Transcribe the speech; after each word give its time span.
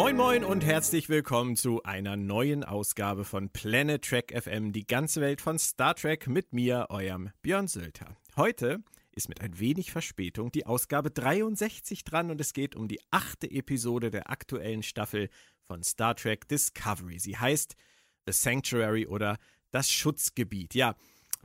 Moin 0.00 0.16
moin 0.16 0.44
und 0.44 0.64
herzlich 0.64 1.08
willkommen 1.08 1.56
zu 1.56 1.82
einer 1.82 2.16
neuen 2.16 2.62
Ausgabe 2.62 3.24
von 3.24 3.50
Planet 3.50 4.00
Trek 4.04 4.32
FM, 4.32 4.70
die 4.70 4.86
ganze 4.86 5.20
Welt 5.20 5.40
von 5.40 5.58
Star 5.58 5.96
Trek 5.96 6.28
mit 6.28 6.52
mir, 6.52 6.86
eurem 6.88 7.30
Björn 7.42 7.66
Sölter. 7.66 8.16
Heute 8.36 8.78
ist 9.10 9.28
mit 9.28 9.40
ein 9.40 9.58
wenig 9.58 9.90
Verspätung 9.90 10.52
die 10.52 10.66
Ausgabe 10.66 11.10
63 11.10 12.04
dran 12.04 12.30
und 12.30 12.40
es 12.40 12.52
geht 12.52 12.76
um 12.76 12.86
die 12.86 13.00
achte 13.10 13.50
Episode 13.50 14.12
der 14.12 14.30
aktuellen 14.30 14.84
Staffel 14.84 15.30
von 15.66 15.82
Star 15.82 16.14
Trek 16.14 16.46
Discovery. 16.46 17.18
Sie 17.18 17.36
heißt 17.36 17.74
The 18.24 18.32
Sanctuary 18.32 19.08
oder 19.08 19.36
das 19.72 19.90
Schutzgebiet. 19.90 20.76
Ja, 20.76 20.94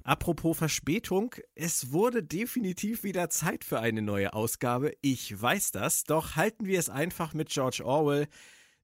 Apropos 0.06 0.58
Verspätung, 0.58 1.34
es 1.56 1.94
wurde 1.94 2.24
definitiv 2.24 3.04
wieder 3.04 3.30
Zeit 3.30 3.64
für 3.64 3.80
eine 3.80 4.02
neue 4.02 4.34
Ausgabe. 4.34 4.92
Ich 5.00 5.42
weiß 5.42 5.72
das, 5.72 6.04
doch 6.04 6.36
halten 6.36 6.66
wir 6.66 6.78
es 6.78 6.90
einfach 6.90 7.34
mit 7.34 7.50
George 7.50 7.84
Orwell. 7.86 8.28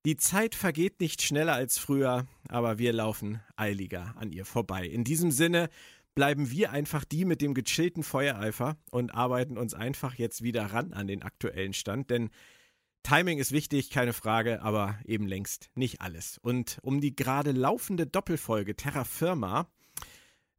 Die 0.05 0.16
Zeit 0.16 0.55
vergeht 0.55 1.02
nicht 1.02 1.22
schneller 1.22 1.54
als 1.54 1.78
früher, 1.78 2.26
aber 2.48 2.78
wir 2.78 2.94
laufen 2.94 3.42
eiliger 3.58 4.16
an 4.18 4.32
ihr 4.32 4.45
vorbei. 4.45 4.86
In 4.86 5.04
diesem 5.04 5.32
Sinne 5.32 5.70
bleiben 6.16 6.52
wir 6.52 6.72
einfach 6.72 7.04
die 7.04 7.26
mit 7.26 7.42
dem 7.42 7.54
gechillten 7.54 8.04
Feuereifer 8.04 8.78
und 8.90 9.14
arbeiten 9.14 9.58
uns 9.58 9.73
einfach 9.73 10.16
jetzt 10.16 10.42
wieder 10.42 10.67
ran 10.67 10.94
an 10.94 11.08
den 11.08 11.22
aktuellen 11.22 11.73
Stand, 11.73 12.09
denn 12.12 12.30
Timing 13.04 13.40
ist 13.40 13.52
wichtig, 13.52 13.90
keine 13.90 14.14
Frage, 14.14 14.62
aber 14.62 15.00
eben 15.06 15.28
längst 15.28 15.70
nicht 15.76 16.00
alles. 16.00 16.38
Und 16.38 16.80
um 16.81 17.02
die 17.02 17.16
gerade 17.16 17.52
laufende 17.52 18.06
Doppelfolge 18.06 18.76
Terra 18.76 19.04
Firma 19.04 19.70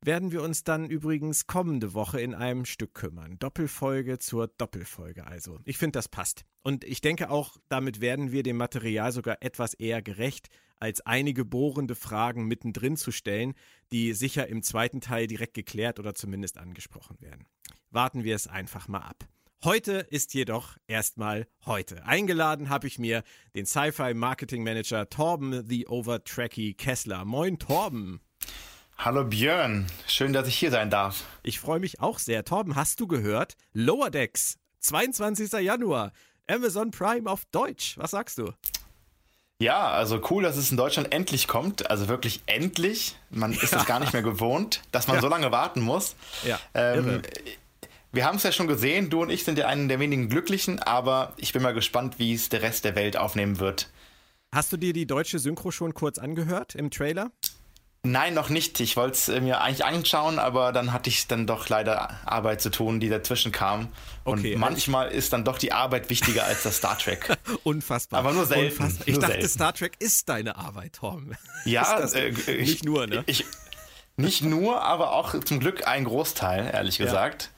werden 0.02 0.32
wir 0.32 0.42
uns 0.42 0.64
dann 0.64 0.88
übrigens 0.88 1.46
kommende 1.46 1.94
Woche 1.94 2.20
in 2.20 2.34
einem 2.34 2.64
Stück 2.64 2.94
kümmern. 2.94 3.38
Doppelfolge 3.38 4.18
zur 4.18 4.48
Doppelfolge 4.48 5.26
also. 5.26 5.58
Ich 5.64 5.78
finde, 5.78 5.98
das 5.98 6.08
passt. 6.08 6.44
Und 6.62 6.84
ich 6.84 7.00
denke 7.00 7.30
auch, 7.30 7.56
damit 7.68 8.00
werden 8.00 8.32
wir 8.32 8.42
dem 8.42 8.56
Material 8.56 9.12
sogar 9.12 9.38
etwas 9.40 9.74
eher 9.74 10.02
gerecht, 10.02 10.48
als 10.78 11.02
einige 11.02 11.44
bohrende 11.44 11.94
Fragen 11.94 12.46
mittendrin 12.46 12.96
zu 12.96 13.12
stellen, 13.12 13.54
die 13.92 14.14
sicher 14.14 14.48
im 14.48 14.62
zweiten 14.62 15.00
Teil 15.00 15.26
direkt 15.26 15.54
geklärt 15.54 15.98
oder 15.98 16.14
zumindest 16.14 16.56
angesprochen 16.56 17.20
werden. 17.20 17.46
Warten 17.90 18.24
wir 18.24 18.34
es 18.34 18.46
einfach 18.46 18.88
mal 18.88 19.00
ab. 19.00 19.28
Heute 19.62 20.06
ist 20.08 20.32
jedoch 20.32 20.78
erstmal 20.86 21.46
heute. 21.66 22.06
Eingeladen 22.06 22.70
habe 22.70 22.86
ich 22.86 22.98
mir 22.98 23.22
den 23.54 23.66
Sci-Fi 23.66 24.14
Marketing 24.14 24.64
Manager 24.64 25.10
Torben 25.10 25.66
The 25.68 25.86
Overtracky 25.86 26.72
Kessler. 26.72 27.26
Moin 27.26 27.58
Torben. 27.58 28.20
Hallo 29.02 29.24
Björn, 29.24 29.86
schön, 30.06 30.34
dass 30.34 30.46
ich 30.46 30.58
hier 30.58 30.70
sein 30.70 30.90
darf. 30.90 31.24
Ich 31.42 31.58
freue 31.58 31.80
mich 31.80 32.00
auch 32.00 32.18
sehr. 32.18 32.44
Torben, 32.44 32.76
hast 32.76 33.00
du 33.00 33.06
gehört? 33.06 33.56
Lower 33.72 34.10
Decks, 34.10 34.58
22. 34.80 35.50
Januar, 35.52 36.12
Amazon 36.46 36.90
Prime 36.90 37.30
auf 37.30 37.46
Deutsch. 37.46 37.96
Was 37.96 38.10
sagst 38.10 38.36
du? 38.36 38.52
Ja, 39.58 39.88
also 39.88 40.20
cool, 40.28 40.42
dass 40.42 40.58
es 40.58 40.70
in 40.70 40.76
Deutschland 40.76 41.14
endlich 41.14 41.48
kommt. 41.48 41.90
Also 41.90 42.08
wirklich 42.08 42.42
endlich. 42.44 43.16
Man 43.30 43.54
ist 43.54 43.72
es 43.72 43.86
gar 43.86 44.00
nicht 44.00 44.12
mehr 44.12 44.20
gewohnt, 44.20 44.82
dass 44.92 45.06
man 45.06 45.16
ja. 45.16 45.22
so 45.22 45.28
lange 45.28 45.50
warten 45.50 45.80
muss. 45.80 46.14
Ja. 46.44 46.60
Ähm, 46.74 47.22
wir 48.12 48.26
haben 48.26 48.36
es 48.36 48.42
ja 48.42 48.52
schon 48.52 48.66
gesehen, 48.66 49.08
du 49.08 49.22
und 49.22 49.30
ich 49.30 49.44
sind 49.44 49.56
ja 49.56 49.66
einen 49.66 49.88
der 49.88 49.98
wenigen 49.98 50.28
Glücklichen, 50.28 50.78
aber 50.78 51.32
ich 51.38 51.54
bin 51.54 51.62
mal 51.62 51.72
gespannt, 51.72 52.18
wie 52.18 52.34
es 52.34 52.50
der 52.50 52.60
Rest 52.60 52.84
der 52.84 52.96
Welt 52.96 53.16
aufnehmen 53.16 53.60
wird. 53.60 53.88
Hast 54.52 54.74
du 54.74 54.76
dir 54.76 54.92
die 54.92 55.06
deutsche 55.06 55.38
Synchro 55.38 55.70
schon 55.70 55.94
kurz 55.94 56.18
angehört 56.18 56.74
im 56.74 56.90
Trailer? 56.90 57.30
Nein, 58.02 58.32
noch 58.32 58.48
nicht. 58.48 58.80
Ich 58.80 58.96
wollte 58.96 59.12
es 59.12 59.28
äh, 59.28 59.42
mir 59.42 59.60
eigentlich 59.60 59.84
anschauen, 59.84 60.38
aber 60.38 60.72
dann 60.72 60.92
hatte 60.92 61.10
ich 61.10 61.26
dann 61.26 61.46
doch 61.46 61.68
leider 61.68 62.18
Arbeit 62.26 62.62
zu 62.62 62.70
tun, 62.70 62.98
die 62.98 63.10
dazwischen 63.10 63.52
kam. 63.52 63.88
Okay, 64.24 64.54
und 64.54 64.60
manchmal 64.60 65.06
also 65.06 65.18
ist 65.18 65.32
dann 65.34 65.44
doch 65.44 65.58
die 65.58 65.72
Arbeit 65.72 66.08
wichtiger 66.08 66.44
als 66.44 66.62
das 66.62 66.78
Star 66.78 66.96
Trek. 66.96 67.36
Unfassbar. 67.62 68.20
Aber 68.20 68.32
nur 68.32 68.46
selten. 68.46 68.82
Unfassbar. 68.82 69.06
Ich 69.06 69.14
nur 69.14 69.20
dachte, 69.20 69.34
selten. 69.34 69.48
Star 69.48 69.74
Trek 69.74 69.92
ist 69.98 70.28
deine 70.30 70.56
Arbeit, 70.56 70.94
Tom. 70.94 71.32
Ja, 71.66 72.00
äh, 72.14 72.30
nicht 72.30 72.48
ich, 72.48 72.84
nur, 72.84 73.06
ne? 73.06 73.22
Ich, 73.26 73.44
nicht 74.16 74.42
nur, 74.44 74.82
aber 74.82 75.12
auch 75.12 75.38
zum 75.40 75.60
Glück 75.60 75.86
ein 75.86 76.04
Großteil, 76.04 76.70
ehrlich 76.72 76.96
ja. 76.96 77.04
gesagt. 77.04 77.50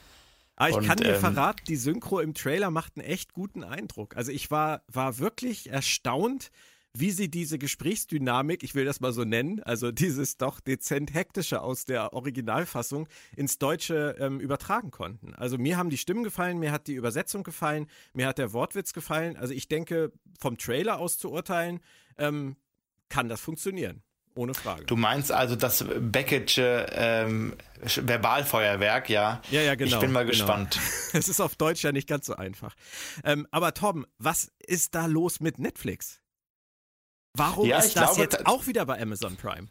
Aber 0.57 0.71
ich 0.71 0.77
und, 0.77 0.87
kann 0.87 0.99
dir 0.99 1.15
ähm, 1.15 1.21
verraten, 1.21 1.63
die 1.69 1.77
Synchro 1.77 2.19
im 2.19 2.35
Trailer 2.35 2.71
macht 2.71 2.97
einen 2.97 3.07
echt 3.07 3.33
guten 3.33 3.63
Eindruck. 3.63 4.17
Also 4.17 4.33
ich 4.33 4.51
war, 4.51 4.83
war 4.89 5.19
wirklich 5.19 5.71
erstaunt, 5.71 6.51
wie 6.95 7.11
sie 7.11 7.31
diese 7.31 7.59
Gesprächsdynamik, 7.59 8.63
ich 8.63 8.75
will 8.75 8.85
das 8.85 9.01
mal 9.01 9.13
so 9.13 9.25
nennen, 9.25 9.63
also 9.63 9.93
dieses 9.93 10.37
doch 10.37 10.61
dezent 10.61 11.15
hektische 11.15 11.63
aus 11.63 11.85
der 11.85 12.13
Originalfassung 12.13 13.09
ins 13.37 13.59
Deutsche 13.59 14.17
ähm, 14.19 14.41
übertragen 14.41 14.91
konnten. 14.91 15.35
Also 15.35 15.57
mir 15.59 15.77
haben 15.77 15.91
die 15.91 15.99
Stimmen 15.99 16.25
gefallen, 16.25 16.59
mir 16.59 16.73
hat 16.73 16.87
die 16.87 16.95
Übersetzung 16.95 17.43
gefallen, 17.45 17.87
mir 18.13 18.27
hat 18.27 18.39
der 18.39 18.53
Wortwitz 18.53 18.93
gefallen. 18.93 19.37
Also 19.37 19.55
ich 19.55 19.69
denke, 19.69 20.13
vom 20.39 20.59
Trailer 20.59 20.99
aus 20.99 21.19
zu 21.19 21.31
urteilen, 21.31 21.81
ähm, 22.19 22.57
kann 23.09 23.29
das 23.29 23.41
funktionieren. 23.41 24.03
Ohne 24.35 24.55
Frage. 24.55 24.85
Du 24.87 24.97
meinst 24.97 25.31
also 25.31 25.57
das 25.57 25.85
Beckett'sche 25.85 26.87
ähm, 26.93 27.55
Verbalfeuerwerk, 27.83 29.11
ja? 29.11 29.43
Ja, 29.51 29.61
ja, 29.61 29.75
genau. 29.75 29.97
Ich 29.97 30.01
bin 30.01 30.11
mal 30.11 30.25
genau. 30.25 30.31
gespannt. 30.31 30.81
Es 31.13 31.29
ist 31.29 31.41
auf 31.41 31.57
Deutsch 31.57 31.85
ja 31.85 31.93
nicht 31.93 32.09
ganz 32.09 32.25
so 32.25 32.37
einfach. 32.37 32.75
Ähm, 33.23 33.47
aber 33.51 33.75
Tom, 33.75 34.07
was 34.17 34.51
ist 34.67 34.95
da 34.95 35.05
los 35.05 35.41
mit 35.41 35.59
Netflix? 35.59 36.22
Warum 37.35 37.67
ja, 37.67 37.79
ist 37.79 37.97
das 37.97 38.15
glaube, 38.15 38.21
jetzt 38.21 38.47
auch 38.47 38.67
wieder 38.67 38.85
bei 38.87 39.01
Amazon 39.01 39.37
Prime? 39.37 39.69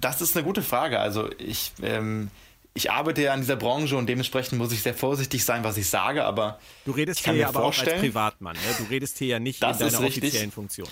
Das 0.00 0.20
ist 0.20 0.36
eine 0.36 0.44
gute 0.44 0.62
Frage. 0.62 0.98
Also 0.98 1.30
ich, 1.38 1.72
ähm, 1.82 2.30
ich 2.74 2.90
arbeite 2.90 3.22
ja 3.22 3.34
in 3.34 3.40
dieser 3.40 3.56
Branche 3.56 3.96
und 3.96 4.08
dementsprechend 4.08 4.58
muss 4.58 4.72
ich 4.72 4.82
sehr 4.82 4.94
vorsichtig 4.94 5.44
sein, 5.44 5.62
was 5.62 5.76
ich 5.76 5.88
sage, 5.88 6.24
aber 6.24 6.58
du 6.84 6.90
redest 6.90 7.20
hier 7.20 7.34
ja 7.34 7.48
aber 7.48 7.64
auch 7.64 7.78
als 7.78 7.94
Privatmann. 7.94 8.56
Ne? 8.56 8.74
Du 8.78 8.84
redest 8.84 9.18
hier 9.18 9.28
ja 9.28 9.38
nicht 9.38 9.62
in 9.62 9.78
deiner 9.78 10.00
offiziellen 10.00 10.50
Funktion. 10.50 10.88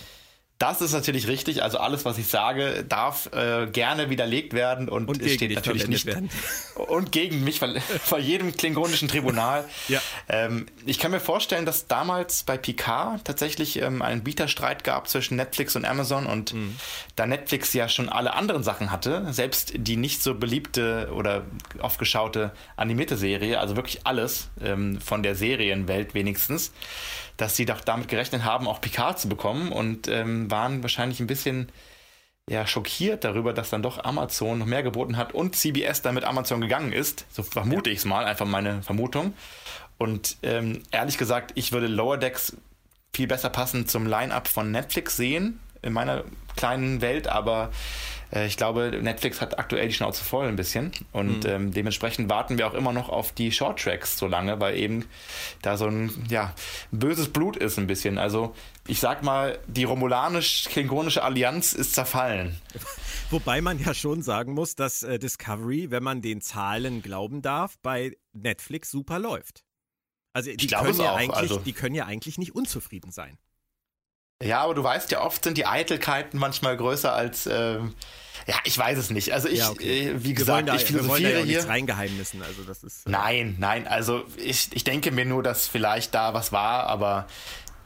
Das 0.63 0.81
ist 0.81 0.93
natürlich 0.93 1.27
richtig. 1.27 1.61
Also 1.61 1.79
alles, 1.79 2.05
was 2.05 2.19
ich 2.19 2.29
sage, 2.29 2.85
darf 2.89 3.29
äh, 3.33 3.67
gerne 3.67 4.11
widerlegt 4.11 4.55
werden 4.55 4.89
und, 4.89 5.09
und 5.09 5.21
es 5.21 5.33
steht 5.33 5.53
natürlich 5.53 5.89
nicht 5.89 6.07
werden. 6.07 6.31
und 6.77 7.11
gegen 7.11 7.43
mich 7.43 7.61
vor 8.05 8.21
jedem 8.21 8.57
klingonischen 8.57 9.09
Tribunal. 9.09 9.65
ja. 9.89 10.01
Ähm, 10.29 10.67
ich 10.87 11.01
kann 11.01 11.11
mir 11.11 11.19
vorstellen, 11.19 11.67
dass 11.67 11.89
damals 11.89 12.45
bei 12.45 12.59
Picard 12.59 13.25
tatsächlich 13.25 13.83
ähm, 13.83 14.03
einen 14.03 14.23
Bieterstreit 14.23 14.85
gab 14.85 15.09
zwischen 15.09 15.37
Netflix 15.37 15.75
und 15.75 15.85
Amazon 15.85 16.27
und 16.27 16.55
mhm. 16.55 16.77
da 17.17 17.27
Netflix 17.27 17.73
ja 17.73 17.89
schon 17.89 18.09
alle 18.09 18.35
anderen 18.35 18.63
Sachen 18.63 18.93
hatte, 18.93 19.33
selbst 19.33 19.73
die 19.75 19.97
nicht 19.97 20.23
so 20.23 20.37
beliebte 20.37 21.11
oder 21.13 21.43
oft 21.81 21.99
geschaute 21.99 22.53
animierte 22.77 23.17
Serie, 23.17 23.59
also 23.59 23.75
wirklich 23.75 24.07
alles 24.07 24.49
ähm, 24.63 25.01
von 25.01 25.25
der 25.25 25.35
Serienwelt 25.35 26.15
wenigstens, 26.15 26.71
dass 27.37 27.57
sie 27.57 27.65
doch 27.65 27.81
damit 27.81 28.09
gerechnet 28.09 28.45
haben, 28.45 28.69
auch 28.69 28.81
Picard 28.81 29.19
zu 29.19 29.29
bekommen 29.29 29.73
und 29.73 30.09
ähm, 30.09 30.51
waren 30.51 30.83
wahrscheinlich 30.83 31.21
ein 31.21 31.27
bisschen 31.27 31.71
ja, 32.49 32.67
schockiert 32.67 33.25
darüber, 33.25 33.53
dass 33.53 33.71
dann 33.71 33.83
doch 33.83 34.05
Amazon 34.05 34.59
noch 34.59 34.67
mehr 34.67 34.83
geboten 34.83 35.17
hat 35.17 35.33
und 35.33 35.55
CBS 35.55 36.03
dann 36.03 36.15
mit 36.15 36.25
Amazon 36.25 36.61
gegangen 36.61 36.93
ist. 36.93 37.25
So 37.31 37.43
vermute 37.43 37.91
ja. 37.91 37.95
ich 37.95 38.01
es 38.01 38.05
mal, 38.05 38.25
einfach 38.25 38.47
meine 38.47 38.83
Vermutung. 38.83 39.35
Und 39.99 40.37
ähm, 40.43 40.83
ehrlich 40.91 41.19
gesagt, 41.19 41.53
ich 41.55 41.73
würde 41.73 41.87
Lower 41.87 42.19
Decks 42.19 42.57
viel 43.15 43.27
besser 43.29 43.51
passend 43.51 43.91
zum 43.91 44.07
Line-up 44.07 44.49
von 44.49 44.71
Netflix 44.71 45.17
sehen, 45.17 45.61
in 45.83 45.93
meiner 45.93 46.25
kleinen 46.57 47.01
Welt, 47.01 47.29
aber 47.29 47.71
äh, 48.33 48.47
ich 48.47 48.57
glaube, 48.57 48.99
Netflix 49.03 49.41
hat 49.41 49.59
aktuell 49.59 49.89
die 49.89 49.95
Schnauze 49.95 50.25
voll 50.25 50.49
ein 50.49 50.57
bisschen 50.57 50.93
und 51.13 51.45
mhm. 51.45 51.51
ähm, 51.51 51.73
dementsprechend 51.73 52.29
warten 52.29 52.59
wir 52.59 52.67
auch 52.67 52.75
immer 52.75 52.93
noch 52.93 53.09
auf 53.09 53.33
die 53.33 53.53
Short 53.53 53.81
Tracks 53.81 54.19
so 54.19 54.27
lange, 54.27 54.61
weil 54.61 54.77
eben 54.77 55.05
da 55.61 55.77
so 55.77 55.87
ein 55.87 56.11
ja, 56.29 56.55
böses 56.91 57.29
Blut 57.29 57.57
ist 57.57 57.79
ein 57.79 57.87
bisschen. 57.87 58.19
Also 58.19 58.55
ich 58.89 58.99
sag 58.99 59.23
mal, 59.23 59.59
die 59.67 59.85
romulanisch-klingonische 59.85 61.23
Allianz 61.23 61.73
ist 61.73 61.95
zerfallen. 61.95 62.57
Wobei 63.31 63.61
man 63.61 63.79
ja 63.79 63.95
schon 63.95 64.23
sagen 64.23 64.55
muss, 64.55 64.75
dass 64.75 65.03
äh, 65.03 65.19
Discovery, 65.19 65.91
wenn 65.91 66.03
man 66.03 66.21
den 66.21 66.41
Zahlen 66.41 67.03
glauben 67.03 67.43
darf, 67.43 67.79
bei 67.83 68.17
Netflix 68.33 68.91
super 68.91 69.19
läuft. 69.19 69.65
Also 70.33 70.51
die, 70.55 70.67
können 70.67 70.99
ja, 70.99 71.15
eigentlich, 71.15 71.37
also. 71.37 71.59
die 71.59 71.73
können 71.73 71.95
ja 71.95 72.07
eigentlich 72.07 72.39
nicht 72.39 72.55
unzufrieden 72.55 73.13
sein. 73.13 73.39
Ja, 74.43 74.63
aber 74.63 74.75
du 74.75 74.83
weißt 74.85 75.11
ja, 75.11 75.23
oft 75.23 75.45
sind 75.45 75.57
die 75.59 75.67
Eitelkeiten 75.67 76.39
manchmal 76.39 76.77
größer 76.77 77.13
als. 77.13 77.47
Ähm, 77.47 77.95
ja, 78.47 78.57
ich 78.65 78.77
weiß 78.77 78.99
es 78.99 79.11
nicht. 79.11 79.33
Also 79.33 79.49
ich, 79.49 79.61
ja, 79.61 79.71
okay. 79.71 80.09
äh, 80.09 80.25
wie 80.25 80.35
gesagt, 80.35 80.69
da, 80.69 80.75
ich 80.75 80.85
philosophiere 80.85 81.39
wir 81.39 81.45
hier. 81.45 81.69
Reingeheimnissen. 81.69 82.43
Also 82.43 82.63
das 82.65 82.83
ist. 82.83 83.07
Äh 83.07 83.11
nein, 83.11 83.57
nein. 83.59 83.87
Also 83.87 84.25
ich, 84.37 84.71
ich 84.73 84.85
denke 84.85 85.13
mir 85.13 85.25
nur, 85.25 85.43
dass 85.43 85.69
vielleicht 85.69 86.15
da 86.15 86.35
was 86.35 86.51
war, 86.51 86.87
aber 86.87 87.27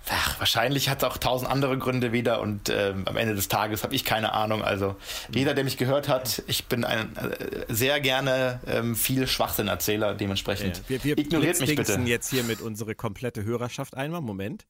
ach, 0.09 0.39
wahrscheinlich 0.39 0.89
hat 0.89 0.99
es 0.99 1.05
auch 1.05 1.19
tausend 1.19 1.51
andere 1.51 1.77
Gründe 1.79 2.13
wieder 2.13 2.41
und 2.41 2.71
ähm, 2.71 3.03
am 3.07 3.17
Ende 3.17 3.35
des 3.35 3.49
Tages 3.49 3.83
habe 3.83 3.95
ich 3.95 4.05
keine 4.05 4.33
Ahnung. 4.33 4.63
Also 4.63 4.97
jeder, 5.35 5.55
der 5.55 5.65
mich 5.65 5.77
gehört 5.77 6.09
hat, 6.09 6.43
ich 6.47 6.67
bin 6.67 6.85
ein 6.85 7.15
äh, 7.17 7.67
sehr 7.69 8.01
gerne 8.01 8.61
ähm, 8.67 8.97
viel 8.97 9.27
Schwachsinn-Erzähler, 9.27 10.15
dementsprechend. 10.15 10.79
Ja, 10.79 10.83
wir, 10.89 11.05
wir 11.05 11.19
ignoriert 11.19 11.61
mich 11.61 11.75
bitte. 11.75 12.01
jetzt 12.07 12.31
hier 12.31 12.45
mit 12.45 12.61
unsere 12.61 12.95
komplette 12.95 13.45
Hörerschaft 13.45 13.97
einmal. 13.97 14.21
Moment. 14.21 14.67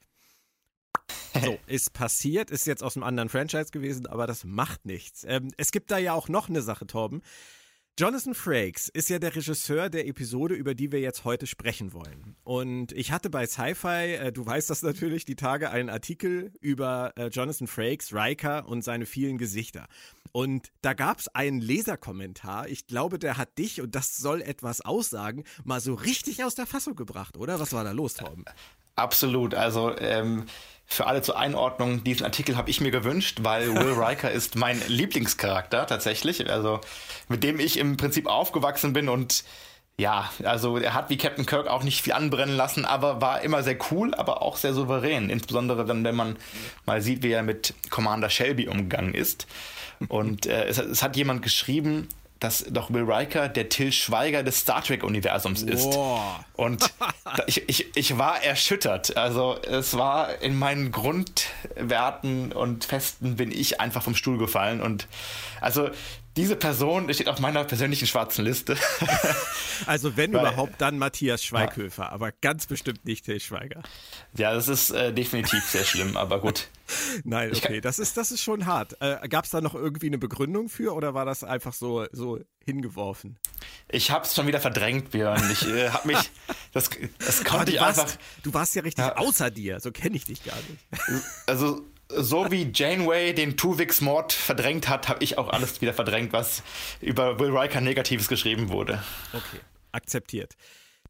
So, 1.44 1.59
ist 1.67 1.93
passiert, 1.93 2.50
ist 2.50 2.67
jetzt 2.67 2.83
aus 2.83 2.97
einem 2.97 3.05
anderen 3.05 3.29
Franchise 3.29 3.71
gewesen, 3.71 4.06
aber 4.06 4.27
das 4.27 4.44
macht 4.44 4.85
nichts. 4.87 5.25
Ähm, 5.27 5.53
es 5.56 5.71
gibt 5.71 5.91
da 5.91 5.99
ja 5.99 6.12
auch 6.12 6.29
noch 6.29 6.49
eine 6.49 6.62
Sache, 6.62 6.87
Torben. 6.87 7.23
Jonathan 7.99 8.35
Frakes 8.35 8.91
ist 8.91 9.09
ja 9.09 9.19
der 9.19 9.35
Regisseur 9.35 9.88
der 9.88 10.06
Episode, 10.06 10.55
über 10.55 10.75
die 10.75 10.93
wir 10.93 11.00
jetzt 11.00 11.25
heute 11.25 11.47
sprechen 11.47 11.94
wollen. 11.94 12.37
Und 12.44 12.93
ich 12.93 13.11
hatte 13.11 13.31
bei 13.31 13.47
Sci-Fi, 13.47 14.17
äh, 14.17 14.33
du 14.33 14.44
weißt 14.44 14.69
das 14.69 14.83
natürlich, 14.83 15.25
die 15.25 15.35
Tage 15.35 15.71
einen 15.71 15.88
Artikel 15.88 16.53
über 16.61 17.15
äh, 17.17 17.29
Jonathan 17.29 17.67
Frakes, 17.67 18.12
Riker 18.12 18.69
und 18.69 18.83
seine 18.83 19.06
vielen 19.06 19.38
Gesichter. 19.38 19.87
Und 20.33 20.73
da 20.83 20.93
gab 20.93 21.21
es 21.21 21.29
einen 21.29 21.62
Leserkommentar. 21.62 22.69
Ich 22.69 22.87
glaube, 22.87 23.19
der 23.19 23.38
hat 23.38 23.56
dich, 23.56 23.81
und 23.81 23.94
das 23.94 24.19
soll 24.19 24.43
etwas 24.43 24.83
aussagen, 24.83 25.44
mal 25.65 25.81
so 25.81 25.94
richtig 25.94 26.44
aus 26.44 26.55
der 26.55 26.67
Fassung 26.67 26.97
gebracht, 26.97 27.38
oder? 27.38 27.61
Was 27.61 27.73
war 27.73 27.83
da 27.83 27.93
los, 27.93 28.12
Torben? 28.12 28.44
Absolut. 28.97 29.55
Also 29.55 29.97
ähm, 29.97 30.44
für 30.87 31.06
alle 31.06 31.21
zur 31.21 31.38
Einordnung, 31.38 32.05
diesen 32.05 32.25
Artikel 32.25 32.56
habe 32.56 32.71
ich 32.71 32.81
mir 32.81 32.91
gewünscht, 32.91 33.38
weil 33.43 33.75
Will 33.75 33.93
Riker 34.03 34.31
ist 34.31 34.56
mein 34.56 34.81
Lieblingscharakter 34.87 35.87
tatsächlich. 35.87 36.49
Also 36.49 36.81
mit 37.29 37.43
dem 37.43 37.59
ich 37.59 37.79
im 37.79 37.97
Prinzip 37.97 38.27
aufgewachsen 38.27 38.93
bin 38.93 39.09
und 39.09 39.44
ja, 39.99 40.31
also 40.44 40.77
er 40.77 40.93
hat 40.93 41.09
wie 41.09 41.17
Captain 41.17 41.47
Kirk 41.47 41.69
auch 41.69 41.83
nicht 41.83 42.03
viel 42.03 42.12
anbrennen 42.12 42.55
lassen, 42.55 42.85
aber 42.85 43.23
war 43.23 43.41
immer 43.41 43.62
sehr 43.62 43.79
cool, 43.91 44.15
aber 44.15 44.43
auch 44.43 44.59
sehr 44.59 44.75
souverän. 44.75 45.31
Insbesondere 45.31 45.87
dann, 45.87 46.05
wenn 46.05 46.15
man 46.15 46.37
mal 46.85 47.00
sieht, 47.00 47.23
wie 47.23 47.33
er 47.33 47.43
mit 47.43 47.73
Commander 47.88 48.29
Shelby 48.29 48.69
umgegangen 48.69 49.15
ist. 49.15 49.47
Und 50.09 50.44
äh, 50.44 50.67
es, 50.67 50.77
es, 50.77 51.03
hat 51.03 51.17
jemand 51.17 51.41
geschrieben, 51.41 52.09
dass 52.41 52.65
doch 52.69 52.93
Will 52.93 53.11
Riker 53.11 53.49
der 53.49 53.69
Till 53.69 53.93
Schweiger 53.93 54.43
des 54.43 54.61
Star 54.61 54.83
Trek-Universums 54.83 55.62
ist. 55.62 55.85
Wow. 55.85 56.41
Und 56.55 56.93
ich, 57.47 57.69
ich, 57.69 57.97
ich 57.97 58.19
war 58.19 58.43
erschüttert. 58.43 59.17
Also 59.17 59.56
es 59.62 59.97
war 59.97 60.43
in 60.43 60.59
meinen 60.59 60.93
Grundwerten 60.93 62.53
und 62.53 62.85
Festen 62.85 63.37
bin 63.37 63.50
ich 63.50 63.81
einfach 63.81 64.03
vom 64.03 64.15
Stuhl 64.15 64.38
gefallen. 64.38 64.83
Und 64.83 65.09
also 65.61 65.91
diese 66.37 66.56
Person 66.56 67.12
steht 67.12 67.29
auf 67.29 67.41
meiner 67.41 67.65
persönlichen 67.65 68.06
schwarzen 68.06 68.44
Liste. 68.44 68.77
also 69.87 70.17
wenn 70.17 70.33
Weil, 70.33 70.41
überhaupt, 70.41 70.81
dann 70.81 70.99
Matthias 70.99 71.43
Schweighöfer, 71.43 72.05
ja. 72.05 72.09
aber 72.11 72.33
ganz 72.33 72.67
bestimmt 72.67 73.05
nicht 73.05 73.25
Till 73.25 73.41
Schweiger. 73.41 73.83
Ja, 74.37 74.53
das 74.53 74.69
ist 74.69 74.91
äh, 74.91 75.12
definitiv 75.12 75.65
sehr 75.65 75.85
schlimm, 75.85 76.17
aber 76.17 76.41
gut. 76.41 76.69
Nein, 77.25 77.53
okay, 77.55 77.81
das 77.81 77.99
ist, 77.99 78.17
das 78.17 78.31
ist 78.31 78.43
schon 78.43 78.67
hart. 78.67 78.97
Äh, 79.00 79.29
Gab 79.29 79.47
es 79.47 79.50
da 79.50 79.61
noch 79.61 79.75
irgendwie 79.75 80.06
eine 80.06 80.19
Begründung 80.19 80.69
für 80.69 80.94
oder 80.94 81.15
war 81.15 81.25
das 81.25 81.43
einfach 81.43 81.73
so, 81.73 82.06
so 82.12 82.38
hingeworfen? 82.65 83.38
Ich 83.88 84.11
habe 84.11 84.25
es 84.25 84.35
schon 84.35 84.47
wieder 84.47 84.61
verdrängt, 84.61 85.11
Björn. 85.11 85.43
Ich 85.50 85.67
äh, 85.67 85.88
habe 85.88 86.09
mich, 86.09 86.19
das, 86.73 86.91
das 87.19 87.44
konnte 87.44 87.73
ich 87.73 87.81
warst, 87.81 88.00
einfach. 88.00 88.17
Du 88.43 88.53
warst 88.53 88.75
ja 88.75 88.83
richtig 88.83 89.05
ja. 89.05 89.17
außer 89.17 89.50
dir, 89.50 89.81
so 89.81 89.91
kenne 89.91 90.17
ich 90.17 90.27
dich 90.27 90.44
gar 90.44 90.56
nicht. 90.56 91.25
Also 91.47 91.83
so 92.08 92.50
wie 92.50 92.70
Janeway 92.73 93.35
den 93.35 93.56
Tuvix-Mord 93.56 94.32
verdrängt 94.32 94.88
hat, 94.88 95.08
habe 95.08 95.23
ich 95.25 95.38
auch 95.38 95.49
alles 95.49 95.81
wieder 95.81 95.94
verdrängt, 95.94 96.32
was 96.32 96.62
über 97.00 97.38
Will 97.38 97.56
Riker 97.56 97.81
Negatives 97.81 98.29
geschrieben 98.29 98.69
wurde. 98.69 99.03
Okay, 99.32 99.61
akzeptiert. 99.93 100.55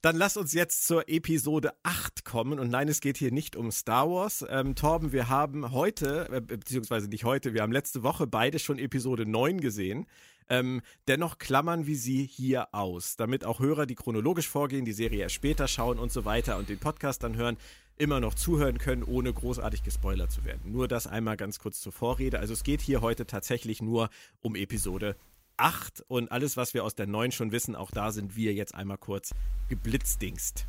Dann 0.02 0.16
lass 0.16 0.37
uns 0.37 0.52
jetzt 0.52 0.87
zur 0.87 1.08
Episode 1.08 1.72
8 1.82 2.25
kommen. 2.25 2.58
Und 2.58 2.70
nein, 2.70 2.88
es 2.88 3.00
geht 3.00 3.16
hier 3.16 3.32
nicht 3.32 3.56
um 3.56 3.70
Star 3.72 4.08
Wars. 4.08 4.44
Ähm, 4.48 4.75
Torben, 4.75 5.12
wir 5.12 5.28
haben 5.28 5.72
heute, 5.72 6.28
äh, 6.31 6.40
beziehungsweise 6.40 7.08
nicht 7.08 7.25
heute, 7.25 7.54
wir 7.54 7.62
haben 7.62 7.72
letzte 7.72 8.02
Woche 8.02 8.26
beide 8.26 8.58
schon 8.58 8.78
Episode 8.78 9.26
9 9.26 9.60
gesehen. 9.60 10.06
Ähm, 10.49 10.82
dennoch 11.08 11.38
klammern 11.38 11.87
wir 11.87 11.96
sie 11.96 12.25
hier 12.25 12.72
aus, 12.72 13.16
damit 13.16 13.44
auch 13.44 13.58
Hörer, 13.58 13.87
die 13.87 13.96
chronologisch 13.96 14.49
vorgehen, 14.49 14.84
die 14.84 14.92
Serie 14.92 15.22
erst 15.22 15.34
später 15.34 15.66
schauen 15.66 15.99
und 15.99 16.12
so 16.12 16.25
weiter 16.25 16.56
und 16.56 16.69
den 16.69 16.78
Podcast 16.78 17.25
dann 17.25 17.34
hören, 17.37 17.56
immer 17.98 18.20
noch 18.20 18.34
zuhören 18.34 18.78
können, 18.78 19.02
ohne 19.02 19.32
großartig 19.32 19.82
gespoilert 19.82 20.31
zu 20.31 20.44
werden. 20.44 20.72
Nur 20.72 20.88
das 20.88 21.06
einmal 21.06 21.37
ganz 21.37 21.58
kurz 21.58 21.81
zur 21.81 21.93
Vorrede. 21.93 22.38
Also 22.38 22.52
es 22.52 22.62
geht 22.62 22.81
hier 22.81 23.00
heute 23.00 23.26
tatsächlich 23.26 23.81
nur 23.81 24.10
um 24.40 24.54
Episode 24.54 25.16
8 25.56 26.02
und 26.08 26.31
alles, 26.31 26.56
was 26.56 26.75
wir 26.75 26.84
aus 26.84 26.94
der 26.94 27.06
9 27.06 27.32
schon 27.32 27.52
wissen, 27.52 27.76
auch 27.76 27.90
da 27.90 28.12
sind 28.12 28.37
wir 28.37 28.52
jetzt 28.52 28.75
einmal 28.75 28.98
kurz 28.98 29.34
geblitzdingst. 29.69 30.66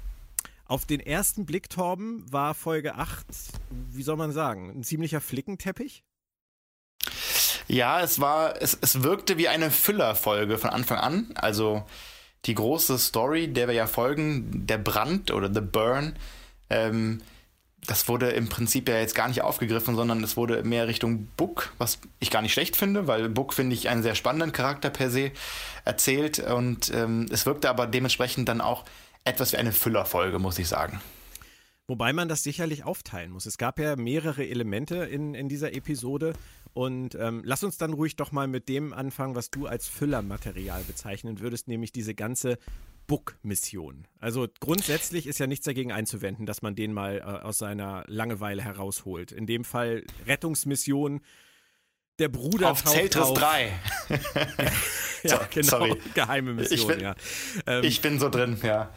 Auf 0.66 0.86
den 0.86 1.00
ersten 1.00 1.46
Blick, 1.46 1.70
Torben, 1.70 2.26
war 2.32 2.54
Folge 2.54 2.96
8, 2.96 3.26
wie 3.92 4.04
soll 4.04 4.18
man 4.18 4.32
sagen, 4.32 4.70
ein 4.70 4.84
ziemlicher 4.84 5.22
Flickenteppich? 5.22 6.04
Ja, 7.68 8.02
es 8.02 8.20
war, 8.20 8.62
es, 8.62 8.78
es 8.80 9.04
wirkte 9.04 9.38
wie 9.38 9.50
eine 9.50 9.72
Füllerfolge 9.72 10.58
von 10.58 10.70
Anfang 10.70 11.00
an. 11.00 11.32
Also 11.36 11.84
die 12.46 12.56
große 12.56 12.98
Story, 12.98 13.50
der 13.50 13.68
wir 13.68 13.76
ja 13.76 13.88
folgen, 13.88 14.66
der 14.66 14.78
Brand 14.78 15.32
oder 15.32 15.54
The 15.54 15.62
Burn, 15.62 16.16
ähm, 16.70 17.22
das 17.86 18.08
wurde 18.08 18.32
im 18.32 18.50
Prinzip 18.50 18.90
ja 18.90 18.98
jetzt 19.00 19.16
gar 19.16 19.28
nicht 19.28 19.42
aufgegriffen, 19.42 19.96
sondern 19.96 20.24
es 20.24 20.36
wurde 20.36 20.64
mehr 20.64 20.88
Richtung 20.88 21.28
Book, 21.38 21.74
was 21.78 22.00
ich 22.20 22.32
gar 22.32 22.42
nicht 22.42 22.54
schlecht 22.54 22.76
finde, 22.76 23.08
weil 23.08 23.30
Book 23.30 23.54
finde 23.54 23.76
ich 23.76 23.88
einen 23.88 24.04
sehr 24.04 24.16
spannenden 24.16 24.52
Charakter 24.52 24.90
per 24.90 25.10
se 25.10 25.32
erzählt 25.86 26.40
und 26.40 26.92
ähm, 26.94 27.28
es 27.32 27.46
wirkte 27.46 27.70
aber 27.70 27.88
dementsprechend 27.88 28.50
dann 28.50 28.62
auch 28.62 28.84
etwas 29.24 29.54
wie 29.54 29.58
eine 29.58 29.72
Füllerfolge, 29.72 30.40
muss 30.40 30.60
ich 30.60 30.68
sagen. 30.68 31.00
Wobei 31.88 32.12
man 32.12 32.28
das 32.28 32.44
sicherlich 32.44 32.84
aufteilen 32.84 33.32
muss. 33.32 33.46
Es 33.46 33.58
gab 33.58 33.80
ja 33.80 33.96
mehrere 33.96 34.46
Elemente 34.46 34.98
in, 34.98 35.34
in 35.34 35.48
dieser 35.48 35.74
Episode 35.74 36.34
und 36.74 37.16
ähm, 37.16 37.42
lass 37.46 37.64
uns 37.64 37.78
dann 37.78 37.94
ruhig 37.94 38.18
doch 38.18 38.34
mal 38.34 38.48
mit 38.48 38.68
dem 38.68 38.92
anfangen, 38.92 39.36
was 39.36 39.50
du 39.50 39.68
als 39.68 39.88
Füllermaterial 39.88 40.84
bezeichnen 40.84 41.40
würdest, 41.40 41.70
nämlich 41.70 41.94
diese 41.94 42.14
ganze 42.14 42.58
Book-Mission. 43.08 44.06
Also 44.20 44.48
grundsätzlich 44.60 45.28
ist 45.28 45.40
ja 45.40 45.48
nichts 45.48 45.66
dagegen 45.66 45.92
einzuwenden, 45.92 46.46
dass 46.46 46.62
man 46.62 46.76
den 46.76 46.94
mal 46.94 47.18
äh, 47.18 47.22
aus 47.22 47.58
seiner 47.58 48.04
Langeweile 48.08 48.62
herausholt. 48.62 49.32
In 49.32 49.48
dem 49.48 49.64
Fall 49.64 50.04
Rettungsmission. 50.26 51.22
Der 52.20 52.30
Bruder 52.30 52.72
auf 52.72 52.84
Zeltris 52.84 53.34
3. 53.34 53.72
ja, 55.24 55.48
genau. 55.52 55.68
Sorry. 55.68 56.02
Geheime 56.16 56.54
Mission, 56.54 56.80
ich 56.80 56.88
bin, 56.88 57.00
ja. 57.00 57.16
Ähm, 57.68 57.84
ich 57.84 58.02
bin 58.02 58.20
so 58.20 58.30
drin, 58.30 58.58
ja. 58.64 58.92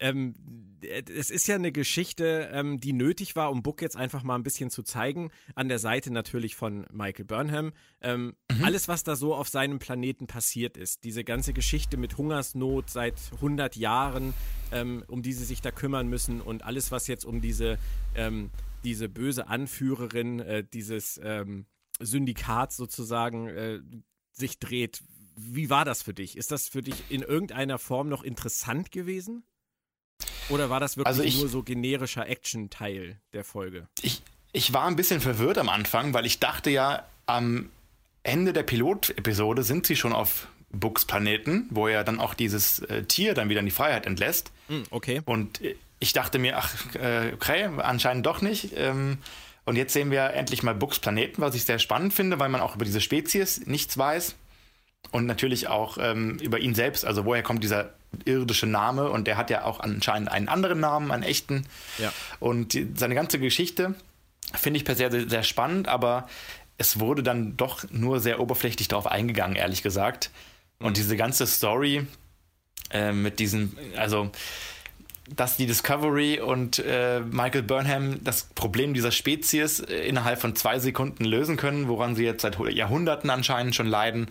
Ähm, 0.00 0.34
es 0.82 1.30
ist 1.30 1.46
ja 1.46 1.56
eine 1.56 1.72
Geschichte, 1.72 2.50
ähm, 2.52 2.80
die 2.80 2.92
nötig 2.92 3.36
war, 3.36 3.50
um 3.50 3.62
Book 3.62 3.82
jetzt 3.82 3.96
einfach 3.96 4.22
mal 4.22 4.34
ein 4.34 4.42
bisschen 4.42 4.70
zu 4.70 4.82
zeigen. 4.82 5.30
An 5.54 5.68
der 5.68 5.78
Seite 5.78 6.12
natürlich 6.12 6.56
von 6.56 6.86
Michael 6.92 7.24
Burnham. 7.24 7.72
Ähm, 8.00 8.36
mhm. 8.50 8.64
Alles, 8.64 8.88
was 8.88 9.04
da 9.04 9.16
so 9.16 9.34
auf 9.34 9.48
seinem 9.48 9.78
Planeten 9.78 10.26
passiert 10.26 10.76
ist. 10.76 11.04
Diese 11.04 11.24
ganze 11.24 11.52
Geschichte 11.52 11.96
mit 11.96 12.16
Hungersnot 12.16 12.90
seit 12.90 13.20
100 13.36 13.76
Jahren, 13.76 14.34
ähm, 14.72 15.04
um 15.08 15.22
die 15.22 15.32
sie 15.32 15.44
sich 15.44 15.60
da 15.60 15.70
kümmern 15.70 16.08
müssen. 16.08 16.40
Und 16.40 16.64
alles, 16.64 16.90
was 16.92 17.06
jetzt 17.06 17.24
um 17.24 17.40
diese, 17.40 17.78
ähm, 18.14 18.50
diese 18.84 19.08
böse 19.08 19.48
Anführerin 19.48 20.40
äh, 20.40 20.64
dieses 20.64 21.20
ähm, 21.22 21.66
Syndikats 22.00 22.76
sozusagen 22.76 23.48
äh, 23.48 23.80
sich 24.32 24.58
dreht. 24.58 25.02
Wie 25.36 25.70
war 25.70 25.84
das 25.84 26.02
für 26.02 26.14
dich? 26.14 26.36
Ist 26.36 26.50
das 26.50 26.68
für 26.68 26.82
dich 26.82 27.10
in 27.10 27.22
irgendeiner 27.22 27.78
Form 27.78 28.08
noch 28.08 28.22
interessant 28.22 28.90
gewesen? 28.90 29.44
Oder 30.48 30.70
war 30.70 30.80
das 30.80 30.96
wirklich 30.96 31.08
also 31.08 31.22
ich, 31.22 31.38
nur 31.38 31.48
so 31.48 31.62
generischer 31.62 32.28
Action-Teil 32.28 33.20
der 33.32 33.44
Folge? 33.44 33.88
Ich, 34.02 34.22
ich 34.52 34.72
war 34.72 34.86
ein 34.86 34.96
bisschen 34.96 35.20
verwirrt 35.20 35.58
am 35.58 35.68
Anfang, 35.68 36.14
weil 36.14 36.26
ich 36.26 36.40
dachte 36.40 36.70
ja, 36.70 37.04
am 37.26 37.70
Ende 38.22 38.52
der 38.52 38.62
Pilot-Episode 38.62 39.62
sind 39.62 39.86
sie 39.86 39.96
schon 39.96 40.12
auf 40.12 40.48
Books 40.70 41.04
Planeten, 41.04 41.66
wo 41.70 41.88
er 41.88 42.04
dann 42.04 42.20
auch 42.20 42.34
dieses 42.34 42.80
äh, 42.80 43.04
Tier 43.04 43.34
dann 43.34 43.48
wieder 43.48 43.60
in 43.60 43.66
die 43.66 43.72
Freiheit 43.72 44.06
entlässt. 44.06 44.52
Mm, 44.68 44.82
okay. 44.90 45.22
Und 45.24 45.60
ich 45.98 46.12
dachte 46.12 46.38
mir, 46.38 46.58
ach, 46.58 46.94
äh, 46.94 47.32
okay, 47.34 47.68
anscheinend 47.78 48.26
doch 48.26 48.42
nicht. 48.42 48.72
Ähm, 48.76 49.18
und 49.64 49.76
jetzt 49.76 49.92
sehen 49.92 50.10
wir 50.10 50.30
endlich 50.30 50.62
mal 50.62 50.74
Books 50.74 50.98
Planeten, 50.98 51.42
was 51.42 51.54
ich 51.54 51.64
sehr 51.64 51.78
spannend 51.78 52.14
finde, 52.14 52.38
weil 52.38 52.48
man 52.48 52.60
auch 52.60 52.76
über 52.76 52.84
diese 52.84 53.00
Spezies 53.00 53.66
nichts 53.66 53.98
weiß. 53.98 54.34
Und 55.10 55.26
natürlich 55.26 55.68
auch 55.68 55.96
ähm, 55.98 56.38
über 56.38 56.58
ihn 56.58 56.74
selbst, 56.74 57.04
also 57.04 57.24
woher 57.24 57.42
kommt 57.42 57.64
dieser 57.64 57.94
irdische 58.24 58.66
Name 58.66 59.10
und 59.10 59.26
der 59.26 59.36
hat 59.36 59.50
ja 59.50 59.64
auch 59.64 59.80
anscheinend 59.80 60.30
einen 60.30 60.48
anderen 60.48 60.80
Namen, 60.80 61.10
einen 61.10 61.22
echten. 61.22 61.66
Ja. 61.98 62.12
Und 62.40 62.74
die, 62.74 62.88
seine 62.94 63.14
ganze 63.14 63.38
Geschichte 63.38 63.94
finde 64.54 64.78
ich 64.78 64.84
per 64.84 64.96
se 64.96 65.10
sehr, 65.10 65.28
sehr 65.28 65.42
spannend, 65.42 65.88
aber 65.88 66.28
es 66.78 67.00
wurde 67.00 67.22
dann 67.22 67.56
doch 67.56 67.84
nur 67.90 68.20
sehr 68.20 68.40
oberflächlich 68.40 68.88
darauf 68.88 69.06
eingegangen, 69.06 69.56
ehrlich 69.56 69.82
gesagt. 69.82 70.30
Und 70.78 70.90
mhm. 70.90 70.94
diese 70.94 71.16
ganze 71.16 71.46
Story 71.46 72.06
äh, 72.90 73.12
mit 73.12 73.40
diesem, 73.40 73.76
also 73.96 74.30
dass 75.34 75.58
die 75.58 75.66
Discovery 75.66 76.40
und 76.40 76.78
äh, 76.78 77.20
Michael 77.20 77.62
Burnham 77.62 78.24
das 78.24 78.44
Problem 78.54 78.94
dieser 78.94 79.10
Spezies 79.10 79.80
äh, 79.80 80.06
innerhalb 80.06 80.40
von 80.40 80.56
zwei 80.56 80.78
Sekunden 80.78 81.24
lösen 81.24 81.56
können, 81.56 81.88
woran 81.88 82.14
sie 82.14 82.24
jetzt 82.24 82.42
seit 82.42 82.58
Jahrhunderten 82.58 83.28
anscheinend 83.28 83.74
schon 83.74 83.86
leiden 83.86 84.28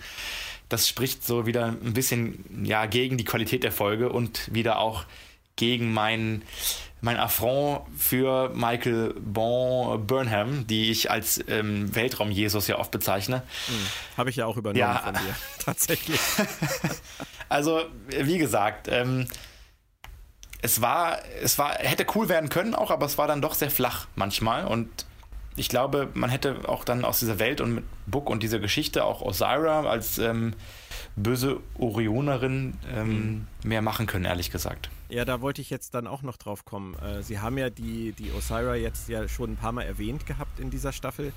das 0.70 0.88
spricht 0.88 1.26
so 1.26 1.46
wieder 1.46 1.68
ein 1.68 1.94
bisschen 1.94 2.66
ja, 2.66 2.86
gegen 2.86 3.18
die 3.18 3.26
Qualität 3.26 3.64
der 3.64 3.72
Folge 3.72 4.10
und 4.10 4.54
wieder 4.54 4.80
auch 4.80 5.06
gegen 5.56 5.94
mein, 5.94 6.44
mein 7.02 7.18
Affront 7.18 7.82
für 7.98 8.50
Michael 8.50 9.16
Bon 9.20 10.06
Burnham, 10.06 10.68
die 10.68 10.92
ich 10.92 11.10
als 11.10 11.44
ähm, 11.48 11.94
Weltraum-Jesus 11.96 12.68
ja 12.68 12.78
oft 12.78 12.92
bezeichne. 12.92 13.44
Hm, 13.68 13.76
Habe 14.18 14.30
ich 14.30 14.36
ja 14.36 14.46
auch 14.46 14.58
übernommen 14.58 14.80
ja. 14.80 15.00
von 15.00 15.14
dir, 15.14 15.36
tatsächlich. 15.66 16.20
also, 17.50 17.84
wie 18.08 18.38
gesagt, 18.38 18.88
ähm, 18.90 19.28
es 20.62 20.82
war, 20.82 21.20
es 21.42 21.58
war, 21.58 21.74
hätte 21.76 22.06
cool 22.16 22.30
werden 22.30 22.50
können 22.50 22.76
auch, 22.76 22.92
aber 22.92 23.06
es 23.06 23.18
war 23.18 23.28
dann 23.28 23.42
doch 23.42 23.54
sehr 23.54 23.72
flach 23.72 24.08
manchmal 24.16 24.66
und 24.66 24.90
ich 25.58 25.70
glaube, 25.70 26.10
man 26.14 26.30
hätte 26.30 26.70
auch 26.70 26.86
dann 26.86 27.04
aus 27.04 27.20
dieser 27.20 27.40
Welt 27.40 27.62
und 27.62 27.74
mit 27.74 27.84
Book 28.06 28.30
und 28.30 28.44
dieser 28.44 28.60
Geschichte 28.60 29.04
auch 29.04 29.22
Osira 29.22 29.82
als 29.82 30.20
ähm, 30.20 30.54
böse 31.16 31.60
Orionerin 31.78 32.76
ähm, 32.94 33.10
mhm. 33.10 33.48
mehr 33.64 33.82
machen 33.82 34.06
können, 34.06 34.26
ehrlich 34.26 34.52
gesagt. 34.52 34.90
Ja, 35.10 35.26
da 35.26 35.42
wollte 35.42 35.62
ich 35.62 35.70
jetzt 35.70 35.96
dann 35.96 36.06
auch 36.06 36.22
noch 36.22 36.38
drauf 36.38 36.64
kommen. 36.64 36.96
Äh, 37.00 37.24
Sie 37.24 37.40
haben 37.40 37.58
ja 37.58 37.70
die, 37.72 38.14
die 38.14 38.32
Osira 38.32 38.76
jetzt 38.76 39.10
ja 39.10 39.28
schon 39.28 39.54
ein 39.54 39.56
paar 39.58 39.72
Mal 39.72 39.84
erwähnt 39.84 40.26
gehabt 40.28 40.60
in 40.60 40.70
dieser 40.70 40.94
Staffel. 40.94 41.34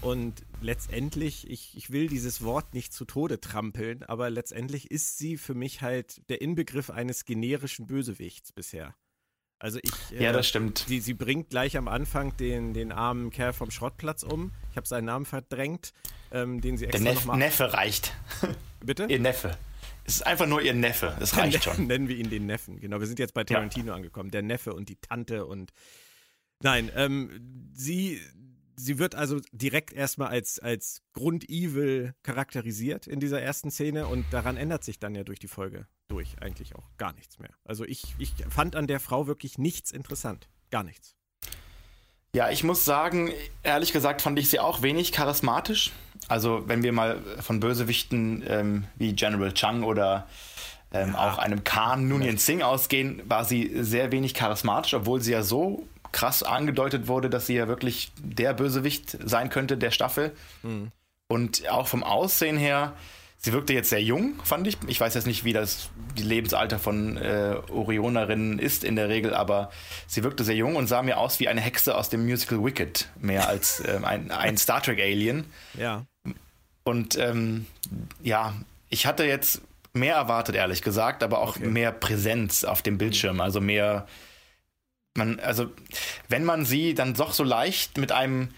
Und 0.00 0.44
letztendlich, 0.60 1.50
ich, 1.50 1.76
ich 1.76 1.90
will 1.90 2.06
dieses 2.06 2.44
Wort 2.44 2.72
nicht 2.72 2.92
zu 2.92 3.04
Tode 3.04 3.40
trampeln, 3.40 4.04
aber 4.04 4.30
letztendlich 4.30 4.92
ist 4.92 5.18
sie 5.18 5.36
für 5.36 5.54
mich 5.54 5.82
halt 5.82 6.22
der 6.30 6.40
Inbegriff 6.40 6.90
eines 6.90 7.24
generischen 7.24 7.88
Bösewichts 7.88 8.52
bisher. 8.52 8.94
Also 9.58 9.78
ich. 9.82 9.92
Äh, 10.12 10.24
ja, 10.24 10.32
das 10.32 10.46
stimmt. 10.46 10.84
Sie, 10.86 11.00
sie 11.00 11.14
bringt 11.14 11.50
gleich 11.50 11.76
am 11.76 11.88
Anfang 11.88 12.36
den, 12.36 12.74
den 12.74 12.92
armen 12.92 13.30
Kerl 13.30 13.52
vom 13.52 13.70
Schrottplatz 13.70 14.22
um. 14.22 14.52
Ich 14.70 14.76
habe 14.76 14.86
seinen 14.86 15.06
Namen 15.06 15.26
verdrängt, 15.26 15.92
ähm, 16.30 16.60
den 16.60 16.76
sie 16.76 16.86
extra 16.86 17.02
Der 17.02 17.14
Neff, 17.14 17.26
Neffe 17.26 17.72
reicht. 17.72 18.14
Bitte? 18.84 19.06
Ihr 19.08 19.18
Neffe. 19.18 19.58
Es 20.04 20.16
ist 20.16 20.22
einfach 20.26 20.46
nur 20.46 20.62
ihr 20.62 20.74
Neffe. 20.74 21.14
Das 21.18 21.36
reicht 21.36 21.64
schon. 21.64 21.86
Nennen 21.86 22.08
wir 22.08 22.16
ihn 22.16 22.30
den 22.30 22.46
Neffen. 22.46 22.80
Genau, 22.80 22.98
wir 22.98 23.06
sind 23.06 23.18
jetzt 23.18 23.34
bei 23.34 23.44
Tarantino 23.44 23.88
ja. 23.88 23.94
angekommen. 23.94 24.30
Der 24.30 24.42
Neffe 24.42 24.72
und 24.72 24.88
die 24.88 24.96
Tante 24.96 25.44
und. 25.44 25.72
Nein, 26.60 26.90
ähm, 26.96 27.70
sie, 27.74 28.20
sie 28.78 28.98
wird 28.98 29.14
also 29.14 29.40
direkt 29.52 29.92
erstmal 29.92 30.28
als, 30.28 30.58
als 30.58 31.02
Grund-Evil 31.12 32.14
charakterisiert 32.22 33.06
in 33.06 33.20
dieser 33.20 33.42
ersten 33.42 33.70
Szene 33.70 34.06
und 34.06 34.24
daran 34.30 34.56
ändert 34.56 34.84
sich 34.84 34.98
dann 34.98 35.14
ja 35.14 35.24
durch 35.24 35.38
die 35.38 35.48
Folge 35.48 35.86
durch 36.08 36.36
eigentlich 36.40 36.74
auch 36.74 36.88
gar 36.96 37.12
nichts 37.12 37.38
mehr. 37.38 37.50
Also 37.64 37.84
ich, 37.84 38.14
ich 38.18 38.32
fand 38.48 38.76
an 38.76 38.86
der 38.86 39.00
Frau 39.00 39.26
wirklich 39.26 39.58
nichts 39.58 39.90
interessant. 39.90 40.48
Gar 40.70 40.84
nichts. 40.84 41.14
Ja, 42.34 42.50
ich 42.50 42.64
muss 42.64 42.84
sagen, 42.84 43.30
ehrlich 43.62 43.92
gesagt 43.92 44.22
fand 44.22 44.38
ich 44.38 44.48
sie 44.48 44.60
auch 44.60 44.82
wenig 44.82 45.12
charismatisch. 45.12 45.92
Also 46.28 46.62
wenn 46.66 46.82
wir 46.82 46.92
mal 46.92 47.22
von 47.40 47.60
Bösewichten 47.60 48.42
ähm, 48.46 48.84
wie 48.96 49.14
General 49.14 49.52
Chang 49.52 49.82
oder 49.82 50.28
ähm, 50.92 51.12
ja. 51.12 51.30
auch 51.30 51.38
einem 51.38 51.64
Khan 51.64 52.08
Nunien 52.08 52.38
Singh 52.38 52.64
ausgehen, 52.64 53.22
war 53.26 53.44
sie 53.44 53.82
sehr 53.82 54.12
wenig 54.12 54.34
charismatisch, 54.34 54.94
obwohl 54.94 55.20
sie 55.20 55.32
ja 55.32 55.42
so 55.42 55.86
krass 56.12 56.42
angedeutet 56.42 57.08
wurde, 57.08 57.30
dass 57.30 57.46
sie 57.46 57.54
ja 57.54 57.68
wirklich 57.68 58.12
der 58.18 58.54
Bösewicht 58.54 59.16
sein 59.24 59.50
könnte 59.50 59.76
der 59.76 59.90
Staffel. 59.90 60.32
Mhm. 60.62 60.90
Und 61.28 61.68
auch 61.68 61.86
vom 61.86 62.02
Aussehen 62.02 62.56
her, 62.56 62.94
sie 63.36 63.52
wirkte 63.52 63.74
jetzt 63.74 63.90
sehr 63.90 64.02
jung, 64.02 64.34
fand 64.42 64.66
ich. 64.66 64.78
Ich 64.86 65.00
weiß 65.00 65.14
jetzt 65.14 65.26
nicht, 65.26 65.44
wie 65.44 65.52
das 65.52 65.90
Lebensalter 66.16 66.78
von 66.78 67.16
äh, 67.18 67.56
Orionerinnen 67.70 68.58
ist 68.58 68.82
in 68.82 68.96
der 68.96 69.08
Regel, 69.08 69.34
aber 69.34 69.70
sie 70.06 70.24
wirkte 70.24 70.42
sehr 70.44 70.56
jung 70.56 70.76
und 70.76 70.86
sah 70.86 71.02
mir 71.02 71.18
aus 71.18 71.38
wie 71.38 71.48
eine 71.48 71.60
Hexe 71.60 71.96
aus 71.96 72.08
dem 72.08 72.24
Musical 72.24 72.64
Wicked, 72.64 73.08
mehr 73.20 73.48
als 73.48 73.80
äh, 73.84 74.00
ein, 74.02 74.30
ein 74.30 74.56
Star 74.56 74.82
Trek 74.82 75.00
Alien. 75.00 75.44
Ja. 75.78 76.06
Und 76.84 77.18
ähm, 77.18 77.66
ja, 78.22 78.54
ich 78.88 79.06
hatte 79.06 79.24
jetzt 79.24 79.60
mehr 79.92 80.14
erwartet, 80.16 80.54
ehrlich 80.54 80.82
gesagt, 80.82 81.22
aber 81.22 81.40
auch 81.40 81.56
okay. 81.56 81.66
mehr 81.66 81.92
Präsenz 81.92 82.64
auf 82.64 82.82
dem 82.82 82.98
Bildschirm, 82.98 83.40
also 83.40 83.60
mehr 83.60 84.06
man, 85.18 85.38
also, 85.40 85.70
wenn 86.28 86.44
man 86.44 86.64
sie 86.64 86.94
dann 86.94 87.12
doch 87.12 87.32
so 87.32 87.44
leicht 87.44 87.98
mit 87.98 88.12
einem 88.12 88.48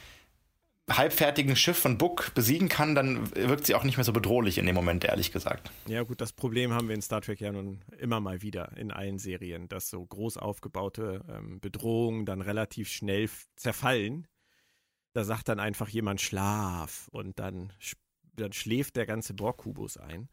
halbfertigen 0.97 1.57
Schiff 1.57 1.79
von 1.79 1.99
Book 1.99 2.33
besiegen 2.35 2.69
kann, 2.69 2.95
dann 2.95 3.35
wirkt 3.35 3.67
sie 3.67 3.75
auch 3.75 3.85
nicht 3.85 3.97
mehr 3.97 4.05
so 4.05 4.12
bedrohlich 4.12 4.59
in 4.59 4.67
dem 4.67 4.75
Moment, 4.75 5.05
ehrlich 5.05 5.33
gesagt. 5.33 5.71
Ja, 5.87 6.02
gut, 6.02 6.21
das 6.21 6.33
Problem 6.33 6.73
haben 6.73 6.88
wir 6.88 6.95
in 6.95 7.02
Star 7.02 7.21
Trek 7.21 7.40
ja 7.40 7.52
nun 7.52 7.81
immer 7.99 8.21
mal 8.21 8.43
wieder 8.43 8.76
in 8.76 8.90
allen 8.90 9.19
Serien, 9.19 9.69
dass 9.69 9.88
so 9.88 10.05
groß 10.05 10.37
aufgebaute 10.37 11.23
ähm, 11.29 11.61
Bedrohungen 11.61 12.26
dann 12.26 12.40
relativ 12.40 12.88
schnell 12.88 13.29
zerfallen. 13.57 14.26
Da 15.12 15.25
sagt 15.25 15.49
dann 15.49 15.61
einfach 15.61 15.88
jemand 15.88 16.21
Schlaf 16.21 17.09
und 17.12 17.38
dann, 17.38 17.73
dann 18.35 18.52
schläft 18.52 18.97
der 18.97 19.07
ganze 19.07 19.35
Borg-Kubus 19.35 19.97
ein. 19.97 20.29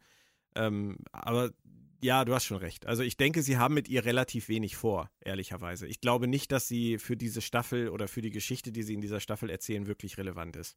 Ähm, 0.54 0.98
aber 1.12 1.50
ja, 2.00 2.24
du 2.24 2.34
hast 2.34 2.44
schon 2.44 2.58
recht. 2.58 2.86
Also 2.86 3.02
ich 3.02 3.16
denke, 3.16 3.42
sie 3.42 3.58
haben 3.58 3.74
mit 3.74 3.88
ihr 3.88 4.04
relativ 4.04 4.48
wenig 4.48 4.76
vor, 4.76 5.10
ehrlicherweise. 5.20 5.86
Ich 5.86 6.00
glaube 6.00 6.28
nicht, 6.28 6.52
dass 6.52 6.68
sie 6.68 6.98
für 6.98 7.16
diese 7.16 7.40
Staffel 7.40 7.88
oder 7.88 8.08
für 8.08 8.22
die 8.22 8.30
Geschichte, 8.30 8.72
die 8.72 8.82
sie 8.82 8.94
in 8.94 9.00
dieser 9.00 9.20
Staffel 9.20 9.50
erzählen, 9.50 9.86
wirklich 9.86 10.18
relevant 10.18 10.56
ist. 10.56 10.76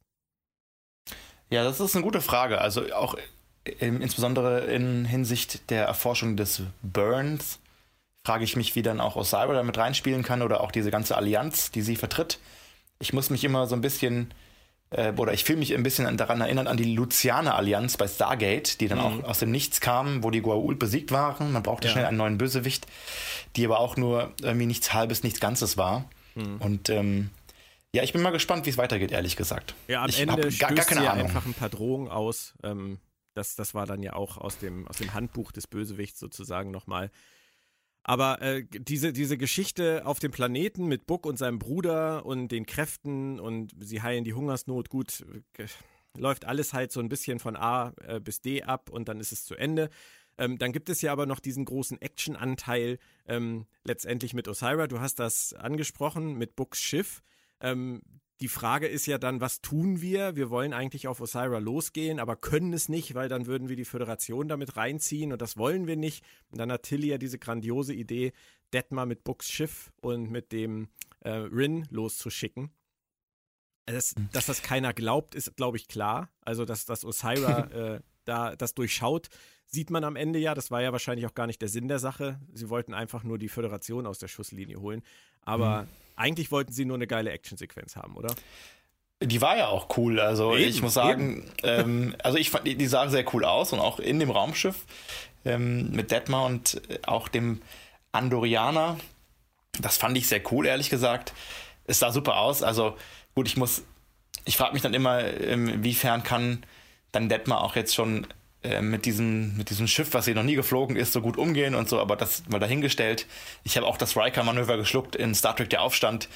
Ja, 1.50 1.64
das 1.64 1.80
ist 1.80 1.94
eine 1.94 2.04
gute 2.04 2.20
Frage. 2.20 2.60
Also 2.60 2.92
auch 2.94 3.16
in, 3.64 4.00
insbesondere 4.00 4.66
in 4.72 5.04
Hinsicht 5.04 5.70
der 5.70 5.84
Erforschung 5.84 6.36
des 6.36 6.62
Burns 6.82 7.60
frage 8.24 8.44
ich 8.44 8.56
mich, 8.56 8.74
wie 8.74 8.82
dann 8.82 9.00
auch 9.00 9.16
Osira 9.16 9.52
damit 9.52 9.78
reinspielen 9.78 10.22
kann 10.22 10.42
oder 10.42 10.60
auch 10.60 10.70
diese 10.70 10.90
ganze 10.90 11.16
Allianz, 11.16 11.70
die 11.70 11.82
sie 11.82 11.96
vertritt. 11.96 12.38
Ich 13.00 13.12
muss 13.12 13.30
mich 13.30 13.44
immer 13.44 13.66
so 13.66 13.74
ein 13.74 13.80
bisschen 13.80 14.32
äh, 14.92 15.12
oder 15.16 15.32
ich 15.32 15.44
fühle 15.44 15.58
mich 15.58 15.74
ein 15.74 15.82
bisschen 15.82 16.16
daran 16.16 16.40
erinnern, 16.40 16.66
an 16.66 16.76
die 16.76 16.94
Lucianer-Allianz 16.94 17.96
bei 17.96 18.06
Stargate, 18.06 18.80
die 18.80 18.88
dann 18.88 18.98
mhm. 18.98 19.04
auch 19.04 19.30
aus 19.30 19.38
dem 19.38 19.50
Nichts 19.50 19.80
kam, 19.80 20.22
wo 20.22 20.30
die 20.30 20.42
Goa'uld 20.42 20.78
besiegt 20.78 21.10
waren. 21.10 21.52
Man 21.52 21.62
brauchte 21.62 21.88
ja. 21.88 21.92
schnell 21.92 22.04
einen 22.06 22.18
neuen 22.18 22.38
Bösewicht, 22.38 22.86
die 23.56 23.64
aber 23.64 23.80
auch 23.80 23.96
nur 23.96 24.32
irgendwie 24.40 24.66
nichts 24.66 24.92
Halbes, 24.92 25.22
nichts 25.22 25.40
Ganzes 25.40 25.76
war. 25.76 26.04
Mhm. 26.34 26.56
Und 26.58 26.88
ähm, 26.88 27.30
ja, 27.94 28.02
ich 28.02 28.12
bin 28.12 28.22
mal 28.22 28.30
gespannt, 28.30 28.64
wie 28.66 28.70
es 28.70 28.78
weitergeht, 28.78 29.12
ehrlich 29.12 29.36
gesagt. 29.36 29.74
Ja, 29.88 30.02
am 30.02 30.08
ich 30.08 30.20
Ende 30.20 30.48
gar, 30.56 30.72
gar 30.72 30.84
keine 30.84 31.10
Ahnung. 31.10 31.26
einfach 31.26 31.44
ein 31.44 31.54
paar 31.54 31.68
Drohungen 31.68 32.08
aus. 32.08 32.54
Ähm, 32.62 32.98
das, 33.34 33.54
das 33.56 33.74
war 33.74 33.86
dann 33.86 34.02
ja 34.02 34.14
auch 34.14 34.38
aus 34.38 34.58
dem, 34.58 34.86
aus 34.88 34.98
dem 34.98 35.14
Handbuch 35.14 35.52
des 35.52 35.66
Bösewichts 35.66 36.18
sozusagen 36.18 36.70
nochmal 36.70 37.10
aber 38.04 38.42
äh, 38.42 38.64
diese, 38.70 39.12
diese 39.12 39.38
Geschichte 39.38 40.04
auf 40.04 40.18
dem 40.18 40.32
Planeten 40.32 40.86
mit 40.86 41.06
Buck 41.06 41.24
und 41.26 41.38
seinem 41.38 41.58
Bruder 41.58 42.26
und 42.26 42.48
den 42.48 42.66
Kräften 42.66 43.38
und 43.38 43.72
sie 43.78 44.02
heilen 44.02 44.24
die 44.24 44.34
Hungersnot, 44.34 44.88
gut, 44.88 45.24
äh, 45.58 45.66
läuft 46.16 46.44
alles 46.44 46.72
halt 46.72 46.92
so 46.92 47.00
ein 47.00 47.08
bisschen 47.08 47.38
von 47.38 47.56
A 47.56 47.92
äh, 48.06 48.20
bis 48.20 48.40
D 48.40 48.62
ab 48.62 48.90
und 48.90 49.08
dann 49.08 49.20
ist 49.20 49.32
es 49.32 49.44
zu 49.44 49.54
Ende. 49.54 49.88
Ähm, 50.38 50.58
dann 50.58 50.72
gibt 50.72 50.88
es 50.88 51.02
ja 51.02 51.12
aber 51.12 51.26
noch 51.26 51.40
diesen 51.40 51.64
großen 51.64 52.00
Action-Anteil 52.00 52.98
ähm, 53.26 53.66
letztendlich 53.84 54.34
mit 54.34 54.48
Osira. 54.48 54.86
Du 54.86 55.00
hast 55.00 55.18
das 55.18 55.52
angesprochen 55.52 56.36
mit 56.38 56.56
Books 56.56 56.80
Schiff. 56.80 57.22
Ähm, 57.60 58.02
die 58.42 58.48
Frage 58.48 58.88
ist 58.88 59.06
ja 59.06 59.18
dann, 59.18 59.40
was 59.40 59.60
tun 59.60 60.00
wir? 60.00 60.34
Wir 60.34 60.50
wollen 60.50 60.72
eigentlich 60.72 61.06
auf 61.06 61.20
Osira 61.20 61.58
losgehen, 61.58 62.18
aber 62.18 62.34
können 62.34 62.72
es 62.72 62.88
nicht, 62.88 63.14
weil 63.14 63.28
dann 63.28 63.46
würden 63.46 63.68
wir 63.68 63.76
die 63.76 63.84
Föderation 63.84 64.48
damit 64.48 64.76
reinziehen 64.76 65.32
und 65.32 65.40
das 65.40 65.56
wollen 65.56 65.86
wir 65.86 65.96
nicht. 65.96 66.24
Und 66.50 66.58
dann 66.58 66.72
hat 66.72 66.82
Tilly 66.82 67.06
ja 67.06 67.18
diese 67.18 67.38
grandiose 67.38 67.94
Idee, 67.94 68.32
Detmar 68.72 69.06
mit 69.06 69.22
Books 69.22 69.48
Schiff 69.48 69.92
und 70.00 70.28
mit 70.28 70.50
dem 70.50 70.88
äh, 71.20 71.30
Rin 71.30 71.86
loszuschicken. 71.90 72.72
Das, 73.86 74.16
dass 74.32 74.46
das 74.46 74.60
keiner 74.62 74.92
glaubt, 74.92 75.36
ist, 75.36 75.56
glaube 75.56 75.76
ich, 75.76 75.86
klar. 75.86 76.28
Also, 76.40 76.64
dass, 76.64 76.84
dass 76.84 77.04
Osira 77.04 77.66
äh, 77.70 78.00
da 78.24 78.56
das 78.56 78.74
durchschaut, 78.74 79.28
sieht 79.66 79.90
man 79.90 80.04
am 80.04 80.16
Ende 80.16 80.38
ja. 80.38 80.54
Das 80.54 80.70
war 80.70 80.82
ja 80.82 80.92
wahrscheinlich 80.92 81.26
auch 81.26 81.34
gar 81.34 81.46
nicht 81.46 81.60
der 81.62 81.68
Sinn 81.68 81.88
der 81.88 81.98
Sache. 81.98 82.38
Sie 82.52 82.68
wollten 82.68 82.94
einfach 82.94 83.22
nur 83.24 83.38
die 83.38 83.48
Föderation 83.48 84.06
aus 84.06 84.18
der 84.18 84.28
Schusslinie 84.28 84.80
holen. 84.80 85.02
Aber 85.42 85.82
mhm 85.82 85.88
eigentlich 86.16 86.50
wollten 86.50 86.72
sie 86.72 86.84
nur 86.84 86.96
eine 86.96 87.06
geile 87.06 87.30
Actionsequenz 87.30 87.96
haben, 87.96 88.16
oder? 88.16 88.34
Die 89.22 89.40
war 89.40 89.56
ja 89.56 89.68
auch 89.68 89.96
cool. 89.96 90.18
Also 90.18 90.56
eben, 90.56 90.68
ich 90.68 90.82
muss 90.82 90.94
sagen, 90.94 91.50
ähm, 91.62 92.16
also 92.22 92.38
ich 92.38 92.50
fand, 92.50 92.66
die, 92.66 92.76
die 92.76 92.86
sah 92.86 93.08
sehr 93.08 93.24
cool 93.34 93.44
aus 93.44 93.72
und 93.72 93.78
auch 93.78 94.00
in 94.00 94.18
dem 94.18 94.30
Raumschiff 94.30 94.84
ähm, 95.44 95.90
mit 95.92 96.10
Detmar 96.10 96.46
und 96.46 96.80
äh, 96.90 96.98
auch 97.06 97.28
dem 97.28 97.62
Andorianer. 98.10 98.98
Das 99.80 99.96
fand 99.96 100.16
ich 100.18 100.28
sehr 100.28 100.42
cool, 100.52 100.66
ehrlich 100.66 100.90
gesagt. 100.90 101.32
Es 101.84 102.00
sah 102.00 102.10
super 102.10 102.38
aus. 102.38 102.62
Also 102.62 102.96
gut, 103.34 103.46
ich 103.46 103.56
muss, 103.56 103.82
ich 104.44 104.56
frage 104.56 104.72
mich 104.72 104.82
dann 104.82 104.94
immer, 104.94 105.24
inwiefern 105.24 106.20
ähm, 106.20 106.24
kann 106.24 106.66
dann 107.12 107.28
Detmar 107.28 107.62
auch 107.62 107.76
jetzt 107.76 107.94
schon 107.94 108.26
äh, 108.62 108.80
mit, 108.80 109.06
diesem, 109.06 109.56
mit 109.56 109.70
diesem 109.70 109.88
Schiff, 109.88 110.14
was 110.14 110.24
sie 110.24 110.34
noch 110.34 110.42
nie 110.42 110.54
geflogen 110.54 110.96
ist, 110.96 111.12
so 111.12 111.20
gut 111.20 111.36
umgehen 111.36 111.74
und 111.74 111.88
so, 111.88 112.00
aber 112.00 112.16
das 112.16 112.48
mal 112.48 112.58
dahingestellt. 112.58 113.26
Ich 113.64 113.76
habe 113.76 113.86
auch 113.86 113.96
das 113.96 114.16
Riker-Manöver 114.16 114.76
geschluckt 114.76 115.16
in 115.16 115.34
Star 115.34 115.56
Trek 115.56 115.70
Der 115.70 115.82
Aufstand. 115.82 116.28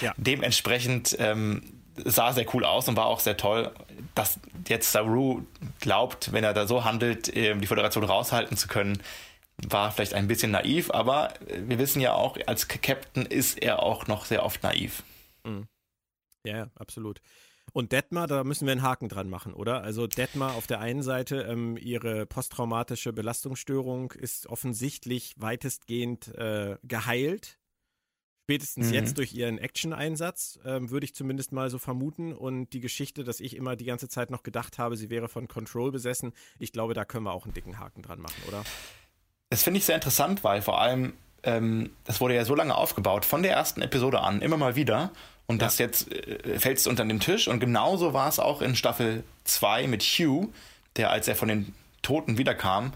Ja. 0.00 0.12
Dementsprechend 0.16 1.16
ähm, 1.18 1.62
sah 1.96 2.32
sehr 2.32 2.46
cool 2.54 2.64
aus 2.64 2.86
und 2.88 2.96
war 2.96 3.06
auch 3.06 3.20
sehr 3.20 3.36
toll, 3.36 3.72
dass 4.14 4.38
jetzt 4.68 4.92
Saru 4.92 5.42
glaubt, 5.80 6.32
wenn 6.32 6.44
er 6.44 6.52
da 6.52 6.66
so 6.66 6.84
handelt, 6.84 7.34
äh, 7.34 7.56
die 7.56 7.66
Föderation 7.66 8.04
raushalten 8.04 8.56
zu 8.56 8.68
können. 8.68 9.02
War 9.56 9.90
vielleicht 9.90 10.14
ein 10.14 10.28
bisschen 10.28 10.50
naiv, 10.50 10.90
aber 10.90 11.34
wir 11.48 11.78
wissen 11.78 12.00
ja 12.00 12.14
auch, 12.14 12.36
als 12.46 12.68
Captain 12.68 13.26
ist 13.26 13.60
er 13.60 13.82
auch 13.82 14.06
noch 14.06 14.24
sehr 14.24 14.42
oft 14.42 14.62
naiv. 14.62 15.02
Mhm. 15.44 15.66
Ja, 16.44 16.68
absolut. 16.76 17.20
Und 17.72 17.92
Detmar, 17.92 18.26
da 18.26 18.44
müssen 18.44 18.66
wir 18.66 18.72
einen 18.72 18.82
Haken 18.82 19.08
dran 19.08 19.28
machen, 19.28 19.54
oder? 19.54 19.82
Also 19.82 20.06
Detmar 20.06 20.54
auf 20.54 20.66
der 20.66 20.80
einen 20.80 21.02
Seite, 21.02 21.42
ähm, 21.42 21.76
ihre 21.76 22.26
posttraumatische 22.26 23.12
Belastungsstörung 23.12 24.12
ist 24.12 24.46
offensichtlich 24.46 25.34
weitestgehend 25.36 26.28
äh, 26.36 26.76
geheilt. 26.82 27.58
Spätestens 28.44 28.88
mhm. 28.88 28.94
jetzt 28.94 29.16
durch 29.16 29.32
ihren 29.32 29.58
Action-Einsatz, 29.58 30.58
ähm, 30.64 30.90
würde 30.90 31.04
ich 31.04 31.14
zumindest 31.14 31.52
mal 31.52 31.70
so 31.70 31.78
vermuten. 31.78 32.32
Und 32.32 32.72
die 32.72 32.80
Geschichte, 32.80 33.22
dass 33.22 33.38
ich 33.38 33.54
immer 33.54 33.76
die 33.76 33.84
ganze 33.84 34.08
Zeit 34.08 34.30
noch 34.30 34.42
gedacht 34.42 34.78
habe, 34.78 34.96
sie 34.96 35.08
wäre 35.08 35.28
von 35.28 35.46
Control 35.46 35.92
besessen, 35.92 36.32
ich 36.58 36.72
glaube, 36.72 36.94
da 36.94 37.04
können 37.04 37.24
wir 37.26 37.32
auch 37.32 37.44
einen 37.44 37.54
dicken 37.54 37.78
Haken 37.78 38.02
dran 38.02 38.20
machen, 38.20 38.42
oder? 38.48 38.64
Das 39.50 39.62
finde 39.62 39.78
ich 39.78 39.84
sehr 39.84 39.94
interessant, 39.94 40.42
weil 40.42 40.62
vor 40.62 40.80
allem, 40.80 41.12
ähm, 41.44 41.90
das 42.02 42.20
wurde 42.20 42.34
ja 42.34 42.44
so 42.44 42.56
lange 42.56 42.74
aufgebaut, 42.74 43.24
von 43.24 43.44
der 43.44 43.52
ersten 43.52 43.82
Episode 43.82 44.20
an, 44.20 44.42
immer 44.42 44.56
mal 44.56 44.74
wieder. 44.74 45.12
Und 45.50 45.60
ja. 45.60 45.66
das 45.66 45.78
jetzt 45.78 46.12
äh, 46.12 46.60
fällst 46.60 46.86
unter 46.86 47.04
den 47.04 47.18
Tisch. 47.18 47.48
Und 47.48 47.58
genauso 47.58 48.12
war 48.14 48.28
es 48.28 48.38
auch 48.38 48.62
in 48.62 48.76
Staffel 48.76 49.24
2 49.44 49.88
mit 49.88 50.02
Hugh, 50.02 50.48
der, 50.94 51.10
als 51.10 51.26
er 51.26 51.34
von 51.34 51.48
den 51.48 51.74
Toten 52.02 52.38
wiederkam, 52.38 52.92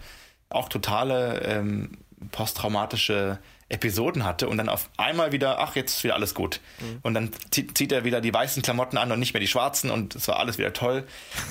auch 0.47 0.69
totale 0.69 1.41
ähm, 1.41 1.97
posttraumatische 2.31 3.39
Episoden 3.67 4.23
hatte 4.23 4.47
und 4.47 4.55
dann 4.55 4.69
auf 4.69 4.89
einmal 4.95 5.33
wieder, 5.33 5.59
ach, 5.59 5.75
jetzt 5.75 5.97
ist 5.97 6.03
wieder 6.05 6.13
alles 6.13 6.33
gut. 6.33 6.61
Mhm. 6.79 6.99
Und 7.01 7.13
dann 7.13 7.31
zieht 7.51 7.91
er 7.91 8.05
wieder 8.05 8.21
die 8.21 8.33
weißen 8.33 8.63
Klamotten 8.63 8.97
an 8.97 9.11
und 9.11 9.19
nicht 9.19 9.33
mehr 9.33 9.41
die 9.41 9.47
schwarzen 9.47 9.91
und 9.91 10.15
es 10.15 10.29
war 10.29 10.39
alles 10.39 10.57
wieder 10.57 10.71
toll. 10.71 11.05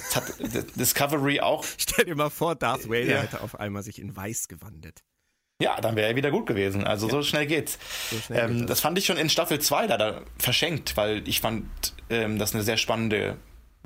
Das 0.07 0.17
hat 0.17 0.25
Discovery 0.77 1.41
auch. 1.41 1.67
Stell 1.77 2.07
dir 2.07 2.15
mal 2.15 2.31
vor, 2.31 2.55
Darth 2.55 2.89
Vader 2.89 3.05
ja. 3.05 3.21
hätte 3.21 3.43
auf 3.43 3.61
einmal 3.61 3.83
sich 3.83 3.99
in 3.99 4.17
weiß 4.17 4.49
gewandelt. 4.49 5.03
Ja, 5.63 5.81
dann 5.81 5.95
wäre 5.97 6.09
er 6.09 6.17
wieder 6.17 6.31
gut 6.31 6.47
gewesen. 6.47 6.85
Also 6.85 7.07
ja. 7.07 7.13
so 7.13 7.23
schnell 7.23 7.47
geht's. 7.47 7.79
So 8.11 8.19
schnell 8.19 8.45
ähm, 8.45 8.53
geht 8.53 8.63
das. 8.63 8.69
das. 8.69 8.81
fand 8.81 8.99
ich 8.99 9.07
schon 9.07 9.17
in 9.17 9.29
Staffel 9.29 9.61
2 9.61 9.87
leider 9.87 10.23
verschenkt, 10.39 10.97
weil 10.97 11.27
ich 11.29 11.41
fand 11.41 11.65
ähm, 12.11 12.39
das 12.39 12.55
eine 12.55 12.65
sehr 12.65 12.77
spannende 12.77 13.37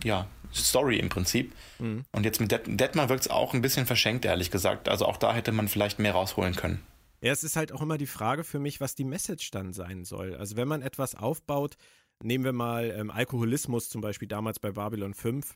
ja, 0.03 0.27
Story 0.55 0.99
im 0.99 1.09
Prinzip. 1.09 1.53
Mhm. 1.79 2.05
Und 2.13 2.25
jetzt 2.25 2.41
mit 2.41 2.51
Detmar 2.51 3.09
wirkt 3.09 3.23
es 3.23 3.31
auch 3.31 3.53
ein 3.53 3.63
bisschen 3.63 3.87
verschenkt, 3.87 4.25
ehrlich 4.25 4.51
gesagt. 4.51 4.89
Also 4.89 5.07
auch 5.07 5.19
da 5.19 5.35
hätte 5.35 5.53
man 5.53 5.69
vielleicht 5.69 5.99
mehr 5.99 6.13
rausholen 6.13 6.57
können. 6.57 6.83
Ja, 7.21 7.33
es 7.33 7.43
ist 7.43 7.57
halt 7.57 7.73
auch 7.73 7.83
immer 7.83 7.99
die 7.99 8.07
Frage 8.07 8.45
für 8.45 8.61
mich, 8.61 8.81
was 8.81 8.95
die 8.95 9.05
Message 9.05 9.51
dann 9.51 9.73
sein 9.73 10.05
soll. 10.05 10.37
Also 10.37 10.57
wenn 10.57 10.69
man 10.69 10.83
etwas 10.83 11.17
aufbaut, 11.17 11.77
nehmen 12.23 12.45
wir 12.45 12.53
mal 12.53 12.95
ähm, 12.97 13.11
Alkoholismus 13.11 13.89
zum 13.89 14.01
Beispiel 14.01 14.29
damals 14.29 14.59
bei 14.59 14.71
Babylon 14.71 15.15
5. 15.15 15.55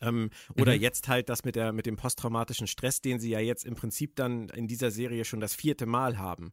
Ähm, 0.00 0.30
oder 0.56 0.74
mhm. 0.74 0.80
jetzt 0.80 1.08
halt 1.08 1.28
das 1.28 1.44
mit, 1.44 1.56
der, 1.56 1.72
mit 1.72 1.86
dem 1.86 1.96
posttraumatischen 1.96 2.66
Stress, 2.66 3.00
den 3.00 3.18
sie 3.18 3.30
ja 3.30 3.40
jetzt 3.40 3.64
im 3.64 3.74
Prinzip 3.74 4.16
dann 4.16 4.48
in 4.50 4.68
dieser 4.68 4.90
Serie 4.90 5.24
schon 5.24 5.40
das 5.40 5.54
vierte 5.54 5.86
Mal 5.86 6.18
haben. 6.18 6.52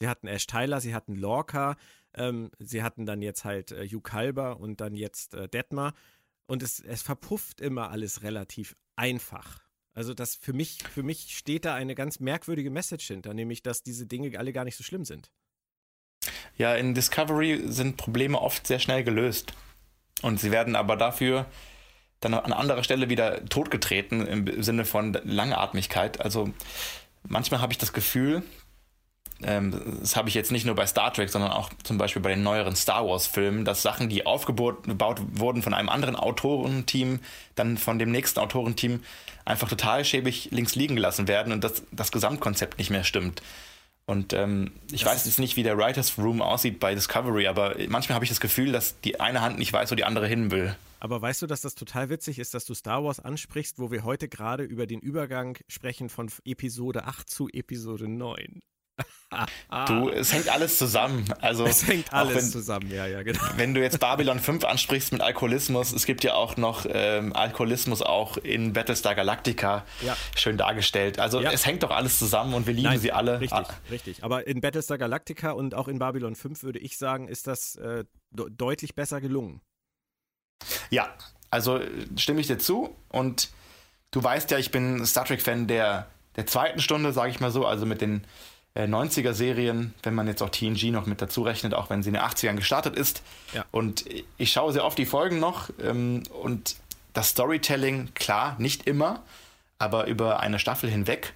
Sie 0.00 0.08
hatten 0.08 0.26
Ash 0.26 0.46
Tyler, 0.46 0.80
sie 0.80 0.94
hatten 0.94 1.14
Lorca, 1.14 1.76
ähm, 2.14 2.50
sie 2.58 2.82
hatten 2.82 3.06
dann 3.06 3.22
jetzt 3.22 3.44
halt 3.44 3.72
äh, 3.72 3.86
Hugh 3.86 4.02
Kalber 4.02 4.58
und 4.58 4.80
dann 4.80 4.94
jetzt 4.94 5.34
äh, 5.34 5.48
Detmar. 5.48 5.94
Und 6.46 6.62
es, 6.62 6.80
es 6.80 7.02
verpufft 7.02 7.60
immer 7.60 7.90
alles 7.90 8.22
relativ 8.22 8.76
einfach. 8.96 9.60
Also 9.94 10.12
das 10.14 10.34
für 10.34 10.52
mich, 10.52 10.82
für 10.82 11.02
mich 11.02 11.36
steht 11.36 11.64
da 11.64 11.74
eine 11.74 11.94
ganz 11.94 12.18
merkwürdige 12.18 12.70
Message 12.70 13.06
hinter, 13.06 13.34
nämlich 13.34 13.62
dass 13.62 13.82
diese 13.82 14.06
Dinge 14.06 14.38
alle 14.38 14.52
gar 14.52 14.64
nicht 14.64 14.76
so 14.76 14.82
schlimm 14.82 15.04
sind. 15.04 15.30
Ja, 16.56 16.74
in 16.74 16.94
Discovery 16.94 17.62
sind 17.66 17.96
Probleme 17.96 18.40
oft 18.40 18.66
sehr 18.66 18.78
schnell 18.78 19.04
gelöst. 19.04 19.54
Und 20.22 20.40
sie 20.40 20.50
werden 20.50 20.76
aber 20.76 20.96
dafür 20.96 21.46
dann 22.22 22.34
an 22.34 22.52
anderer 22.52 22.82
Stelle 22.82 23.10
wieder 23.10 23.44
totgetreten 23.46 24.26
im 24.26 24.62
Sinne 24.62 24.84
von 24.84 25.12
Langatmigkeit. 25.24 26.20
Also 26.20 26.50
manchmal 27.28 27.60
habe 27.60 27.72
ich 27.72 27.78
das 27.78 27.92
Gefühl, 27.92 28.42
ähm, 29.42 29.98
das 30.00 30.16
habe 30.16 30.28
ich 30.28 30.34
jetzt 30.34 30.52
nicht 30.52 30.64
nur 30.64 30.74
bei 30.74 30.86
Star 30.86 31.12
Trek, 31.12 31.28
sondern 31.28 31.50
auch 31.50 31.70
zum 31.82 31.98
Beispiel 31.98 32.22
bei 32.22 32.30
den 32.30 32.42
neueren 32.42 32.76
Star 32.76 33.06
Wars-Filmen, 33.06 33.64
dass 33.64 33.82
Sachen, 33.82 34.08
die 34.08 34.24
aufgebaut 34.24 35.20
wurden 35.32 35.62
von 35.62 35.74
einem 35.74 35.88
anderen 35.88 36.16
Autorenteam, 36.16 37.20
dann 37.54 37.76
von 37.76 37.98
dem 37.98 38.10
nächsten 38.10 38.38
Autorenteam 38.38 39.02
einfach 39.44 39.68
total 39.68 40.04
schäbig 40.04 40.48
links 40.52 40.76
liegen 40.76 40.94
gelassen 40.94 41.26
werden 41.26 41.52
und 41.52 41.64
das, 41.64 41.82
das 41.90 42.12
Gesamtkonzept 42.12 42.78
nicht 42.78 42.90
mehr 42.90 43.04
stimmt. 43.04 43.42
Und 44.06 44.32
ähm, 44.32 44.72
ich 44.92 45.02
das 45.02 45.12
weiß 45.12 45.26
jetzt 45.26 45.38
nicht, 45.38 45.56
wie 45.56 45.62
der 45.62 45.76
Writers 45.76 46.18
Room 46.18 46.42
aussieht 46.42 46.78
bei 46.78 46.94
Discovery, 46.94 47.48
aber 47.48 47.74
manchmal 47.88 48.14
habe 48.14 48.24
ich 48.24 48.30
das 48.30 48.40
Gefühl, 48.40 48.70
dass 48.70 49.00
die 49.00 49.20
eine 49.20 49.40
Hand 49.40 49.58
nicht 49.58 49.72
weiß, 49.72 49.90
wo 49.90 49.94
die 49.96 50.04
andere 50.04 50.28
hin 50.28 50.50
will. 50.50 50.76
Aber 51.02 51.20
weißt 51.20 51.42
du, 51.42 51.48
dass 51.48 51.62
das 51.62 51.74
total 51.74 52.10
witzig 52.10 52.38
ist, 52.38 52.54
dass 52.54 52.64
du 52.64 52.74
Star 52.74 53.02
Wars 53.02 53.18
ansprichst, 53.18 53.80
wo 53.80 53.90
wir 53.90 54.04
heute 54.04 54.28
gerade 54.28 54.62
über 54.62 54.86
den 54.86 55.00
Übergang 55.00 55.58
sprechen 55.66 56.08
von 56.08 56.30
Episode 56.44 57.06
8 57.06 57.28
zu 57.28 57.48
Episode 57.52 58.06
9? 58.06 58.60
Du, 59.88 60.10
es 60.10 60.32
hängt 60.32 60.50
alles 60.50 60.76
zusammen. 60.78 61.24
Also, 61.40 61.64
es 61.64 61.86
hängt 61.88 62.12
alles 62.12 62.36
wenn, 62.36 62.44
zusammen, 62.44 62.90
ja, 62.90 63.06
ja, 63.06 63.22
genau. 63.22 63.40
Wenn 63.56 63.72
du 63.72 63.80
jetzt 63.80 63.98
Babylon 63.98 64.38
5 64.38 64.64
ansprichst 64.64 65.10
mit 65.10 65.22
Alkoholismus, 65.22 65.92
es 65.92 66.04
gibt 66.04 66.22
ja 66.22 66.34
auch 66.34 66.58
noch 66.58 66.86
ähm, 66.88 67.32
Alkoholismus 67.32 68.02
auch 68.02 68.36
in 68.36 68.74
Battlestar 68.74 69.14
Galactica 69.14 69.86
ja. 70.02 70.14
schön 70.36 70.58
dargestellt. 70.58 71.18
Also 71.18 71.40
ja. 71.40 71.50
es 71.50 71.64
hängt 71.64 71.82
doch 71.82 71.90
alles 71.90 72.18
zusammen 72.18 72.52
und 72.52 72.66
wir 72.66 72.74
lieben 72.74 72.88
Nein, 72.88 73.00
sie 73.00 73.10
alle. 73.10 73.40
Richtig, 73.40 73.58
ah. 73.58 73.74
richtig. 73.90 74.22
Aber 74.22 74.46
in 74.46 74.60
Battlestar 74.60 74.98
Galactica 74.98 75.52
und 75.52 75.74
auch 75.74 75.88
in 75.88 75.98
Babylon 75.98 76.36
5 76.36 76.62
würde 76.62 76.78
ich 76.78 76.98
sagen, 76.98 77.26
ist 77.26 77.46
das 77.46 77.76
äh, 77.76 78.04
deutlich 78.30 78.94
besser 78.94 79.22
gelungen. 79.22 79.62
Ja, 80.90 81.08
also 81.50 81.80
stimme 82.16 82.40
ich 82.40 82.46
dir 82.46 82.58
zu 82.58 82.94
und 83.08 83.50
du 84.10 84.22
weißt 84.22 84.50
ja, 84.50 84.58
ich 84.58 84.70
bin 84.70 85.04
Star 85.06 85.24
Trek-Fan 85.24 85.66
der, 85.66 86.06
der 86.36 86.46
zweiten 86.46 86.80
Stunde, 86.80 87.12
sage 87.12 87.30
ich 87.30 87.40
mal 87.40 87.50
so, 87.50 87.66
also 87.66 87.86
mit 87.86 88.00
den 88.00 88.24
90er-Serien, 88.76 89.94
äh, 90.00 90.04
wenn 90.04 90.14
man 90.14 90.26
jetzt 90.26 90.42
auch 90.42 90.48
TNG 90.48 90.90
noch 90.90 91.06
mit 91.06 91.20
dazu 91.20 91.42
rechnet, 91.42 91.74
auch 91.74 91.90
wenn 91.90 92.02
sie 92.02 92.08
in 92.08 92.14
den 92.14 92.22
80ern 92.22 92.56
gestartet 92.56 92.96
ist. 92.96 93.22
Ja. 93.52 93.64
Und 93.70 94.04
ich 94.38 94.52
schaue 94.52 94.72
sehr 94.72 94.84
oft 94.84 94.96
die 94.96 95.06
Folgen 95.06 95.38
noch 95.40 95.70
ähm, 95.82 96.22
und 96.42 96.76
das 97.12 97.30
Storytelling, 97.30 98.14
klar, 98.14 98.56
nicht 98.58 98.86
immer, 98.86 99.22
aber 99.78 100.06
über 100.06 100.40
eine 100.40 100.58
Staffel 100.58 100.88
hinweg 100.88 101.34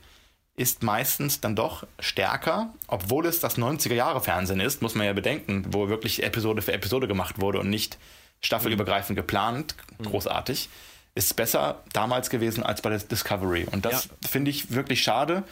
ist 0.56 0.82
meistens 0.82 1.42
dann 1.42 1.54
doch 1.54 1.86
stärker, 2.00 2.72
obwohl 2.86 3.26
es 3.26 3.40
das 3.40 3.58
90er-Jahre-Fernsehen 3.58 4.60
ist, 4.60 4.80
muss 4.80 4.94
man 4.94 5.06
ja 5.06 5.12
bedenken, 5.12 5.66
wo 5.68 5.90
wirklich 5.90 6.22
Episode 6.22 6.62
für 6.62 6.72
Episode 6.72 7.06
gemacht 7.06 7.40
wurde 7.40 7.60
und 7.60 7.68
nicht 7.68 7.98
staffelübergreifend 8.40 9.16
geplant, 9.16 9.74
großartig, 10.02 10.68
ist 11.14 11.34
besser 11.36 11.82
damals 11.92 12.30
gewesen 12.30 12.62
als 12.62 12.82
bei 12.82 12.90
der 12.90 12.98
Discovery. 12.98 13.66
Und 13.70 13.84
das 13.84 14.06
ja. 14.06 14.28
finde 14.28 14.50
ich 14.50 14.72
wirklich 14.72 15.02
schade 15.02 15.44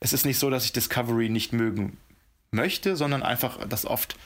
es 0.00 0.12
ist 0.12 0.24
nicht 0.24 0.38
so, 0.38 0.50
dass 0.50 0.64
ich 0.64 0.72
Discovery 0.72 1.28
nicht 1.28 1.52
mögen 1.52 1.96
möchte, 2.50 2.96
sondern 2.96 3.22
einfach, 3.22 3.66
dass 3.68 3.84
oft, 3.84 4.16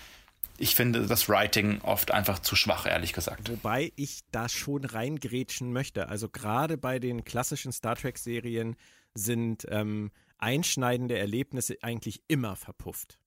ich 0.59 0.75
finde 0.75 1.07
das 1.07 1.29
Writing 1.29 1.81
oft 1.83 2.11
einfach 2.11 2.38
zu 2.38 2.57
schwach, 2.57 2.87
ehrlich 2.87 3.12
gesagt. 3.12 3.51
Wobei 3.51 3.92
ich 3.96 4.20
da 4.31 4.48
schon 4.48 4.85
reingrätschen 4.85 5.72
möchte. 5.72 6.09
Also 6.09 6.29
gerade 6.29 6.77
bei 6.77 6.98
den 6.98 7.25
klassischen 7.25 7.72
Star 7.72 7.96
Trek-Serien 7.96 8.77
sind 9.14 9.66
ähm, 9.70 10.11
einschneidende 10.38 11.18
Erlebnisse 11.18 11.77
eigentlich 11.83 12.22
immer 12.29 12.57
verpufft. 12.57 13.18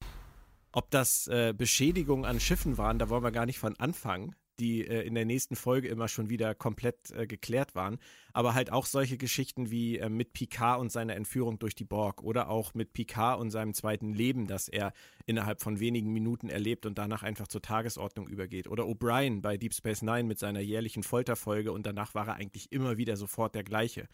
Ob 0.71 0.91
das 0.91 1.27
äh, 1.27 1.53
Beschädigungen 1.55 2.25
an 2.25 2.39
Schiffen 2.39 2.77
waren, 2.77 2.99
da 2.99 3.09
wollen 3.09 3.23
wir 3.23 3.31
gar 3.31 3.45
nicht 3.45 3.59
von 3.59 3.77
anfangen 3.79 4.35
die 4.59 4.87
äh, 4.87 5.01
in 5.01 5.15
der 5.15 5.25
nächsten 5.25 5.55
Folge 5.55 5.87
immer 5.87 6.07
schon 6.07 6.29
wieder 6.29 6.55
komplett 6.55 7.11
äh, 7.11 7.27
geklärt 7.27 7.75
waren. 7.75 7.99
Aber 8.33 8.53
halt 8.53 8.71
auch 8.71 8.85
solche 8.85 9.17
Geschichten 9.17 9.71
wie 9.71 9.97
äh, 9.99 10.09
mit 10.09 10.33
Picard 10.33 10.79
und 10.79 10.91
seiner 10.91 11.15
Entführung 11.15 11.59
durch 11.59 11.75
die 11.75 11.83
Borg 11.83 12.21
oder 12.23 12.49
auch 12.49 12.73
mit 12.73 12.93
Picard 12.93 13.39
und 13.39 13.51
seinem 13.51 13.73
zweiten 13.73 14.13
Leben, 14.13 14.47
das 14.47 14.67
er 14.67 14.93
innerhalb 15.25 15.61
von 15.61 15.79
wenigen 15.79 16.11
Minuten 16.13 16.49
erlebt 16.49 16.85
und 16.85 16.97
danach 16.97 17.23
einfach 17.23 17.47
zur 17.47 17.61
Tagesordnung 17.61 18.27
übergeht. 18.27 18.67
Oder 18.67 18.83
O'Brien 18.83 19.41
bei 19.41 19.57
Deep 19.57 19.73
Space 19.73 20.01
Nine 20.01 20.23
mit 20.23 20.39
seiner 20.39 20.61
jährlichen 20.61 21.03
Folterfolge 21.03 21.71
und 21.71 21.85
danach 21.85 22.15
war 22.15 22.27
er 22.27 22.35
eigentlich 22.35 22.71
immer 22.71 22.97
wieder 22.97 23.17
sofort 23.17 23.55
der 23.55 23.63
gleiche. 23.63 24.07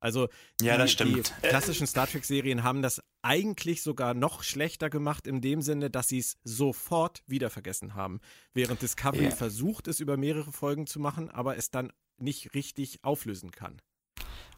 Also 0.00 0.28
die, 0.60 0.66
ja, 0.66 0.84
die 0.84 1.22
klassischen 1.42 1.86
Star 1.86 2.06
Trek-Serien 2.06 2.62
haben 2.62 2.82
das 2.82 3.02
eigentlich 3.22 3.82
sogar 3.82 4.14
noch 4.14 4.42
schlechter 4.42 4.90
gemacht, 4.90 5.26
in 5.26 5.40
dem 5.40 5.60
Sinne, 5.62 5.90
dass 5.90 6.08
sie 6.08 6.18
es 6.18 6.38
sofort 6.42 7.22
wieder 7.26 7.50
vergessen 7.50 7.94
haben. 7.94 8.20
Während 8.54 8.82
Discovery 8.82 9.24
yeah. 9.24 9.30
versucht, 9.36 9.88
es 9.88 10.00
über 10.00 10.16
mehrere 10.16 10.52
Folgen 10.52 10.86
zu 10.86 11.00
machen, 11.00 11.30
aber 11.30 11.56
es 11.56 11.70
dann 11.70 11.92
nicht 12.16 12.54
richtig 12.54 13.04
auflösen 13.04 13.50
kann. 13.50 13.80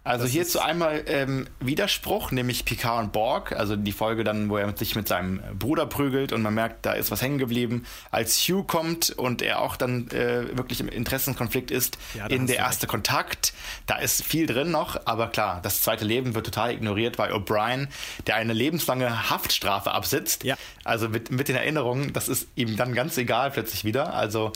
Also 0.04 0.24
das 0.24 0.32
hierzu 0.32 0.60
einmal 0.60 1.04
ähm, 1.06 1.46
Widerspruch, 1.60 2.32
nämlich 2.32 2.64
Picard 2.64 3.04
und 3.04 3.12
Borg, 3.12 3.52
also 3.52 3.76
die 3.76 3.92
Folge 3.92 4.24
dann, 4.24 4.50
wo 4.50 4.56
er 4.56 4.76
sich 4.76 4.96
mit 4.96 5.06
seinem 5.06 5.40
Bruder 5.56 5.86
prügelt 5.86 6.32
und 6.32 6.42
man 6.42 6.54
merkt, 6.54 6.84
da 6.84 6.94
ist 6.94 7.12
was 7.12 7.22
hängen 7.22 7.38
geblieben. 7.38 7.84
Als 8.10 8.36
Hugh 8.38 8.64
kommt 8.66 9.10
und 9.10 9.42
er 9.42 9.60
auch 9.60 9.76
dann 9.76 10.08
äh, 10.10 10.56
wirklich 10.56 10.80
im 10.80 10.88
Interessenkonflikt 10.88 11.70
ist, 11.70 11.98
ja, 12.14 12.26
in 12.26 12.48
der 12.48 12.56
erste 12.56 12.84
recht. 12.84 12.90
Kontakt, 12.90 13.52
da 13.86 13.96
ist 13.96 14.24
viel 14.24 14.46
drin 14.46 14.72
noch, 14.72 15.06
aber 15.06 15.28
klar, 15.28 15.60
das 15.62 15.82
zweite 15.82 16.04
Leben 16.04 16.34
wird 16.34 16.46
total 16.46 16.72
ignoriert, 16.72 17.18
weil 17.18 17.32
O'Brien, 17.32 17.86
der 18.26 18.34
eine 18.34 18.54
lebenslange 18.54 19.30
Haftstrafe 19.30 19.92
absitzt, 19.92 20.42
ja. 20.42 20.56
also 20.82 21.08
mit, 21.10 21.30
mit 21.30 21.46
den 21.46 21.54
Erinnerungen, 21.54 22.12
das 22.12 22.28
ist 22.28 22.48
ihm 22.56 22.76
dann 22.76 22.94
ganz 22.94 23.16
egal 23.18 23.52
plötzlich 23.52 23.84
wieder. 23.84 24.14
Also 24.14 24.52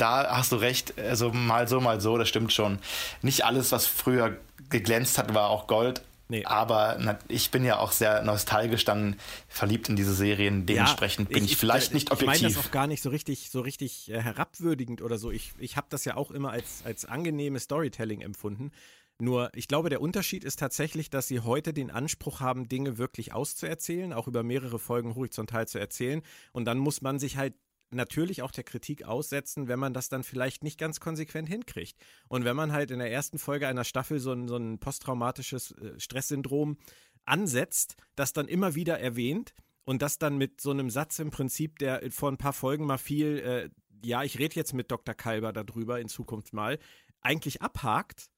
da 0.00 0.36
hast 0.36 0.52
du 0.52 0.56
recht, 0.56 0.98
also 0.98 1.32
mal 1.32 1.68
so, 1.68 1.80
mal 1.80 2.00
so, 2.00 2.18
das 2.18 2.28
stimmt 2.28 2.52
schon. 2.52 2.78
Nicht 3.22 3.44
alles, 3.44 3.72
was 3.72 3.86
früher 3.86 4.36
geglänzt 4.68 5.18
hat, 5.18 5.34
war 5.34 5.50
auch 5.50 5.66
Gold. 5.66 6.02
Nee. 6.30 6.44
Aber 6.44 7.18
ich 7.26 7.50
bin 7.50 7.64
ja 7.64 7.80
auch 7.80 7.90
sehr 7.90 8.22
nostalgisch 8.22 8.84
dann 8.84 9.16
verliebt 9.48 9.88
in 9.88 9.96
diese 9.96 10.14
Serien. 10.14 10.64
Dementsprechend 10.64 11.28
ja, 11.28 11.34
bin 11.34 11.44
ich, 11.44 11.52
ich 11.52 11.56
vielleicht 11.56 11.88
ich, 11.88 11.94
nicht 11.94 12.12
objektiv. 12.12 12.36
Ich 12.36 12.42
meine 12.42 12.54
das 12.54 12.64
auch 12.64 12.70
gar 12.70 12.86
nicht 12.86 13.02
so 13.02 13.10
richtig, 13.10 13.50
so 13.50 13.60
richtig 13.60 14.10
äh, 14.12 14.20
herabwürdigend 14.20 15.02
oder 15.02 15.18
so. 15.18 15.32
Ich, 15.32 15.52
ich 15.58 15.76
habe 15.76 15.88
das 15.90 16.04
ja 16.04 16.16
auch 16.16 16.30
immer 16.30 16.52
als, 16.52 16.82
als 16.84 17.04
angenehmes 17.04 17.64
Storytelling 17.64 18.20
empfunden. 18.20 18.70
Nur, 19.18 19.50
ich 19.54 19.66
glaube, 19.66 19.90
der 19.90 20.00
Unterschied 20.00 20.44
ist 20.44 20.60
tatsächlich, 20.60 21.10
dass 21.10 21.26
sie 21.26 21.40
heute 21.40 21.72
den 21.72 21.90
Anspruch 21.90 22.38
haben, 22.38 22.68
Dinge 22.68 22.96
wirklich 22.96 23.32
auszuerzählen, 23.34 24.12
auch 24.12 24.28
über 24.28 24.44
mehrere 24.44 24.78
Folgen 24.78 25.16
horizontal 25.16 25.66
zu 25.66 25.78
erzählen. 25.78 26.22
Und 26.52 26.64
dann 26.64 26.78
muss 26.78 27.02
man 27.02 27.18
sich 27.18 27.36
halt 27.36 27.54
natürlich 27.90 28.42
auch 28.42 28.50
der 28.50 28.64
Kritik 28.64 29.04
aussetzen, 29.04 29.68
wenn 29.68 29.78
man 29.78 29.92
das 29.92 30.08
dann 30.08 30.22
vielleicht 30.22 30.62
nicht 30.62 30.78
ganz 30.78 31.00
konsequent 31.00 31.48
hinkriegt. 31.48 31.96
Und 32.28 32.44
wenn 32.44 32.56
man 32.56 32.72
halt 32.72 32.90
in 32.90 32.98
der 32.98 33.10
ersten 33.10 33.38
Folge 33.38 33.68
einer 33.68 33.84
Staffel 33.84 34.20
so 34.20 34.32
ein, 34.32 34.48
so 34.48 34.56
ein 34.56 34.78
posttraumatisches 34.78 35.72
äh, 35.72 35.98
Stresssyndrom 35.98 36.78
ansetzt, 37.24 37.96
das 38.16 38.32
dann 38.32 38.48
immer 38.48 38.74
wieder 38.74 38.98
erwähnt 38.98 39.54
und 39.84 40.02
das 40.02 40.18
dann 40.18 40.38
mit 40.38 40.60
so 40.60 40.70
einem 40.70 40.90
Satz 40.90 41.18
im 41.18 41.30
Prinzip, 41.30 41.78
der 41.78 42.10
vor 42.10 42.30
ein 42.30 42.38
paar 42.38 42.52
Folgen 42.52 42.86
mal 42.86 42.98
fiel, 42.98 43.38
äh, 43.38 43.70
ja, 44.06 44.22
ich 44.22 44.38
rede 44.38 44.54
jetzt 44.54 44.72
mit 44.72 44.90
Dr. 44.90 45.14
Kalber 45.14 45.52
darüber 45.52 46.00
in 46.00 46.08
Zukunft 46.08 46.52
mal, 46.52 46.78
eigentlich 47.20 47.60
abhakt, 47.60 48.30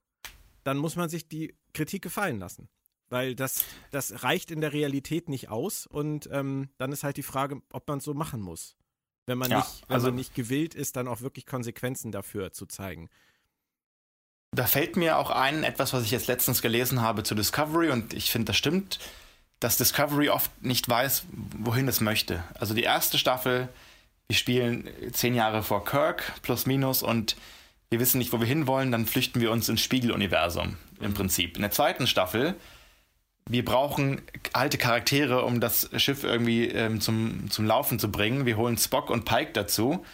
dann 0.65 0.79
muss 0.79 0.97
man 0.97 1.09
sich 1.09 1.29
die 1.29 1.55
Kritik 1.73 2.03
gefallen 2.03 2.39
lassen. 2.39 2.69
Weil 3.09 3.35
das, 3.35 3.65
das 3.91 4.25
reicht 4.25 4.51
in 4.51 4.63
der 4.63 4.73
Realität 4.73 5.29
nicht 5.29 5.51
aus 5.51 5.87
und 5.87 6.29
ähm, 6.33 6.71
dann 6.79 6.93
ist 6.93 7.05
halt 7.05 7.19
die 7.19 7.23
Frage, 7.23 7.61
ob 7.73 7.87
man 7.87 7.99
es 7.99 8.05
so 8.05 8.15
machen 8.15 8.41
muss. 8.41 8.77
Wenn 9.27 9.39
man, 9.39 9.51
ja, 9.51 9.59
nicht, 9.59 9.83
wenn 9.89 9.95
also, 9.95 10.09
man 10.09 10.17
nicht 10.17 10.35
gewillt 10.35 10.75
ist, 10.75 10.97
dann 10.97 11.09
auch 11.09 11.21
wirklich 11.21 11.47
Konsequenzen 11.47 12.11
dafür 12.13 12.53
zu 12.53 12.67
zeigen. 12.67 13.09
Da 14.55 14.67
fällt 14.67 14.97
mir 14.97 15.17
auch 15.17 15.31
ein, 15.31 15.65
etwas, 15.65 15.93
was 15.93 16.05
ich 16.05 16.11
jetzt 16.11 16.27
letztens 16.27 16.61
gelesen 16.61 17.01
habe 17.01 17.23
zu 17.23 17.35
Discovery 17.35 17.91
und 17.91 18.13
ich 18.13 18.31
finde, 18.31 18.47
das 18.47 18.57
stimmt, 18.57 18.99
dass 19.61 19.77
Discovery 19.77 20.29
oft 20.29 20.51
nicht 20.63 20.89
weiß, 20.89 21.25
wohin 21.31 21.89
es 21.89 22.01
möchte. 22.01 22.43
Also 22.55 22.75
die 22.75 22.83
erste 22.83 23.17
Staffel, 23.17 23.69
wir 24.27 24.37
spielen 24.37 24.91
zehn 25.13 25.35
Jahre 25.35 25.63
vor 25.63 25.85
Kirk, 25.85 26.35
plus 26.43 26.67
minus, 26.67 27.03
und 27.03 27.37
wir 27.91 28.01
wissen 28.01 28.19
nicht, 28.19 28.33
wo 28.33 28.41
wir 28.41 28.47
hinwollen, 28.47 28.91
dann 28.91 29.07
flüchten 29.07 29.41
wir 29.41 29.53
uns 29.53 29.69
ins 29.69 29.83
Spiegeluniversum 29.83 30.77
im 31.01 31.15
Prinzip. 31.15 31.57
In 31.57 31.63
der 31.63 31.71
zweiten 31.71 32.07
Staffel, 32.07 32.57
wir 33.49 33.65
brauchen 33.65 34.21
alte 34.53 34.79
Charaktere, 34.79 35.45
um 35.45 35.61
das 35.61 35.91
Schiff 35.97 36.25
irgendwie 36.25 36.69
ähm, 36.69 37.01
zum, 37.01 37.51
zum 37.51 37.67
Laufen 37.67 37.99
zu 37.99 38.11
bringen. 38.11 38.47
Wir 38.47 38.57
holen 38.57 38.79
Spock 38.79 39.11
und 39.11 39.25
Pike 39.25 39.53
dazu 39.53 40.05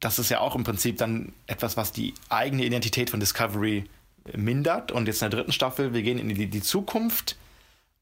das 0.00 0.18
ist 0.18 0.30
ja 0.30 0.40
auch 0.40 0.54
im 0.54 0.64
Prinzip 0.64 0.98
dann 0.98 1.32
etwas, 1.46 1.76
was 1.76 1.92
die 1.92 2.14
eigene 2.28 2.64
Identität 2.64 3.10
von 3.10 3.20
Discovery 3.20 3.84
mindert. 4.36 4.92
Und 4.92 5.06
jetzt 5.06 5.22
in 5.22 5.30
der 5.30 5.38
dritten 5.38 5.52
Staffel, 5.52 5.92
wir 5.92 6.02
gehen 6.02 6.18
in 6.18 6.28
die, 6.28 6.46
die 6.46 6.62
Zukunft. 6.62 7.36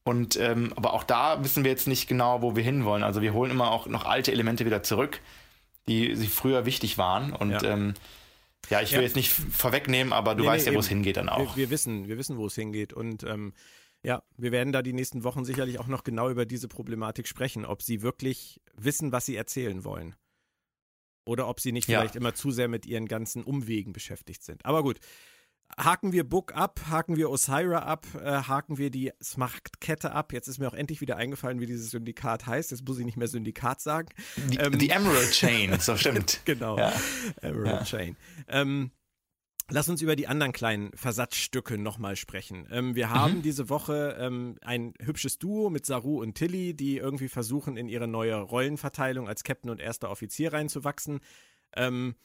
Und 0.03 0.37
ähm, 0.37 0.73
aber 0.75 0.93
auch 0.93 1.03
da 1.03 1.43
wissen 1.43 1.63
wir 1.63 1.71
jetzt 1.71 1.87
nicht 1.87 2.07
genau, 2.07 2.41
wo 2.41 2.55
wir 2.55 2.63
hinwollen. 2.63 3.03
Also 3.03 3.21
wir 3.21 3.33
holen 3.33 3.51
immer 3.51 3.71
auch 3.71 3.87
noch 3.87 4.05
alte 4.05 4.31
Elemente 4.31 4.65
wieder 4.65 4.83
zurück, 4.83 5.19
die, 5.87 6.13
die 6.13 6.27
früher 6.27 6.65
wichtig 6.65 6.97
waren. 6.97 7.33
Und 7.33 7.51
ja, 7.51 7.63
ähm, 7.63 7.93
ja 8.69 8.81
ich 8.81 8.91
will 8.91 8.99
ja. 8.99 9.03
jetzt 9.03 9.15
nicht 9.15 9.29
vorwegnehmen, 9.29 10.13
aber 10.13 10.35
du 10.35 10.43
nee, 10.43 10.49
weißt 10.49 10.67
nee, 10.67 10.71
ja, 10.71 10.75
wo 10.75 10.79
es 10.79 10.87
hingeht 10.87 11.17
dann 11.17 11.29
auch. 11.29 11.57
Wir, 11.57 11.65
wir, 11.65 11.69
wissen, 11.71 12.07
wir 12.07 12.17
wissen, 12.17 12.37
wo 12.37 12.45
es 12.45 12.55
hingeht. 12.55 12.93
Und 12.93 13.23
ähm, 13.23 13.53
ja, 14.07 14.23
wir 14.37 14.53
werden 14.53 14.71
da 14.71 14.81
die 14.81 14.93
nächsten 14.93 15.25
Wochen 15.25 15.43
sicherlich 15.43 15.79
auch 15.79 15.87
noch 15.87 16.05
genau 16.05 16.29
über 16.29 16.45
diese 16.45 16.69
Problematik 16.69 17.27
sprechen, 17.27 17.65
ob 17.65 17.81
sie 17.81 18.01
wirklich 18.01 18.61
wissen, 18.73 19.11
was 19.11 19.25
sie 19.25 19.35
erzählen 19.35 19.83
wollen. 19.83 20.15
Oder 21.25 21.49
ob 21.49 21.59
sie 21.59 21.73
nicht 21.73 21.87
vielleicht 21.87 22.15
ja. 22.15 22.21
immer 22.21 22.33
zu 22.33 22.51
sehr 22.51 22.69
mit 22.69 22.85
ihren 22.85 23.09
ganzen 23.09 23.43
Umwegen 23.43 23.91
beschäftigt 23.91 24.43
sind. 24.43 24.65
Aber 24.65 24.81
gut. 24.81 24.99
Haken 25.77 26.13
wir 26.13 26.23
Book 26.23 26.55
ab, 26.55 26.79
haken 26.87 27.17
wir 27.17 27.29
Osira 27.29 27.79
ab, 27.79 28.07
äh, 28.15 28.43
haken 28.43 28.77
wir 28.77 28.89
die 28.89 29.11
Smart-Kette 29.21 30.13
ab. 30.13 30.31
Jetzt 30.31 30.47
ist 30.47 30.59
mir 30.59 30.69
auch 30.69 30.73
endlich 30.73 31.01
wieder 31.01 31.17
eingefallen, 31.17 31.59
wie 31.59 31.65
dieses 31.65 31.91
Syndikat 31.91 32.47
heißt. 32.47 32.71
Jetzt 32.71 32.87
muss 32.87 32.99
ich 32.99 33.05
nicht 33.05 33.17
mehr 33.17 33.27
Syndikat 33.27 33.81
sagen. 33.81 34.07
Die, 34.49 34.55
ähm, 34.55 34.79
die 34.79 34.89
Emerald 34.89 35.31
Chain, 35.31 35.77
so 35.81 35.97
stimmt. 35.97 36.39
genau. 36.45 36.77
Ja. 36.77 36.93
Emerald 37.41 37.79
ja. 37.79 37.83
Chain. 37.83 38.15
Ähm, 38.47 38.91
Lass 39.69 39.89
uns 39.89 40.01
über 40.01 40.15
die 40.15 40.27
anderen 40.27 40.53
kleinen 40.53 40.91
Versatzstücke 40.93 41.77
nochmal 41.77 42.15
sprechen. 42.15 42.67
Ähm, 42.71 42.95
wir 42.95 43.09
haben 43.09 43.37
mhm. 43.37 43.41
diese 43.41 43.69
Woche 43.69 44.15
ähm, 44.17 44.57
ein 44.61 44.93
hübsches 45.01 45.39
Duo 45.39 45.69
mit 45.69 45.85
Saru 45.85 46.21
und 46.21 46.35
Tilly, 46.35 46.73
die 46.73 46.97
irgendwie 46.97 47.27
versuchen, 47.27 47.75
in 47.75 47.89
ihre 47.89 48.07
neue 48.07 48.35
Rollenverteilung 48.35 49.27
als 49.27 49.43
Captain 49.43 49.69
und 49.69 49.81
erster 49.81 50.09
Offizier 50.09 50.53
reinzuwachsen. 50.53 51.19
Ähm, 51.75 52.15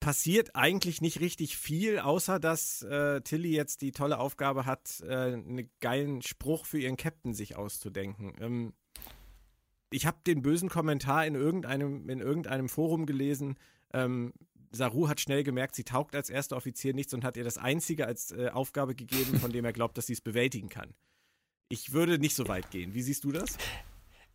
passiert 0.00 0.56
eigentlich 0.56 1.02
nicht 1.02 1.20
richtig 1.20 1.58
viel, 1.58 1.98
außer 1.98 2.40
dass 2.40 2.82
äh, 2.82 3.20
Tilly 3.20 3.54
jetzt 3.54 3.82
die 3.82 3.92
tolle 3.92 4.18
Aufgabe 4.18 4.64
hat, 4.64 5.00
äh, 5.06 5.14
einen 5.14 5.70
geilen 5.80 6.22
Spruch 6.22 6.64
für 6.64 6.78
ihren 6.78 6.96
Captain 6.96 7.34
sich 7.34 7.54
auszudenken. 7.54 8.34
Ähm, 8.40 8.72
ich 9.90 10.06
habe 10.06 10.16
den 10.26 10.40
bösen 10.40 10.70
Kommentar 10.70 11.26
in 11.26 11.34
irgendeinem, 11.34 12.08
in 12.08 12.20
irgendeinem 12.20 12.70
Forum 12.70 13.04
gelesen, 13.04 13.56
ähm, 13.92 14.32
Saru 14.72 15.08
hat 15.08 15.20
schnell 15.20 15.44
gemerkt, 15.44 15.74
sie 15.74 15.84
taugt 15.84 16.16
als 16.16 16.30
erster 16.30 16.56
Offizier 16.56 16.94
nichts 16.94 17.14
und 17.14 17.24
hat 17.24 17.36
ihr 17.36 17.44
das 17.44 17.58
Einzige 17.58 18.06
als 18.06 18.32
äh, 18.32 18.48
Aufgabe 18.48 18.94
gegeben, 18.94 19.38
von 19.38 19.52
dem 19.52 19.64
er 19.64 19.72
glaubt, 19.72 19.98
dass 19.98 20.06
sie 20.06 20.14
es 20.14 20.20
bewältigen 20.20 20.68
kann. 20.68 20.94
Ich 21.68 21.92
würde 21.92 22.18
nicht 22.18 22.34
so 22.34 22.48
weit 22.48 22.70
gehen. 22.70 22.94
Wie 22.94 23.02
siehst 23.02 23.24
du 23.24 23.32
das? 23.32 23.56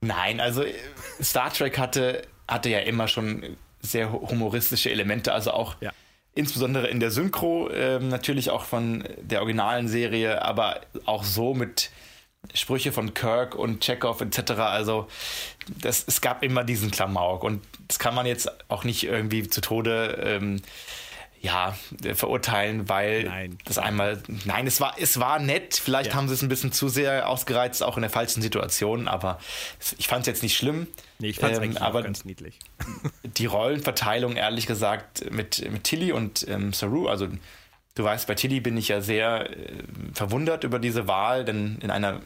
Nein, 0.02 0.40
also 0.40 0.64
äh, 0.64 0.74
Star 1.22 1.52
Trek 1.52 1.78
hatte, 1.78 2.22
hatte 2.48 2.70
ja 2.70 2.80
immer 2.80 3.08
schon 3.08 3.58
sehr 3.80 4.12
humoristische 4.12 4.92
Elemente, 4.92 5.34
also 5.34 5.52
auch 5.52 5.80
ja. 5.82 5.92
insbesondere 6.36 6.88
in 6.88 7.00
der 7.00 7.12
Synchro, 7.12 7.70
äh, 7.70 8.00
natürlich 8.00 8.50
auch 8.50 8.66
von 8.66 9.04
der 9.22 9.40
originalen 9.42 9.88
Serie, 9.88 10.44
aber 10.44 10.82
auch 11.06 11.24
so 11.24 11.54
mit 11.54 11.92
Sprüche 12.54 12.92
von 12.92 13.14
Kirk 13.14 13.56
und 13.56 13.82
Chekhov 13.82 14.22
etc. 14.22 14.52
Also 14.60 15.08
das, 15.82 16.06
es 16.08 16.22
gab 16.22 16.44
immer 16.44 16.64
diesen 16.64 16.92
Klamauk 16.92 17.44
und 17.44 17.62
das 17.88 18.00
kann 18.00 18.16
man 18.16 18.26
jetzt 18.26 18.50
auch 18.70 18.84
nicht 18.84 19.04
irgendwie 19.04 19.48
zu 19.48 19.62
Tode 19.62 20.22
ähm, 20.24 20.62
ja, 21.40 21.78
verurteilen, 22.14 22.90
weil 22.90 23.24
nein. 23.24 23.58
das 23.66 23.78
einmal, 23.78 24.22
nein, 24.46 24.66
es 24.66 24.82
war, 24.82 24.96
es 25.00 25.20
war 25.20 25.40
nett, 25.40 25.76
vielleicht 25.76 26.12
ja. 26.12 26.16
haben 26.16 26.28
sie 26.28 26.34
es 26.34 26.42
ein 26.42 26.50
bisschen 26.50 26.72
zu 26.72 26.90
sehr 26.90 27.30
ausgereizt, 27.30 27.84
auch 27.84 27.96
in 27.96 28.02
der 28.02 28.10
falschen 28.10 28.42
Situation, 28.42 29.08
aber 29.08 29.40
ich 29.98 30.08
fand 30.08 30.22
es 30.22 30.28
jetzt 30.28 30.44
nicht 30.44 30.58
schlimm. 30.58 30.88
Nee, 31.20 31.30
ich 31.30 31.40
fand 31.40 31.54
es 31.54 31.60
ähm, 31.60 31.66
eigentlich 31.66 31.82
aber 31.82 32.02
ganz 32.02 32.26
niedlich. 32.26 32.58
Die 33.24 33.46
Rollenverteilung, 33.46 34.36
ehrlich 34.36 34.66
gesagt, 34.66 35.32
mit, 35.32 35.70
mit 35.72 35.84
Tilly 35.84 36.12
und 36.12 36.48
ähm, 36.48 36.74
Saru, 36.74 37.08
also 37.08 37.28
du 37.98 38.04
weißt, 38.04 38.28
bei 38.28 38.36
Tilly 38.36 38.60
bin 38.60 38.78
ich 38.78 38.90
ja 38.90 39.02
sehr 39.02 39.50
äh, 39.50 39.84
verwundert 40.14 40.64
über 40.64 40.80
diese 40.80 41.08
Wahl, 41.08 41.46
denn 41.46 41.78
in 41.82 41.92
einer 41.92 42.22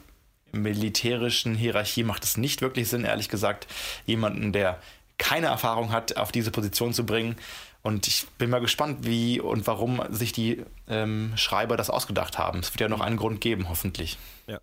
militärischen 0.52 1.54
Hierarchie 1.54 2.04
macht 2.04 2.24
es 2.24 2.36
nicht 2.36 2.60
wirklich 2.60 2.88
Sinn, 2.88 3.04
ehrlich 3.04 3.28
gesagt, 3.28 3.66
jemanden, 4.06 4.52
der 4.52 4.78
keine 5.18 5.46
Erfahrung 5.46 5.92
hat, 5.92 6.16
auf 6.16 6.32
diese 6.32 6.50
Position 6.50 6.92
zu 6.92 7.06
bringen. 7.06 7.36
Und 7.82 8.06
ich 8.06 8.26
bin 8.38 8.50
mal 8.50 8.60
gespannt, 8.60 8.98
wie 9.02 9.40
und 9.40 9.66
warum 9.66 10.02
sich 10.10 10.32
die 10.32 10.62
ähm, 10.88 11.32
Schreiber 11.36 11.76
das 11.76 11.90
ausgedacht 11.90 12.38
haben. 12.38 12.60
Es 12.60 12.72
wird 12.72 12.80
ja 12.80 12.88
noch 12.88 13.00
einen 13.00 13.16
Grund 13.16 13.40
geben, 13.40 13.68
hoffentlich. 13.68 14.18
Ja. 14.46 14.60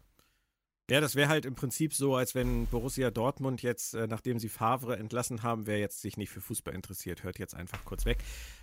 Ja, 0.90 1.02
das 1.02 1.16
wäre 1.16 1.30
halt 1.30 1.46
im 1.46 1.54
Prinzip 1.54 1.94
so, 1.94 2.16
als 2.16 2.34
wenn 2.34 2.66
Borussia 2.66 3.12
Dortmund 3.12 3.62
jetzt, 3.62 3.94
äh, 3.94 4.08
nachdem 4.08 4.40
sie 4.40 4.50
Favre 4.50 4.98
entlassen 4.98 5.44
haben, 5.44 5.68
wer 5.68 5.78
jetzt 5.78 6.02
sich 6.02 6.18
nicht 6.18 6.32
für 6.32 6.42
Fußball 6.42 6.74
interessiert, 6.74 7.22
hört 7.22 7.38
jetzt 7.38 7.56
einfach 7.56 7.86
kurz 7.86 8.06
weg, 8.06 8.18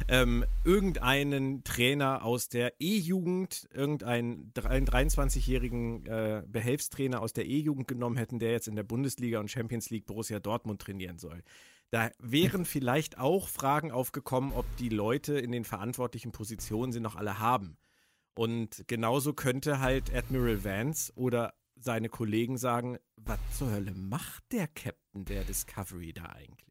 ähm, 0.09 0.45
irgendeinen 0.65 1.63
Trainer 1.63 2.25
aus 2.25 2.49
der 2.49 2.81
E-Jugend, 2.81 3.69
irgendeinen 3.73 4.53
23-jährigen 4.55 6.05
äh, 6.07 6.43
Behelfstrainer 6.49 7.23
aus 7.23 7.33
der 7.33 7.47
E-Jugend 7.47 7.87
genommen 7.87 8.17
hätten, 8.17 8.41
der 8.41 8.51
jetzt 8.51 8.67
in 8.67 8.75
der 8.75 8.83
Bundesliga 8.83 9.39
und 9.39 9.49
Champions 9.49 9.91
League 9.91 10.07
Borussia 10.07 10.41
Dortmund 10.41 10.83
trainieren 10.83 11.19
soll. 11.19 11.45
Da 11.91 12.11
wären 12.19 12.65
vielleicht 12.65 13.19
auch 13.19 13.47
Fragen 13.47 13.93
aufgekommen, 13.93 14.53
ob 14.53 14.65
die 14.79 14.89
Leute 14.89 15.39
in 15.39 15.53
den 15.53 15.65
verantwortlichen 15.65 16.33
Positionen 16.33 16.91
sie 16.91 16.99
noch 16.99 17.15
alle 17.15 17.39
haben. 17.39 17.77
Und 18.35 18.83
genauso 18.89 19.33
könnte 19.33 19.79
halt 19.79 20.13
Admiral 20.13 20.65
Vance 20.65 21.13
oder 21.15 21.55
seine 21.77 22.09
Kollegen 22.09 22.59
sagen, 22.59 22.99
was 23.17 23.39
zur 23.57 23.71
Hölle 23.71 23.93
macht 23.95 24.45
der 24.53 24.67
Captain 24.69 25.25
der 25.25 25.45
Discovery 25.45 26.13
da 26.13 26.25
eigentlich? 26.25 26.67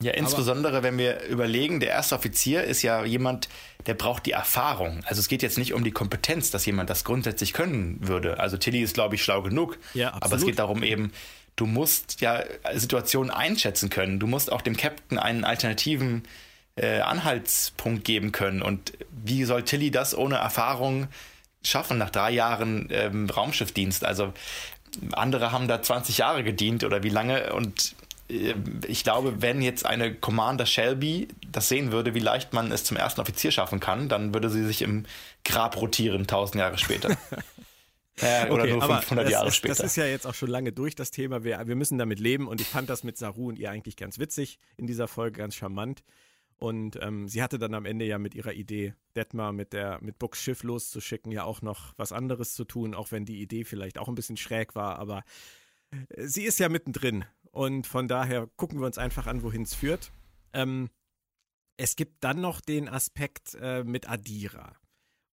Ja, 0.00 0.12
insbesondere 0.12 0.76
Aber, 0.76 0.82
wenn 0.84 0.96
wir 0.96 1.24
überlegen, 1.24 1.80
der 1.80 1.88
erste 1.88 2.14
Offizier 2.14 2.62
ist 2.62 2.82
ja 2.82 3.04
jemand, 3.04 3.48
der 3.86 3.94
braucht 3.94 4.26
die 4.26 4.30
Erfahrung. 4.30 5.02
Also 5.06 5.18
es 5.18 5.26
geht 5.26 5.42
jetzt 5.42 5.58
nicht 5.58 5.74
um 5.74 5.82
die 5.82 5.90
Kompetenz, 5.90 6.52
dass 6.52 6.64
jemand 6.66 6.88
das 6.88 7.02
grundsätzlich 7.02 7.52
können 7.52 8.06
würde. 8.06 8.38
Also 8.38 8.56
Tilly 8.56 8.80
ist, 8.80 8.94
glaube 8.94 9.16
ich, 9.16 9.24
schlau 9.24 9.42
genug. 9.42 9.78
Ja, 9.94 10.08
absolut. 10.08 10.24
Aber 10.24 10.36
es 10.36 10.44
geht 10.44 10.58
darum 10.60 10.84
eben, 10.84 11.12
du 11.56 11.66
musst 11.66 12.20
ja 12.20 12.44
Situationen 12.74 13.32
einschätzen 13.32 13.90
können. 13.90 14.20
Du 14.20 14.28
musst 14.28 14.52
auch 14.52 14.62
dem 14.62 14.76
Captain 14.76 15.18
einen 15.18 15.42
alternativen 15.42 16.22
äh, 16.76 17.00
Anhaltspunkt 17.00 18.04
geben 18.04 18.30
können. 18.30 18.62
Und 18.62 18.92
wie 19.10 19.42
soll 19.42 19.64
Tilly 19.64 19.90
das 19.90 20.16
ohne 20.16 20.36
Erfahrung 20.36 21.08
schaffen 21.68 21.98
nach 21.98 22.10
drei 22.10 22.30
Jahren 22.30 22.88
ähm, 22.90 23.28
Raumschiffdienst. 23.28 24.04
Also 24.04 24.32
andere 25.12 25.52
haben 25.52 25.68
da 25.68 25.82
20 25.82 26.18
Jahre 26.18 26.42
gedient 26.44 26.84
oder 26.84 27.02
wie 27.02 27.10
lange 27.10 27.52
und 27.52 27.94
äh, 28.30 28.54
ich 28.86 29.04
glaube, 29.04 29.42
wenn 29.42 29.62
jetzt 29.62 29.86
eine 29.86 30.14
Commander 30.14 30.66
Shelby 30.66 31.28
das 31.50 31.68
sehen 31.68 31.92
würde, 31.92 32.14
wie 32.14 32.20
leicht 32.20 32.52
man 32.52 32.72
es 32.72 32.84
zum 32.84 32.96
ersten 32.96 33.20
Offizier 33.20 33.50
schaffen 33.50 33.80
kann, 33.80 34.08
dann 34.08 34.34
würde 34.34 34.50
sie 34.50 34.64
sich 34.64 34.82
im 34.82 35.06
Grab 35.44 35.80
rotieren, 35.80 36.22
1000 36.22 36.60
Jahre 36.60 36.78
später. 36.78 37.16
Äh, 38.20 38.50
oder 38.50 38.64
okay, 38.64 38.72
nur 38.72 38.82
500 38.82 39.30
Jahre 39.30 39.46
ist, 39.46 39.54
später. 39.54 39.74
Das 39.76 39.86
ist 39.86 39.96
ja 39.96 40.04
jetzt 40.04 40.26
auch 40.26 40.34
schon 40.34 40.48
lange 40.48 40.72
durch, 40.72 40.96
das 40.96 41.12
Thema. 41.12 41.44
Wir, 41.44 41.68
wir 41.68 41.76
müssen 41.76 41.98
damit 41.98 42.18
leben 42.18 42.48
und 42.48 42.60
ich 42.60 42.66
fand 42.66 42.90
das 42.90 43.04
mit 43.04 43.16
Saru 43.16 43.48
und 43.48 43.60
ihr 43.60 43.70
eigentlich 43.70 43.96
ganz 43.96 44.18
witzig 44.18 44.58
in 44.76 44.88
dieser 44.88 45.06
Folge, 45.06 45.38
ganz 45.38 45.54
charmant. 45.54 46.02
Und 46.58 46.98
ähm, 47.00 47.28
sie 47.28 47.42
hatte 47.42 47.58
dann 47.58 47.74
am 47.74 47.86
Ende 47.86 48.04
ja 48.04 48.18
mit 48.18 48.34
ihrer 48.34 48.52
Idee, 48.52 48.94
Detmar 49.14 49.52
mit 49.52 49.72
der 49.72 49.98
mit 50.02 50.18
Bucks 50.18 50.42
Schiff 50.42 50.64
loszuschicken, 50.64 51.30
ja 51.30 51.44
auch 51.44 51.62
noch 51.62 51.94
was 51.96 52.12
anderes 52.12 52.54
zu 52.54 52.64
tun, 52.64 52.94
auch 52.94 53.12
wenn 53.12 53.24
die 53.24 53.40
Idee 53.40 53.64
vielleicht 53.64 53.96
auch 53.98 54.08
ein 54.08 54.16
bisschen 54.16 54.36
schräg 54.36 54.74
war, 54.74 54.98
aber 54.98 55.22
äh, 55.90 56.26
sie 56.26 56.44
ist 56.44 56.58
ja 56.58 56.68
mittendrin. 56.68 57.24
Und 57.52 57.86
von 57.86 58.08
daher 58.08 58.48
gucken 58.56 58.80
wir 58.80 58.86
uns 58.86 58.98
einfach 58.98 59.26
an, 59.26 59.42
wohin 59.42 59.62
es 59.62 59.74
führt. 59.74 60.12
Ähm, 60.52 60.90
es 61.76 61.94
gibt 61.94 62.24
dann 62.24 62.40
noch 62.40 62.60
den 62.60 62.88
Aspekt 62.88 63.54
äh, 63.60 63.84
mit 63.84 64.08
Adira. 64.08 64.74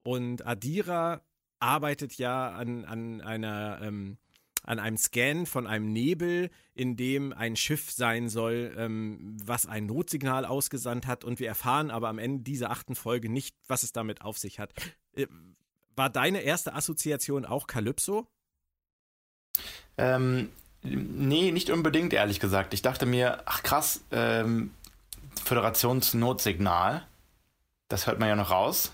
Und 0.03 0.45
Adira 0.45 1.21
arbeitet 1.59 2.17
ja 2.19 2.51
an, 2.51 2.85
an 2.85 3.21
einer 3.21 3.79
ähm, 3.81 4.17
an 4.65 4.79
einem 4.79 4.97
Scan 4.97 5.45
von 5.45 5.67
einem 5.67 5.91
Nebel, 5.91 6.49
in 6.73 6.97
dem 6.97 7.33
ein 7.33 7.55
Schiff 7.55 7.91
sein 7.91 8.29
soll, 8.29 8.73
ähm, 8.77 9.37
was 9.43 9.65
ein 9.65 9.85
Notsignal 9.85 10.45
ausgesandt 10.45 11.07
hat. 11.07 11.23
Und 11.23 11.39
wir 11.39 11.47
erfahren 11.47 11.91
aber 11.91 12.09
am 12.09 12.19
Ende 12.19 12.43
dieser 12.43 12.71
achten 12.71 12.95
Folge 12.95 13.29
nicht, 13.29 13.55
was 13.67 13.83
es 13.83 13.91
damit 13.91 14.21
auf 14.21 14.37
sich 14.37 14.59
hat. 14.59 14.73
Äh, 15.15 15.27
war 15.95 16.09
deine 16.09 16.41
erste 16.41 16.73
Assoziation 16.73 17.45
auch 17.45 17.67
Calypso? 17.67 18.27
Ähm, 19.97 20.49
nee, 20.83 21.51
nicht 21.51 21.69
unbedingt, 21.69 22.11
ehrlich 22.13 22.39
gesagt. 22.39 22.73
Ich 22.73 22.81
dachte 22.81 23.05
mir, 23.05 23.43
ach 23.45 23.63
krass, 23.63 24.03
ähm, 24.11 24.73
Föderationsnotsignal, 25.43 27.07
das 27.87 28.07
hört 28.07 28.19
man 28.19 28.29
ja 28.29 28.35
noch 28.35 28.51
raus. 28.51 28.91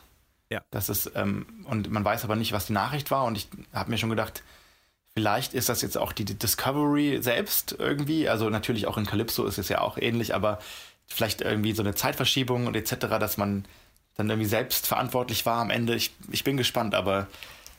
Ja. 0.49 0.62
Das 0.69 0.89
ist, 0.89 1.12
ähm, 1.15 1.65
und 1.65 1.89
man 1.89 2.03
weiß 2.03 2.25
aber 2.25 2.36
nicht, 2.36 2.51
was 2.51 2.67
die 2.67 2.73
Nachricht 2.73 3.10
war. 3.10 3.23
Und 3.23 3.38
ich 3.38 3.47
habe 3.73 3.89
mir 3.89 3.97
schon 3.97 4.10
gedacht, 4.10 4.43
vielleicht 5.13 5.54
ist 5.54 5.69
das 5.69 5.82
jetzt 5.82 5.97
auch 5.97 6.13
die 6.13 6.26
Discovery 6.26 7.19
selbst 7.21 7.76
irgendwie. 7.78 8.30
Also 8.30 8.50
natürlich 8.50 8.88
auch 8.88 8.97
in 8.97 9.06
Calypso 9.06 9.45
ist 9.45 9.58
es 9.58 9.69
ja 9.69 9.82
auch 9.82 9.97
ähnlich, 9.97 10.34
aber 10.34 10.60
vielleicht 11.08 11.41
irgendwie 11.41 11.74
so 11.74 11.84
eine 11.84 11.95
Zeitverschiebung 11.95 12.67
und 12.67 12.76
etc., 12.76 13.08
dass 13.19 13.38
man 13.38 13.65
dann 14.15 14.30
irgendwie 14.30 14.50
selbst 14.50 14.88
verantwortlich 14.88 15.45
war 15.45 15.62
am 15.62 15.69
Ende. 15.69 15.95
Ich, 15.95 16.12
ich 16.32 16.43
bin 16.43 16.58
gespannt, 16.58 16.95
aber 16.95 17.28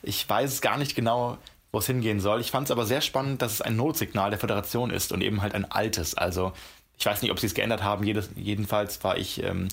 ich 0.02 0.28
weiß 0.28 0.60
gar 0.60 0.76
nicht 0.76 0.94
genau, 0.94 1.38
wo 1.70 1.78
es 1.78 1.86
hingehen 1.86 2.20
soll. 2.20 2.40
Ich 2.40 2.50
fand 2.50 2.66
es 2.66 2.70
aber 2.70 2.84
sehr 2.84 3.00
spannend, 3.00 3.40
dass 3.40 3.54
es 3.54 3.62
ein 3.62 3.76
Notsignal 3.76 4.30
der 4.30 4.38
Föderation 4.38 4.90
ist 4.90 5.12
und 5.12 5.22
eben 5.22 5.40
halt 5.40 5.54
ein 5.54 5.70
altes. 5.70 6.14
Also 6.14 6.52
ich 6.98 7.06
weiß 7.06 7.22
nicht, 7.22 7.30
ob 7.30 7.40
sie 7.40 7.46
es 7.46 7.54
geändert 7.54 7.82
haben. 7.82 8.04
Jedes, 8.04 8.30
jedenfalls 8.36 9.02
war 9.04 9.16
ich. 9.16 9.42
Ähm, 9.42 9.68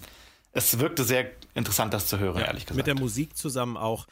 es 0.52 0.80
wirkte 0.80 1.04
sehr 1.04 1.30
interessant, 1.54 1.93
das 1.93 2.08
zu 2.08 2.17
hören, 2.17 2.39
ja, 2.39 2.48
ehrlich 2.48 2.65
gesagt. 2.65 2.78
Mit 2.78 2.88
der 2.88 2.95
Musik 2.95 3.38
zusammen 3.38 3.78
auch. 3.78 4.08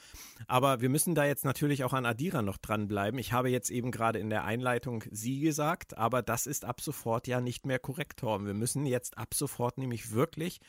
Aber 0.47 0.81
wir 0.81 0.89
müssen 0.89 1.15
da 1.15 1.25
jetzt 1.25 1.45
natürlich 1.45 1.83
auch 1.83 1.93
an 1.93 2.05
Adira 2.05 2.41
noch 2.41 2.57
dranbleiben. 2.57 3.19
Ich 3.19 3.33
habe 3.33 3.49
jetzt 3.49 3.69
eben 3.69 3.91
gerade 3.91 4.19
in 4.19 4.29
der 4.29 4.43
Einleitung 4.43 5.03
sie 5.11 5.39
gesagt, 5.39 5.97
aber 5.97 6.21
das 6.21 6.47
ist 6.47 6.65
ab 6.65 6.81
sofort 6.81 7.27
ja 7.27 7.41
nicht 7.41 7.65
mehr 7.65 7.79
korrekt, 7.79 8.19
Torben. 8.19 8.45
Wir 8.45 8.53
müssen 8.53 8.85
jetzt 8.85 9.17
ab 9.17 9.33
sofort 9.33 9.77
nämlich 9.77 10.11
wirklich 10.11 10.59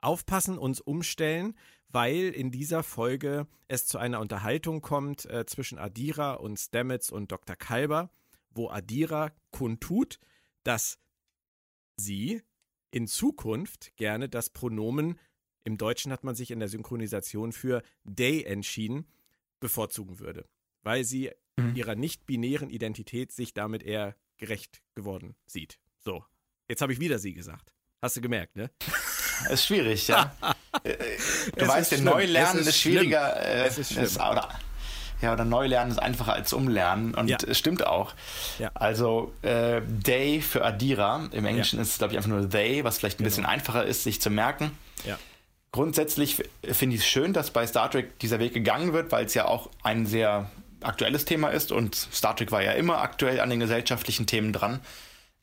aufpassen, 0.00 0.58
uns 0.58 0.80
umstellen, 0.80 1.54
weil 1.88 2.28
in 2.28 2.50
dieser 2.50 2.82
Folge 2.82 3.46
es 3.68 3.86
zu 3.86 3.98
einer 3.98 4.20
Unterhaltung 4.20 4.80
kommt 4.82 5.24
äh, 5.26 5.46
zwischen 5.46 5.78
Adira 5.78 6.34
und 6.34 6.58
Stamets 6.58 7.10
und 7.10 7.32
Dr. 7.32 7.56
Kalber, 7.56 8.10
wo 8.50 8.68
Adira 8.68 9.32
kundtut, 9.50 10.18
dass 10.62 10.98
sie 11.96 12.42
in 12.90 13.06
Zukunft 13.06 13.96
gerne 13.96 14.28
das 14.28 14.50
Pronomen, 14.50 15.18
im 15.66 15.78
Deutschen 15.78 16.12
hat 16.12 16.22
man 16.22 16.36
sich 16.36 16.52
in 16.52 16.60
der 16.60 16.68
Synchronisation 16.68 17.52
für 17.52 17.82
they 18.04 18.44
entschieden, 18.44 19.04
bevorzugen 19.58 20.20
würde, 20.20 20.48
weil 20.82 21.02
sie 21.04 21.32
mhm. 21.56 21.74
ihrer 21.74 21.96
nicht-binären 21.96 22.70
Identität 22.70 23.32
sich 23.32 23.52
damit 23.52 23.82
eher 23.82 24.14
gerecht 24.36 24.80
geworden 24.94 25.34
sieht. 25.46 25.80
So, 25.98 26.24
jetzt 26.68 26.82
habe 26.82 26.92
ich 26.92 27.00
wieder 27.00 27.18
sie 27.18 27.34
gesagt. 27.34 27.72
Hast 28.00 28.16
du 28.16 28.20
gemerkt, 28.20 28.54
ne? 28.54 28.70
Ist 29.50 29.66
schwierig, 29.66 30.08
ja. 30.08 30.34
du 30.84 30.90
es 31.56 31.68
weißt, 31.68 31.92
der 31.92 32.00
Neulernen 32.00 32.60
ist, 32.60 32.68
ist 32.68 32.80
schwieriger. 32.80 33.36
Äh, 33.36 33.66
es 33.66 33.76
ist 33.76 33.92
schlimm. 33.92 34.04
Ist, 34.04 34.16
oder, 34.16 34.48
ja, 35.20 35.34
oder 35.34 35.44
Neulernen 35.44 35.90
ist 35.90 35.98
einfacher 35.98 36.32
als 36.32 36.54
Umlernen 36.54 37.12
und 37.12 37.28
ja. 37.28 37.36
es 37.46 37.58
stimmt 37.58 37.86
auch. 37.86 38.14
Ja. 38.58 38.70
Also 38.72 39.34
äh, 39.42 39.82
Day 39.82 40.40
für 40.40 40.64
Adira, 40.64 41.28
im 41.32 41.44
Englischen 41.44 41.76
ja. 41.76 41.82
ist 41.82 41.90
es, 41.90 41.98
glaube 41.98 42.14
ich, 42.14 42.16
einfach 42.16 42.30
nur 42.30 42.48
They, 42.48 42.82
was 42.82 42.96
vielleicht 42.96 43.16
ein 43.16 43.24
genau. 43.24 43.28
bisschen 43.28 43.44
einfacher 43.44 43.84
ist, 43.84 44.04
sich 44.04 44.22
zu 44.22 44.30
merken. 44.30 44.70
Ja. 45.04 45.18
Grundsätzlich 45.76 46.42
finde 46.62 46.96
ich 46.96 47.02
es 47.02 47.06
schön, 47.06 47.34
dass 47.34 47.50
bei 47.50 47.66
Star 47.66 47.90
Trek 47.90 48.18
dieser 48.20 48.38
Weg 48.38 48.54
gegangen 48.54 48.94
wird, 48.94 49.12
weil 49.12 49.26
es 49.26 49.34
ja 49.34 49.44
auch 49.44 49.68
ein 49.82 50.06
sehr 50.06 50.50
aktuelles 50.80 51.26
Thema 51.26 51.48
ist 51.48 51.70
und 51.70 51.94
Star 51.94 52.34
Trek 52.34 52.50
war 52.50 52.62
ja 52.62 52.72
immer 52.72 53.02
aktuell 53.02 53.40
an 53.40 53.50
den 53.50 53.60
gesellschaftlichen 53.60 54.26
Themen 54.26 54.54
dran. 54.54 54.80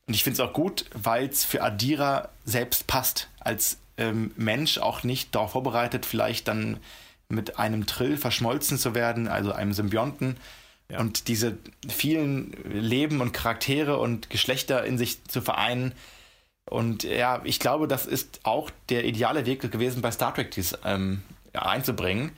Und 0.08 0.14
ich 0.14 0.24
finde 0.24 0.42
es 0.42 0.48
auch 0.48 0.52
gut, 0.52 0.86
weil 0.92 1.28
es 1.28 1.44
für 1.44 1.62
Adira 1.62 2.30
selbst 2.44 2.88
passt. 2.88 3.28
Als 3.38 3.78
ähm, 3.96 4.32
Mensch 4.34 4.78
auch 4.78 5.04
nicht 5.04 5.32
darauf 5.36 5.52
vorbereitet, 5.52 6.04
vielleicht 6.04 6.48
dann 6.48 6.80
mit 7.28 7.60
einem 7.60 7.86
Trill 7.86 8.16
verschmolzen 8.16 8.76
zu 8.76 8.96
werden, 8.96 9.28
also 9.28 9.52
einem 9.52 9.72
Symbionten. 9.72 10.36
Ja. 10.90 10.98
Und 10.98 11.28
diese 11.28 11.58
vielen 11.88 12.54
Leben 12.64 13.20
und 13.20 13.30
Charaktere 13.30 13.98
und 14.00 14.30
Geschlechter 14.30 14.84
in 14.84 14.98
sich 14.98 15.22
zu 15.26 15.42
vereinen. 15.42 15.92
Und 16.66 17.02
ja, 17.02 17.40
ich 17.44 17.60
glaube, 17.60 17.88
das 17.88 18.06
ist 18.06 18.40
auch 18.42 18.70
der 18.88 19.04
ideale 19.04 19.46
Weg 19.46 19.70
gewesen, 19.70 20.02
bei 20.02 20.10
Star 20.10 20.34
Trek 20.34 20.50
dies 20.50 20.76
ähm, 20.84 21.22
einzubringen. 21.52 22.32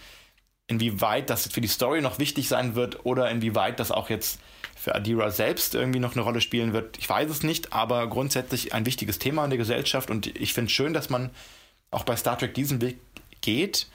Inwieweit 0.67 1.31
das 1.31 1.47
für 1.47 1.61
die 1.61 1.69
Story 1.69 2.01
noch 2.01 2.19
wichtig 2.19 2.49
sein 2.49 2.75
wird 2.75 3.07
oder 3.07 3.31
inwieweit 3.31 3.79
das 3.79 3.93
auch 3.93 4.11
jetzt 4.11 4.41
für 4.75 4.95
Adira 4.95 5.31
selbst 5.31 5.75
irgendwie 5.75 6.01
noch 6.01 6.13
eine 6.13 6.23
Rolle 6.23 6.41
spielen 6.41 6.73
wird, 6.73 6.99
ich 6.99 7.09
weiß 7.09 7.31
es 7.31 7.43
nicht, 7.43 7.73
aber 7.73 8.07
grundsätzlich 8.09 8.73
ein 8.75 8.85
wichtiges 8.87 9.19
Thema 9.19 9.43
in 9.45 9.51
der 9.51 9.59
Gesellschaft 9.59 10.11
und 10.11 10.27
ich 10.27 10.55
finde 10.55 10.69
es 10.69 10.73
schön, 10.73 10.93
dass 10.93 11.09
man 11.09 11.31
auch 11.91 12.05
bei 12.05 12.15
Star 12.15 12.39
Trek 12.39 12.55
diesen 12.55 12.81
Weg 12.81 12.99
geht. 13.41 13.89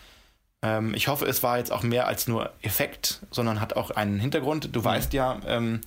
Ähm, 0.62 0.94
ich 0.94 1.08
hoffe, 1.08 1.26
es 1.26 1.44
war 1.44 1.58
jetzt 1.60 1.72
auch 1.72 1.84
mehr 1.84 2.08
als 2.08 2.28
nur 2.28 2.52
Effekt, 2.62 3.22
sondern 3.32 3.62
hat 3.62 3.76
auch 3.76 3.91
einen 3.91 4.20
Hintergrund. 4.20 4.76
Du 4.76 4.80
mhm. 4.80 4.86
weißt 4.86 5.13
ja, 5.13 5.39
ähm, 5.46 5.82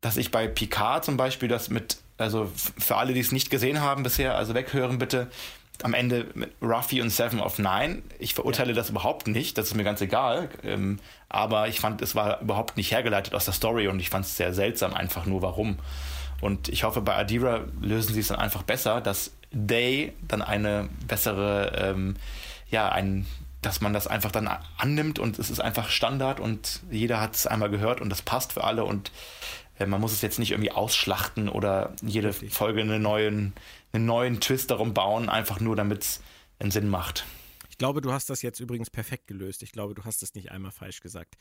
dass 0.00 0.16
ich 0.16 0.30
bei 0.30 0.48
Picard 0.48 1.04
zum 1.04 1.16
Beispiel 1.16 1.48
das 1.48 1.70
mit, 1.70 1.98
also 2.20 2.50
für 2.54 2.96
alle, 2.96 3.14
die 3.14 3.20
es 3.20 3.32
nicht 3.32 3.50
gesehen 3.50 3.80
haben 3.80 4.02
bisher, 4.02 4.36
also 4.36 4.54
weghören 4.54 4.98
bitte, 4.98 5.28
am 5.82 5.94
Ende 5.94 6.26
mit 6.34 6.52
Ruffy 6.60 7.00
und 7.00 7.10
Seven 7.10 7.40
of 7.40 7.58
Nine. 7.58 8.02
Ich 8.18 8.34
verurteile 8.34 8.70
ja. 8.70 8.76
das 8.76 8.90
überhaupt 8.90 9.26
nicht, 9.26 9.56
das 9.56 9.68
ist 9.68 9.74
mir 9.74 9.84
ganz 9.84 10.00
egal. 10.00 10.50
Ähm, 10.62 10.98
aber 11.28 11.68
ich 11.68 11.80
fand, 11.80 12.02
es 12.02 12.14
war 12.14 12.40
überhaupt 12.40 12.76
nicht 12.76 12.92
hergeleitet 12.92 13.34
aus 13.34 13.46
der 13.46 13.54
Story 13.54 13.88
und 13.88 14.00
ich 14.00 14.10
fand 14.10 14.26
es 14.26 14.36
sehr 14.36 14.52
seltsam, 14.52 14.94
einfach 14.94 15.26
nur 15.26 15.42
warum. 15.42 15.78
Und 16.40 16.68
ich 16.68 16.84
hoffe, 16.84 17.00
bei 17.00 17.16
Adira 17.16 17.60
lösen 17.80 18.14
sie 18.14 18.20
es 18.20 18.28
dann 18.28 18.38
einfach 18.38 18.62
besser, 18.62 19.00
dass 19.00 19.32
They 19.52 20.12
dann 20.26 20.42
eine 20.42 20.88
bessere, 21.06 21.72
ähm, 21.76 22.16
ja, 22.70 22.90
ein, 22.90 23.26
dass 23.62 23.80
man 23.80 23.92
das 23.92 24.06
einfach 24.06 24.30
dann 24.30 24.48
annimmt 24.78 25.18
und 25.18 25.38
es 25.38 25.50
ist 25.50 25.60
einfach 25.60 25.88
Standard 25.90 26.40
und 26.40 26.80
jeder 26.90 27.20
hat 27.20 27.34
es 27.34 27.46
einmal 27.46 27.70
gehört 27.70 28.00
und 28.00 28.10
das 28.10 28.22
passt 28.22 28.52
für 28.52 28.64
alle 28.64 28.84
und 28.84 29.10
man 29.86 30.00
muss 30.00 30.12
es 30.12 30.22
jetzt 30.22 30.38
nicht 30.38 30.50
irgendwie 30.50 30.72
ausschlachten 30.72 31.48
oder 31.48 31.94
jede. 32.02 32.32
Folge 32.32 32.80
einen 32.80 33.02
neuen, 33.02 33.52
einen 33.92 34.06
neuen 34.06 34.40
Twist 34.40 34.70
darum 34.70 34.94
bauen, 34.94 35.28
einfach 35.28 35.60
nur 35.60 35.76
damit 35.76 36.02
es 36.02 36.20
einen 36.58 36.70
Sinn 36.70 36.88
macht. 36.88 37.24
Ich 37.68 37.78
glaube, 37.78 38.00
du 38.00 38.12
hast 38.12 38.30
das 38.30 38.42
jetzt 38.42 38.60
übrigens 38.60 38.90
perfekt 38.90 39.26
gelöst. 39.26 39.62
Ich 39.62 39.72
glaube, 39.72 39.94
du 39.94 40.04
hast 40.04 40.22
es 40.22 40.34
nicht 40.34 40.50
einmal 40.50 40.70
falsch 40.70 41.00
gesagt. 41.00 41.36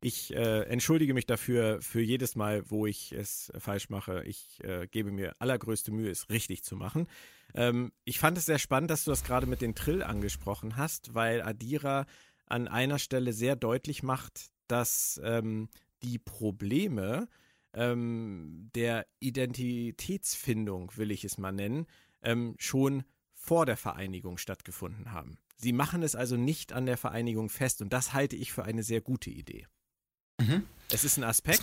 Ich 0.00 0.34
äh, 0.34 0.62
entschuldige 0.64 1.14
mich 1.14 1.24
dafür 1.24 1.80
für 1.80 2.02
jedes 2.02 2.36
Mal, 2.36 2.68
wo 2.70 2.86
ich 2.86 3.12
es 3.12 3.50
falsch 3.58 3.88
mache. 3.88 4.22
Ich 4.24 4.62
äh, 4.62 4.86
gebe 4.86 5.10
mir 5.10 5.34
allergrößte 5.38 5.92
Mühe, 5.92 6.10
es 6.10 6.28
richtig 6.28 6.62
zu 6.62 6.76
machen. 6.76 7.06
Ähm, 7.54 7.92
ich 8.04 8.18
fand 8.18 8.36
es 8.36 8.44
sehr 8.44 8.58
spannend, 8.58 8.90
dass 8.90 9.04
du 9.04 9.10
das 9.10 9.24
gerade 9.24 9.46
mit 9.46 9.62
den 9.62 9.74
Trill 9.74 10.02
angesprochen 10.02 10.76
hast, 10.76 11.14
weil 11.14 11.40
Adira 11.40 12.06
an 12.46 12.68
einer 12.68 12.98
Stelle 12.98 13.32
sehr 13.32 13.56
deutlich 13.56 14.02
macht, 14.02 14.50
dass 14.66 15.20
ähm, 15.24 15.68
die 16.02 16.18
Probleme 16.18 17.28
ähm, 17.74 18.70
der 18.74 19.06
Identitätsfindung, 19.20 20.96
will 20.96 21.10
ich 21.10 21.24
es 21.24 21.38
mal 21.38 21.52
nennen, 21.52 21.86
ähm, 22.22 22.54
schon 22.58 23.04
vor 23.32 23.66
der 23.66 23.76
Vereinigung 23.76 24.38
stattgefunden 24.38 25.12
haben. 25.12 25.38
Sie 25.56 25.72
machen 25.72 26.02
es 26.02 26.16
also 26.16 26.36
nicht 26.36 26.72
an 26.72 26.86
der 26.86 26.96
Vereinigung 26.96 27.48
fest 27.48 27.82
und 27.82 27.92
das 27.92 28.12
halte 28.12 28.36
ich 28.36 28.52
für 28.52 28.64
eine 28.64 28.82
sehr 28.82 29.00
gute 29.00 29.30
Idee. 29.30 29.66
Mhm. 30.40 30.64
Es 30.90 31.04
ist 31.04 31.16
ein 31.16 31.24
Aspekt, 31.24 31.62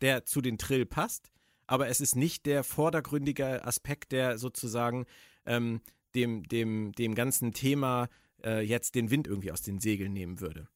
der 0.00 0.24
zu 0.24 0.40
den 0.40 0.58
Trill 0.58 0.86
passt, 0.86 1.30
aber 1.66 1.88
es 1.88 2.00
ist 2.00 2.16
nicht 2.16 2.46
der 2.46 2.64
vordergründige 2.64 3.64
Aspekt, 3.64 4.12
der 4.12 4.38
sozusagen 4.38 5.06
ähm, 5.44 5.80
dem, 6.14 6.44
dem, 6.44 6.92
dem 6.92 7.14
ganzen 7.14 7.52
Thema 7.52 8.08
äh, 8.44 8.60
jetzt 8.60 8.94
den 8.94 9.10
Wind 9.10 9.26
irgendwie 9.26 9.52
aus 9.52 9.62
den 9.62 9.80
Segeln 9.80 10.12
nehmen 10.12 10.40
würde. 10.40 10.68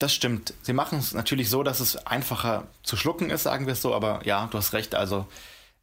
Das 0.00 0.14
stimmt. 0.14 0.54
Sie 0.62 0.72
machen 0.72 0.98
es 0.98 1.12
natürlich 1.12 1.50
so, 1.50 1.62
dass 1.62 1.78
es 1.78 1.94
einfacher 2.06 2.66
zu 2.82 2.96
schlucken 2.96 3.28
ist, 3.28 3.42
sagen 3.42 3.66
wir 3.66 3.74
es 3.74 3.82
so, 3.82 3.94
aber 3.94 4.24
ja, 4.24 4.48
du 4.50 4.56
hast 4.56 4.72
recht. 4.72 4.94
Also, 4.94 5.26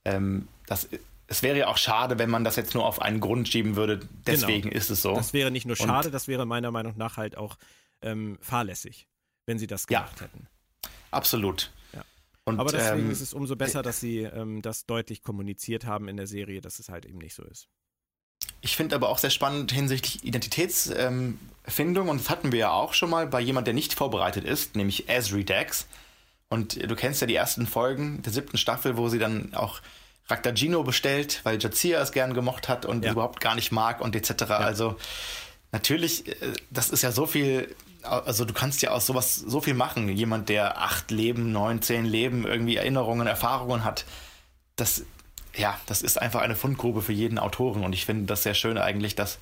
ähm, 0.06 0.48
das, 0.66 0.90
es 1.28 1.44
wäre 1.44 1.56
ja 1.56 1.68
auch 1.68 1.78
schade, 1.78 2.18
wenn 2.18 2.32
man 2.32 2.44
das 2.44 2.56
jetzt 2.56 2.74
nur 2.74 2.84
auf 2.84 3.00
einen 3.00 3.20
Grund 3.20 3.48
schieben 3.48 3.76
würde. 3.76 4.00
Deswegen 4.26 4.70
genau. 4.70 4.76
ist 4.76 4.90
es 4.90 5.04
so. 5.04 5.14
Das 5.14 5.34
wäre 5.34 5.52
nicht 5.52 5.68
nur 5.68 5.76
schade, 5.76 6.08
Und, 6.08 6.14
das 6.14 6.28
wäre 6.28 6.48
meiner 6.48 6.72
Meinung 6.72 6.98
nach 6.98 7.18
halt 7.18 7.38
auch 7.38 7.58
ähm, 8.02 8.40
fahrlässig, 8.42 9.08
wenn 9.46 9.60
sie 9.60 9.68
das 9.68 9.86
gemacht 9.86 10.20
ja. 10.20 10.26
hätten. 10.26 10.48
Absolut. 11.12 11.72
Ja. 11.94 12.04
Und, 12.44 12.60
Aber 12.60 12.72
deswegen 12.72 13.06
ähm, 13.06 13.12
ist 13.12 13.22
es 13.22 13.36
umso 13.36 13.56
besser, 13.56 13.84
dass 13.84 14.00
sie 14.00 14.22
ähm, 14.22 14.64
das 14.64 14.88
deutlich 14.88 15.22
kommuniziert 15.22 15.86
haben 15.86 16.08
in 16.08 16.18
der 16.18 16.28
Serie, 16.28 16.60
dass 16.60 16.80
es 16.80 16.90
halt 16.90 17.06
eben 17.06 17.20
nicht 17.20 17.36
so 17.36 17.44
ist. 17.44 17.70
Ich 18.62 18.76
finde 18.76 18.96
aber 18.96 19.10
auch 19.10 19.18
sehr 19.18 19.30
spannend 19.30 19.72
hinsichtlich 19.72 20.24
Identitätsfindung, 20.24 21.38
ähm, 22.06 22.10
und 22.10 22.20
das 22.20 22.30
hatten 22.30 22.52
wir 22.52 22.60
ja 22.60 22.72
auch 22.72 22.94
schon 22.94 23.10
mal 23.10 23.28
bei 23.28 23.40
jemand, 23.40 23.68
der 23.68 23.74
nicht 23.74 23.94
vorbereitet 23.94 24.44
ist, 24.46 24.76
nämlich 24.76 25.10
Esri 25.10 25.46
Dax. 25.46 25.88
Und 26.50 26.90
du 26.90 26.96
kennst 26.96 27.22
ja 27.22 27.28
die 27.28 27.36
ersten 27.36 27.68
Folgen 27.68 28.22
der 28.22 28.32
siebten 28.32 28.58
Staffel, 28.58 28.98
wo 28.98 29.10
sie 29.10 29.20
dann 29.20 29.54
auch 29.54 29.82
Raktagino 30.30 30.84
bestellt, 30.84 31.42
weil 31.44 31.62
Jazia 31.62 32.02
es 32.02 32.12
gern 32.12 32.34
gemocht 32.34 32.68
hat 32.70 32.86
und 32.86 33.06
ja. 33.06 33.12
überhaupt 33.12 33.42
gar 33.42 33.56
nicht 33.56 33.72
mag 33.72 34.02
und 34.02 34.16
etc. 34.16 34.32
Ja. 34.50 34.58
Also 34.58 34.98
natürlich, 35.72 36.28
äh, 36.28 36.54
das 36.70 36.90
ist 36.90 37.02
ja 37.02 37.12
so 37.12 37.26
viel 37.26 37.76
also 38.04 38.46
du 38.46 38.54
kannst 38.54 38.82
ja 38.82 38.92
aus 38.92 39.06
sowas 39.06 39.36
so 39.36 39.62
viel 39.62 39.74
machen. 39.74 40.10
Jemand, 40.10 40.50
der 40.50 40.82
acht 40.82 41.12
Leben, 41.12 41.52
neun, 41.52 41.82
zehn 41.82 42.06
Leben, 42.06 42.46
irgendwie 42.46 42.78
Erinnerungen, 42.78 43.28
Erfahrungen 43.28 43.84
hat, 43.84 44.06
das, 44.76 45.04
ja, 45.58 45.80
das 45.88 46.02
ist 46.02 46.22
einfach 46.22 46.42
eine 46.42 46.56
Fundgrube 46.56 47.02
für 47.02 47.14
jeden 47.14 47.40
Autoren. 47.40 47.84
Und 47.84 47.94
ich 47.94 48.06
finde 48.06 48.26
das 48.26 48.44
sehr 48.44 48.54
schön 48.54 48.78
eigentlich, 48.78 49.16
dass 49.16 49.40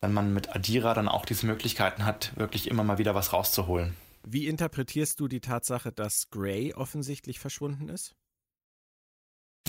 wenn 0.00 0.12
man 0.12 0.32
mit 0.32 0.54
Adira 0.54 0.94
dann 0.94 1.08
auch 1.08 1.26
diese 1.26 1.46
Möglichkeiten 1.46 2.04
hat, 2.04 2.32
wirklich 2.36 2.68
immer 2.70 2.84
mal 2.84 2.98
wieder 2.98 3.14
was 3.14 3.32
rauszuholen. 3.32 3.94
Wie 4.22 4.46
interpretierst 4.46 5.20
du 5.20 5.28
die 5.28 5.40
Tatsache, 5.40 5.92
dass 5.92 6.30
Gray 6.30 6.74
offensichtlich 6.74 7.38
verschwunden 7.38 7.88
ist? 7.88 8.14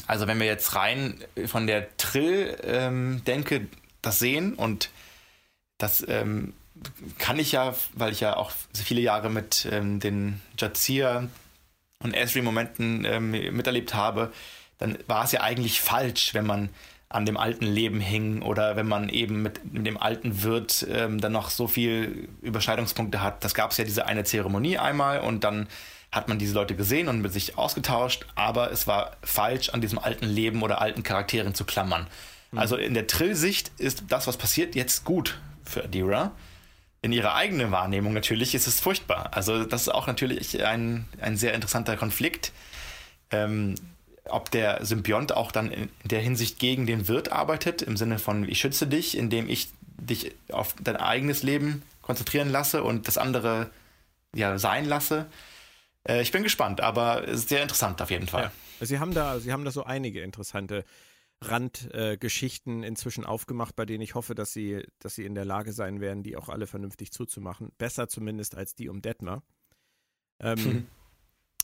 Also 0.07 0.27
wenn 0.27 0.39
wir 0.39 0.45
jetzt 0.45 0.75
rein 0.75 1.23
von 1.45 1.67
der 1.67 1.95
Trill-Denke 1.97 3.55
ähm, 3.55 3.69
das 4.01 4.19
sehen 4.19 4.55
und 4.55 4.89
das 5.77 6.05
ähm, 6.07 6.53
kann 7.17 7.39
ich 7.39 7.51
ja, 7.51 7.75
weil 7.93 8.11
ich 8.11 8.21
ja 8.21 8.35
auch 8.35 8.51
viele 8.73 9.01
Jahre 9.01 9.29
mit 9.29 9.67
ähm, 9.71 9.99
den 9.99 10.41
Jazir 10.57 11.29
und 11.99 12.13
Esri-Momenten 12.13 13.05
ähm, 13.05 13.31
miterlebt 13.31 13.93
habe, 13.93 14.31
dann 14.81 14.97
war 15.07 15.23
es 15.23 15.31
ja 15.31 15.41
eigentlich 15.41 15.79
falsch, 15.79 16.33
wenn 16.33 16.45
man 16.45 16.69
an 17.07 17.25
dem 17.25 17.37
alten 17.37 17.65
Leben 17.65 17.99
hing 17.99 18.41
oder 18.41 18.75
wenn 18.75 18.87
man 18.87 19.09
eben 19.09 19.41
mit, 19.41 19.73
mit 19.73 19.85
dem 19.85 19.97
alten 19.97 20.43
Wirt 20.43 20.85
ähm, 20.89 21.19
dann 21.19 21.33
noch 21.33 21.49
so 21.49 21.67
viel 21.67 22.29
Überschneidungspunkte 22.41 23.21
hat. 23.21 23.43
Das 23.43 23.53
gab 23.53 23.71
es 23.71 23.77
ja 23.77 23.83
diese 23.83 24.05
eine 24.05 24.23
Zeremonie 24.23 24.77
einmal 24.77 25.19
und 25.19 25.43
dann 25.43 25.67
hat 26.11 26.27
man 26.27 26.39
diese 26.39 26.53
Leute 26.53 26.75
gesehen 26.75 27.07
und 27.07 27.21
mit 27.21 27.33
sich 27.33 27.57
ausgetauscht, 27.57 28.25
aber 28.35 28.71
es 28.71 28.87
war 28.87 29.17
falsch, 29.23 29.69
an 29.69 29.81
diesem 29.81 29.99
alten 29.99 30.25
Leben 30.25 30.61
oder 30.61 30.81
alten 30.81 31.03
Charakteren 31.03 31.53
zu 31.53 31.63
klammern. 31.65 32.07
Mhm. 32.51 32.59
Also 32.59 32.75
in 32.75 32.93
der 32.93 33.07
Trill-Sicht 33.07 33.71
ist 33.77 34.03
das, 34.09 34.27
was 34.27 34.37
passiert, 34.37 34.75
jetzt 34.75 35.05
gut 35.05 35.39
für 35.63 35.83
Adira. 35.83 36.31
In 37.01 37.11
ihrer 37.13 37.35
eigenen 37.35 37.71
Wahrnehmung 37.71 38.13
natürlich 38.13 38.55
ist 38.55 38.67
es 38.67 38.79
furchtbar. 38.79 39.31
Also 39.33 39.63
das 39.63 39.83
ist 39.83 39.89
auch 39.89 40.07
natürlich 40.07 40.63
ein, 40.63 41.07
ein 41.19 41.35
sehr 41.35 41.53
interessanter 41.53 41.97
Konflikt. 41.97 42.51
Ähm, 43.31 43.75
ob 44.33 44.51
der 44.51 44.85
Symbiont 44.85 45.35
auch 45.35 45.51
dann 45.51 45.71
in 45.71 45.89
der 46.03 46.21
Hinsicht 46.21 46.59
gegen 46.59 46.85
den 46.85 47.07
Wirt 47.07 47.31
arbeitet, 47.31 47.81
im 47.81 47.97
Sinne 47.97 48.19
von, 48.19 48.47
ich 48.47 48.59
schütze 48.59 48.87
dich, 48.87 49.17
indem 49.17 49.49
ich 49.49 49.69
dich 49.97 50.33
auf 50.51 50.75
dein 50.81 50.97
eigenes 50.97 51.43
Leben 51.43 51.83
konzentrieren 52.01 52.49
lasse 52.49 52.83
und 52.83 53.07
das 53.07 53.17
andere 53.17 53.69
ja 54.35 54.57
sein 54.57 54.85
lasse. 54.85 55.27
Äh, 56.07 56.21
ich 56.21 56.31
bin 56.31 56.43
gespannt, 56.43 56.81
aber 56.81 57.23
sehr 57.35 57.61
interessant 57.61 58.01
auf 58.01 58.11
jeden 58.11 58.27
Fall. 58.27 58.51
Ja. 58.79 58.85
Sie 58.85 58.99
haben 58.99 59.13
da, 59.13 59.39
Sie 59.39 59.51
haben 59.51 59.63
da 59.63 59.71
so 59.71 59.83
einige 59.83 60.21
interessante 60.21 60.83
Randgeschichten 61.43 62.83
äh, 62.83 62.87
inzwischen 62.87 63.25
aufgemacht, 63.25 63.75
bei 63.75 63.85
denen 63.85 64.01
ich 64.01 64.15
hoffe, 64.15 64.35
dass 64.35 64.53
sie, 64.53 64.83
dass 64.99 65.15
sie 65.15 65.25
in 65.25 65.35
der 65.35 65.45
Lage 65.45 65.73
sein 65.73 65.99
werden, 65.99 66.23
die 66.23 66.37
auch 66.37 66.49
alle 66.49 66.67
vernünftig 66.67 67.11
zuzumachen. 67.11 67.71
Besser 67.77 68.07
zumindest 68.07 68.55
als 68.55 68.75
die 68.75 68.89
um 68.89 69.01
Detmer. 69.01 69.43
Ähm, 70.39 70.57
hm. 70.57 70.87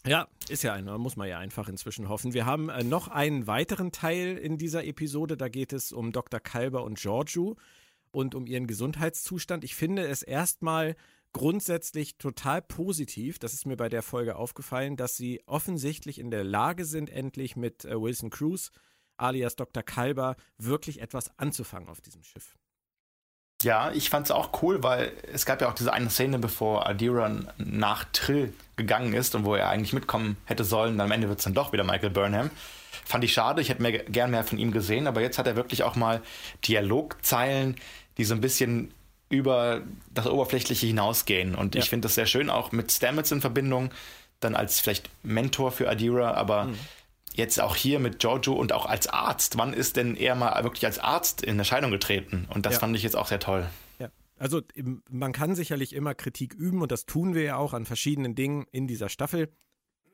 Ja, 0.06 0.28
ist 0.48 0.64
ja 0.64 0.74
einer, 0.74 0.98
muss 0.98 1.18
man 1.18 1.28
ja 1.28 1.40
einfach 1.40 1.68
inzwischen 1.68 2.08
hoffen. 2.08 2.34
Wir 2.34 2.46
haben 2.46 2.70
äh, 2.70 2.84
noch 2.84 3.08
einen 3.08 3.48
weiteren 3.48 3.92
Teil 3.92 4.38
in 4.38 4.58
dieser 4.58 4.86
Episode, 4.86 5.38
da 5.38 5.50
geht 5.50 5.74
es 5.74 5.92
um 5.92 6.12
Dr. 6.12 6.40
Kalber 6.40 6.84
und 6.84 6.98
Giorgio 7.00 7.58
und 8.12 8.36
um 8.36 8.46
ihren 8.46 8.68
Gesundheitszustand. 8.68 9.64
Ich 9.64 9.76
finde 9.76 10.08
es 10.08 10.22
erstmal 10.22 10.96
grundsätzlich 11.34 12.18
total 12.18 12.62
positiv, 12.62 13.38
das 13.38 13.54
ist 13.54 13.66
mir 13.66 13.76
bei 13.76 13.90
der 13.90 14.02
Folge 14.02 14.38
aufgefallen, 14.38 14.96
dass 14.96 15.18
sie 15.18 15.42
offensichtlich 15.46 16.20
in 16.20 16.32
der 16.32 16.44
Lage 16.44 16.86
sind, 16.86 17.10
endlich 17.10 17.56
mit 17.56 17.86
äh, 17.86 18.00
Wilson 18.00 18.30
Cruz 18.30 18.72
alias 19.18 19.56
Dr. 19.56 19.84
Kalber 19.84 20.36
wirklich 20.58 21.02
etwas 21.02 21.38
anzufangen 21.38 21.90
auf 21.90 22.02
diesem 22.02 22.24
Schiff. 22.24 22.56
Ja, 23.64 23.92
ich 23.92 24.10
fand 24.10 24.28
es 24.28 24.32
auch 24.32 24.62
cool, 24.62 24.84
weil 24.84 25.12
es 25.34 25.46
gab 25.46 25.62
ja 25.62 25.70
auch 25.70 25.74
diese 25.74 25.92
eine 25.92 26.10
Szene, 26.10 26.38
bevor 26.38 26.88
Adira 26.88 27.32
nach 27.58 28.06
Trill 28.14 28.54
gegangen 28.76 29.14
ist 29.14 29.34
und 29.34 29.46
wo 29.46 29.56
er 29.56 29.70
eigentlich 29.70 29.94
mitkommen 29.94 30.38
hätte 30.46 30.64
sollen. 30.64 31.02
Am 31.02 31.12
Ende 31.12 31.28
wird 31.28 31.40
es 31.40 31.46
dann 31.46 31.56
doch 31.56 31.74
wieder 31.74 31.84
Michael 31.84 32.12
Burnham. 32.12 32.52
Fand 33.04 33.24
ich 33.24 33.34
schade, 33.34 33.62
ich 33.62 33.70
hätte 33.70 33.82
mehr, 33.82 33.98
gern 34.04 34.30
mehr 34.30 34.44
von 34.44 34.60
ihm 34.60 34.72
gesehen, 34.72 35.08
aber 35.08 35.22
jetzt 35.22 35.40
hat 35.40 35.48
er 35.48 35.56
wirklich 35.56 35.82
auch 35.84 35.96
mal 35.96 36.22
Dialogzeilen, 36.66 37.78
die 38.18 38.26
so 38.26 38.36
ein 38.36 38.42
bisschen 38.42 38.94
über 39.30 39.82
das 40.14 40.28
Oberflächliche 40.28 40.86
hinausgehen. 40.86 41.56
Und 41.56 41.74
ja. 41.74 41.82
ich 41.82 41.90
finde 41.90 42.06
das 42.06 42.16
sehr 42.16 42.28
schön, 42.28 42.50
auch 42.50 42.72
mit 42.72 42.92
Stamets 42.92 43.32
in 43.32 43.42
Verbindung, 43.42 43.92
dann 44.40 44.56
als 44.56 44.80
vielleicht 44.80 45.10
Mentor 45.24 45.72
für 45.72 45.90
Adira, 45.90 46.34
aber 46.34 46.66
mhm 46.66 46.78
jetzt 47.38 47.62
auch 47.62 47.76
hier 47.76 48.00
mit 48.00 48.20
Giorgio 48.20 48.54
und 48.54 48.74
auch 48.74 48.86
als 48.86 49.08
Arzt. 49.08 49.58
Wann 49.58 49.74
ist 49.74 49.96
denn 49.96 50.16
er 50.16 50.36
mal 50.36 50.64
wirklich 50.64 50.86
als 50.86 51.00
Arzt 51.00 51.44
in 51.44 51.58
Erscheinung 51.58 51.92
getreten? 51.92 52.48
Und 52.54 52.66
das 52.66 52.74
ja. 52.74 52.80
fand 52.80 52.96
ich 52.96 53.04
jetzt 53.04 53.16
auch 53.16 53.28
sehr 53.28 53.40
toll. 53.40 53.70
Ja. 54.00 54.10
Also 54.38 54.62
man 55.10 55.32
kann 55.34 55.56
sicherlich 55.56 55.94
immer 55.94 56.16
Kritik 56.16 56.54
üben 56.54 56.82
und 56.82 56.92
das 56.92 57.06
tun 57.06 57.36
wir 57.36 57.44
ja 57.44 57.58
auch 57.58 57.74
an 57.74 57.86
verschiedenen 57.86 58.36
Dingen 58.36 58.66
in 58.72 58.88
dieser 58.88 59.08
Staffel. 59.08 59.50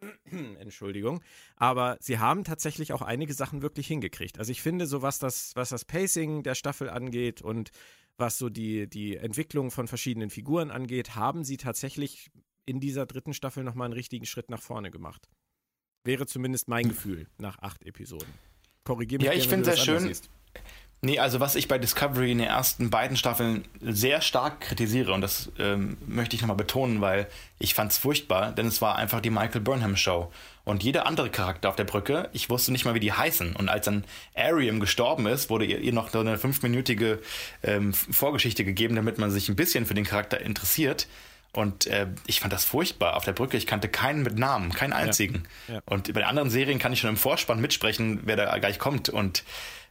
Entschuldigung. 0.59 1.21
Aber 1.55 1.97
sie 2.01 2.19
haben 2.19 2.43
tatsächlich 2.43 2.91
auch 2.91 3.01
einige 3.01 3.33
Sachen 3.33 3.61
wirklich 3.61 3.87
hingekriegt. 3.87 4.37
Also 4.37 4.51
ich 4.51 4.61
finde, 4.61 4.85
so 4.85 5.01
was 5.01 5.17
das, 5.17 5.55
was 5.55 5.69
das 5.69 5.85
Pacing 5.85 6.43
der 6.43 6.55
Staffel 6.55 6.89
angeht 6.89 7.41
und 7.41 7.71
was 8.17 8.37
so 8.37 8.49
die, 8.49 8.87
die 8.87 9.15
Entwicklung 9.15 9.71
von 9.71 9.87
verschiedenen 9.87 10.29
Figuren 10.29 10.71
angeht, 10.71 11.15
haben 11.15 11.45
sie 11.45 11.57
tatsächlich 11.57 12.29
in 12.65 12.79
dieser 12.79 13.05
dritten 13.05 13.33
Staffel 13.33 13.63
nochmal 13.63 13.85
einen 13.85 13.93
richtigen 13.93 14.25
Schritt 14.25 14.49
nach 14.49 14.61
vorne 14.61 14.91
gemacht. 14.91 15.29
Wäre 16.03 16.25
zumindest 16.25 16.67
mein 16.67 16.89
Gefühl 16.89 17.27
nach 17.37 17.59
acht 17.59 17.83
Episoden. 17.85 18.27
Korrigiere 18.83 19.21
mich. 19.21 19.31
Ja, 19.31 19.33
ich 19.33 19.47
finde 19.47 19.69
es 19.69 19.77
sehr 19.77 19.85
schön. 19.85 20.07
Siehst. 20.07 20.29
Nee, 21.05 21.19
also 21.19 21.41
was 21.41 21.55
ich 21.55 21.67
bei 21.67 21.77
Discovery 21.77 22.31
in 22.31 22.37
den 22.37 22.47
ersten 22.47 22.89
beiden 22.89 23.17
Staffeln 23.17 23.65
sehr 23.81 24.21
stark 24.21 24.61
kritisiere, 24.61 25.11
und 25.11 25.19
das 25.19 25.51
ähm, 25.59 25.97
möchte 26.07 26.37
ich 26.37 26.41
nochmal 26.41 26.55
betonen, 26.55 27.01
weil 27.01 27.27
ich 27.59 27.73
fand 27.73 27.91
es 27.91 27.97
furchtbar, 27.97 28.53
denn 28.53 28.67
es 28.67 28.81
war 28.81 28.95
einfach 28.95 29.19
die 29.19 29.29
Michael 29.29 29.59
Burnham 29.59 29.97
Show. 29.97 30.31
Und 30.63 30.81
jeder 30.81 31.05
andere 31.05 31.29
Charakter 31.29 31.67
auf 31.67 31.75
der 31.75 31.83
Brücke, 31.83 32.29
ich 32.31 32.49
wusste 32.49 32.71
nicht 32.71 32.85
mal, 32.85 32.93
wie 32.93 33.01
die 33.01 33.11
heißen. 33.11 33.53
Und 33.53 33.67
als 33.67 33.85
dann 33.85 34.05
Ariam 34.33 34.79
gestorben 34.79 35.25
ist, 35.25 35.49
wurde 35.49 35.65
ihr, 35.65 35.79
ihr 35.79 35.91
noch 35.91 36.09
so 36.09 36.21
eine 36.21 36.37
fünfminütige 36.37 37.19
ähm, 37.63 37.93
Vorgeschichte 37.93 38.63
gegeben, 38.63 38.95
damit 38.95 39.17
man 39.17 39.29
sich 39.29 39.49
ein 39.49 39.57
bisschen 39.57 39.85
für 39.85 39.95
den 39.95 40.05
Charakter 40.05 40.39
interessiert. 40.39 41.07
Und 41.53 41.85
äh, 41.85 42.07
ich 42.25 42.39
fand 42.39 42.51
das 42.51 42.65
furchtbar 42.65 43.15
auf 43.15 43.25
der 43.25 43.33
Brücke. 43.33 43.57
Ich 43.57 43.67
kannte 43.67 43.87
keinen 43.87 44.23
mit 44.23 44.37
Namen, 44.37 44.73
keinen 44.73 44.93
einzigen. 44.93 45.43
Ja. 45.67 45.75
Ja. 45.75 45.81
Und 45.85 46.11
bei 46.13 46.25
anderen 46.25 46.49
Serien 46.49 46.79
kann 46.79 46.91
ich 46.91 46.99
schon 46.99 47.11
im 47.11 47.17
Vorspann 47.17 47.61
mitsprechen, 47.61 48.21
wer 48.23 48.35
da 48.35 48.57
gleich 48.57 48.79
kommt. 48.79 49.09
Und 49.09 49.43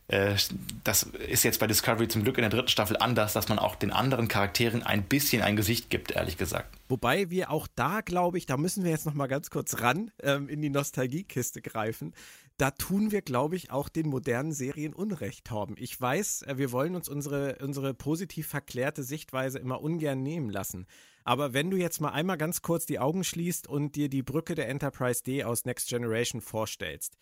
äh, 0.09 0.35
das 0.83 1.05
ist 1.05 1.44
jetzt 1.44 1.61
bei 1.61 1.66
Discovery 1.66 2.09
zum 2.09 2.25
Glück 2.25 2.37
in 2.37 2.42
der 2.42 2.51
dritten 2.51 2.68
Staffel 2.68 2.96
anders, 2.98 3.33
dass 3.33 3.48
man 3.48 3.59
auch 3.59 3.77
den 3.77 3.92
anderen 3.92 4.29
Charakteren 4.29 4.83
ein 4.83 5.05
bisschen 5.05 5.40
ein 5.42 5.57
Gesicht 5.57 5.88
gibt, 5.88 6.11
ehrlich 6.11 6.37
gesagt. 6.37 6.77
Wobei 6.88 7.31
wir 7.31 7.51
auch 7.51 7.68
da, 7.75 8.01
glaube 8.01 8.38
ich, 8.38 8.46
da 8.46 8.57
müssen 8.57 8.83
wir 8.83 8.90
jetzt 8.90 9.07
noch 9.07 9.14
mal 9.14 9.29
ganz 9.29 9.48
kurz 9.48 9.81
ran 9.81 10.11
ähm, 10.20 10.48
in 10.48 10.61
die 10.61 10.70
Nostalgiekiste 10.70 11.62
greifen. 11.62 12.12
Da 12.59 12.72
tun 12.72 13.11
wir, 13.12 13.22
glaube 13.22 13.57
ich, 13.57 13.70
auch 13.70 13.88
den 13.88 14.09
modernen 14.09 14.53
Serien 14.53 14.92
Unrecht, 14.92 15.46
Torben. 15.46 15.77
Ich 15.79 15.98
weiß, 15.98 16.42
äh, 16.42 16.59
wir 16.59 16.72
wollen 16.72 16.94
uns 16.94 17.09
unsere, 17.09 17.57
unsere 17.62 17.94
positiv 17.94 18.48
verklärte 18.48 19.05
Sichtweise 19.05 19.61
immer 19.61 19.81
ungern 19.81 20.22
nehmen 20.22 20.51
lassen. 20.51 20.87
Aber 21.24 21.52
wenn 21.52 21.70
du 21.70 21.76
jetzt 21.76 22.00
mal 22.00 22.11
einmal 22.11 22.38
ganz 22.38 22.62
kurz 22.62 22.87
die 22.87 22.98
Augen 22.98 23.24
schließt 23.24 23.66
und 23.66 23.96
dir 23.96 24.08
die 24.08 24.22
Brücke 24.22 24.54
der 24.54 24.68
Enterprise 24.68 25.22
D 25.22 25.44
aus 25.44 25.64
Next 25.64 25.88
Generation 25.88 26.40
vorstellst, 26.40 27.16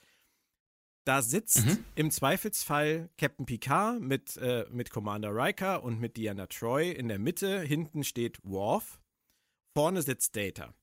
da 1.04 1.22
sitzt 1.22 1.66
mhm. 1.66 1.84
im 1.94 2.10
Zweifelsfall 2.10 3.08
Captain 3.16 3.46
Picard 3.46 4.00
mit, 4.00 4.36
äh, 4.36 4.66
mit 4.70 4.90
Commander 4.90 5.34
Riker 5.34 5.82
und 5.82 5.98
mit 5.98 6.16
Diana 6.16 6.46
Troy 6.46 6.90
in 6.90 7.08
der 7.08 7.18
Mitte. 7.18 7.60
Hinten 7.60 8.04
steht 8.04 8.38
Worf. 8.42 9.00
Vorne 9.74 10.02
sitzt 10.02 10.36
Data. 10.36 10.74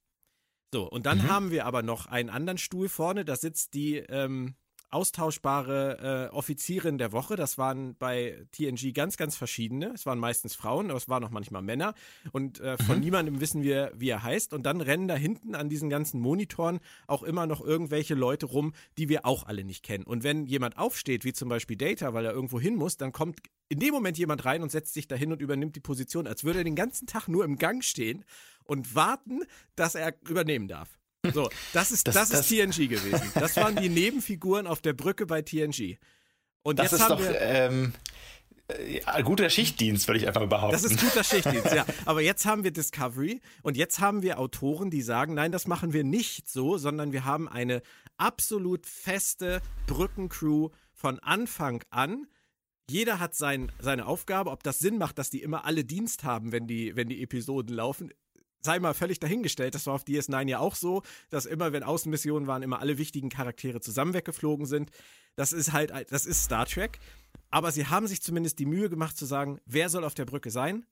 So, 0.74 0.90
und 0.90 1.06
dann 1.06 1.20
mhm. 1.20 1.30
haben 1.30 1.52
wir 1.52 1.66
aber 1.66 1.82
noch 1.84 2.08
einen 2.08 2.30
anderen 2.30 2.58
Stuhl 2.58 2.90
vorne. 2.90 3.26
Da 3.26 3.36
sitzt 3.36 3.74
die, 3.74 3.98
ähm, 3.98 4.56
austauschbare 4.90 6.30
äh, 6.32 6.36
Offizierin 6.36 6.98
der 6.98 7.12
Woche. 7.12 7.36
Das 7.36 7.58
waren 7.58 7.96
bei 7.96 8.46
TNG 8.52 8.94
ganz, 8.94 9.18
ganz 9.18 9.36
verschiedene. 9.36 9.92
Es 9.94 10.06
waren 10.06 10.20
meistens 10.20 10.56
Frauen, 10.56 10.90
aber 10.90 10.98
es 10.98 11.10
waren 11.10 11.24
auch 11.24 11.30
manchmal 11.30 11.62
Männer. 11.62 11.94
Und 12.32 12.60
äh, 12.60 12.78
von 12.78 12.98
mhm. 12.98 13.04
niemandem 13.04 13.42
wissen 13.42 13.64
wir, 13.64 13.92
wie 13.96 14.10
er 14.10 14.24
heißt. 14.24 14.54
Und 14.54 14.66
dann 14.66 14.82
rennen 14.82 15.08
da 15.08 15.16
hinten 15.16 15.56
an 15.56 15.70
diesen 15.70 15.90
ganzen 15.90 16.20
Monitoren 16.22 16.80
auch 17.08 17.24
immer 17.24 17.48
noch 17.48 17.62
irgendwelche 17.62 18.16
Leute 18.16 18.46
rum, 18.46 18.74
die 18.98 19.10
wir 19.10 19.26
auch 19.26 19.46
alle 19.46 19.64
nicht 19.64 19.84
kennen. 19.84 20.04
Und 20.04 20.24
wenn 20.24 20.46
jemand 20.46 20.78
aufsteht, 20.78 21.26
wie 21.26 21.34
zum 21.34 21.50
Beispiel 21.50 21.78
Data, 21.78 22.14
weil 22.14 22.26
er 22.26 22.34
irgendwo 22.34 22.60
hin 22.60 22.76
muss, 22.76 22.98
dann 22.98 23.12
kommt 23.12 23.40
in 23.70 23.80
dem 23.80 23.94
Moment 23.94 24.18
jemand 24.18 24.46
rein 24.46 24.64
und 24.64 24.72
setzt 24.72 24.94
sich 24.94 25.08
dahin 25.08 25.32
und 25.32 25.42
übernimmt 25.42 25.76
die 25.76 25.82
Position, 25.82 26.28
als 26.28 26.44
würde 26.44 26.60
er 26.60 26.64
den 26.64 26.76
ganzen 26.76 27.08
Tag 27.08 27.28
nur 27.28 27.44
im 27.44 27.58
Gang 27.58 27.84
stehen 27.84 28.24
und 28.64 28.96
warten, 28.96 29.42
dass 29.76 29.96
er 29.96 30.14
übernehmen 30.30 30.68
darf. 30.68 30.97
So, 31.34 31.50
das 31.74 31.92
ist, 31.92 32.08
das, 32.08 32.16
das, 32.16 32.30
das 32.30 32.40
ist 32.42 32.50
TNG 32.50 32.88
gewesen. 32.88 33.32
Das 33.34 33.56
waren 33.58 33.76
die 33.76 33.90
Nebenfiguren 33.90 34.68
auf 34.68 34.82
der 34.82 34.94
Brücke 34.94 35.26
bei 35.26 35.42
TNG. 35.42 35.98
Und 36.64 36.80
das 36.80 36.92
jetzt 36.92 37.02
ist 37.02 37.10
haben 37.10 37.18
doch, 37.18 37.20
wir, 37.20 37.42
ähm, 37.42 37.94
äh, 38.68 39.24
guter 39.24 39.50
Schichtdienst, 39.50 40.08
würde 40.08 40.20
ich 40.20 40.28
einfach 40.28 40.46
behaupten. 40.48 40.74
Das 40.74 40.84
ist 40.84 41.00
guter 41.00 41.24
Schichtdienst, 41.24 41.74
ja. 41.74 41.86
Aber 42.06 42.22
jetzt 42.22 42.46
haben 42.46 42.64
wir 42.64 42.72
Discovery 42.72 43.40
und 43.62 43.78
jetzt 43.78 44.00
haben 44.00 44.22
wir 44.22 44.40
Autoren, 44.40 44.90
die 44.90 45.02
sagen, 45.02 45.34
nein, 45.34 45.52
das 45.52 45.68
machen 45.68 45.94
wir 45.94 46.04
nicht 46.04 46.50
so, 46.50 46.78
sondern 46.78 47.14
wir 47.14 47.24
haben 47.24 47.48
eine 47.48 47.82
absolut 48.18 48.86
feste 48.86 49.62
Brückencrew 49.86 50.70
von 50.94 51.20
Anfang 51.20 51.84
an. 51.90 52.28
Jeder 52.90 53.20
hat 53.20 53.36
sein, 53.36 53.72
seine 53.80 54.06
Aufgabe. 54.06 54.52
Ob 54.52 54.64
das 54.64 54.80
Sinn 54.80 54.98
macht, 54.98 55.18
dass 55.18 55.30
die 55.30 55.42
immer 55.42 55.66
alle 55.66 55.84
Dienst 55.86 56.24
haben, 56.24 56.52
wenn 56.52 56.68
die, 56.68 56.96
wenn 56.96 57.08
die 57.08 57.22
Episoden 57.22 57.74
laufen, 57.74 58.12
sei 58.62 58.80
mal 58.80 58.94
völlig 58.94 59.20
dahingestellt. 59.20 59.76
Das 59.76 59.86
war 59.88 59.94
auf 59.94 60.04
DS9 60.04 60.48
ja 60.50 60.60
auch 60.60 60.76
so, 60.76 61.04
dass 61.30 61.46
immer, 61.46 61.74
wenn 61.74 61.84
Außenmissionen 61.84 62.48
waren, 62.48 62.64
immer 62.64 62.80
alle 62.80 62.98
wichtigen 62.98 63.30
Charaktere 63.30 63.82
zusammen 63.82 64.14
weggeflogen 64.14 64.66
sind. 64.66 64.92
Das 65.36 65.54
ist 65.54 65.72
halt, 65.72 65.92
das 66.12 66.26
ist 66.26 66.44
Star 66.44 66.66
Trek. 66.66 67.00
Aber 67.50 67.72
sie 67.72 67.88
haben 67.88 68.08
sich 68.08 68.22
zumindest 68.22 68.60
die 68.60 68.66
Mühe 68.66 68.90
gemacht 68.90 69.18
zu 69.18 69.26
sagen, 69.26 69.60
wer 69.66 69.90
soll 69.90 70.04
auf 70.04 70.14
der 70.14 70.26
Brücke 70.26 70.52
sein? 70.52 70.86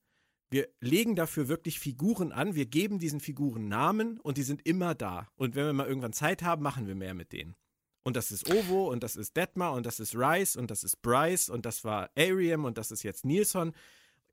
Wir 0.48 0.68
legen 0.80 1.16
dafür 1.16 1.48
wirklich 1.48 1.80
Figuren 1.80 2.32
an, 2.32 2.54
wir 2.54 2.66
geben 2.66 2.98
diesen 3.00 3.18
Figuren 3.18 3.68
Namen 3.68 4.20
und 4.20 4.38
die 4.38 4.44
sind 4.44 4.64
immer 4.64 4.94
da. 4.94 5.28
Und 5.34 5.56
wenn 5.56 5.66
wir 5.66 5.72
mal 5.72 5.88
irgendwann 5.88 6.12
Zeit 6.12 6.42
haben, 6.42 6.62
machen 6.62 6.86
wir 6.86 6.94
mehr 6.94 7.14
mit 7.14 7.32
denen. 7.32 7.56
Und 8.04 8.14
das 8.14 8.30
ist 8.30 8.48
Ovo 8.48 8.92
und 8.92 9.02
das 9.02 9.16
ist 9.16 9.36
Detmar 9.36 9.72
und 9.72 9.84
das 9.84 9.98
ist 9.98 10.14
Rice 10.14 10.54
und 10.54 10.70
das 10.70 10.84
ist 10.84 11.02
Bryce 11.02 11.48
und 11.48 11.66
das 11.66 11.82
war 11.82 12.10
Ariam 12.16 12.64
und 12.64 12.78
das 12.78 12.92
ist 12.92 13.02
jetzt 13.02 13.24
Nilsson. 13.24 13.72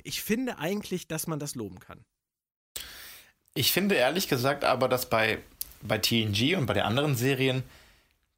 Ich 0.04 0.22
finde 0.22 0.60
eigentlich, 0.60 1.08
dass 1.08 1.26
man 1.26 1.40
das 1.40 1.56
loben 1.56 1.80
kann. 1.80 2.06
Ich 3.54 3.72
finde 3.72 3.95
ehrlich 3.95 4.28
gesagt 4.28 4.64
aber, 4.64 4.89
dass 4.89 5.08
bei, 5.08 5.39
bei 5.82 5.97
TNG 5.97 6.56
und 6.58 6.66
bei 6.66 6.74
den 6.74 6.84
anderen 6.84 7.16
Serien, 7.16 7.64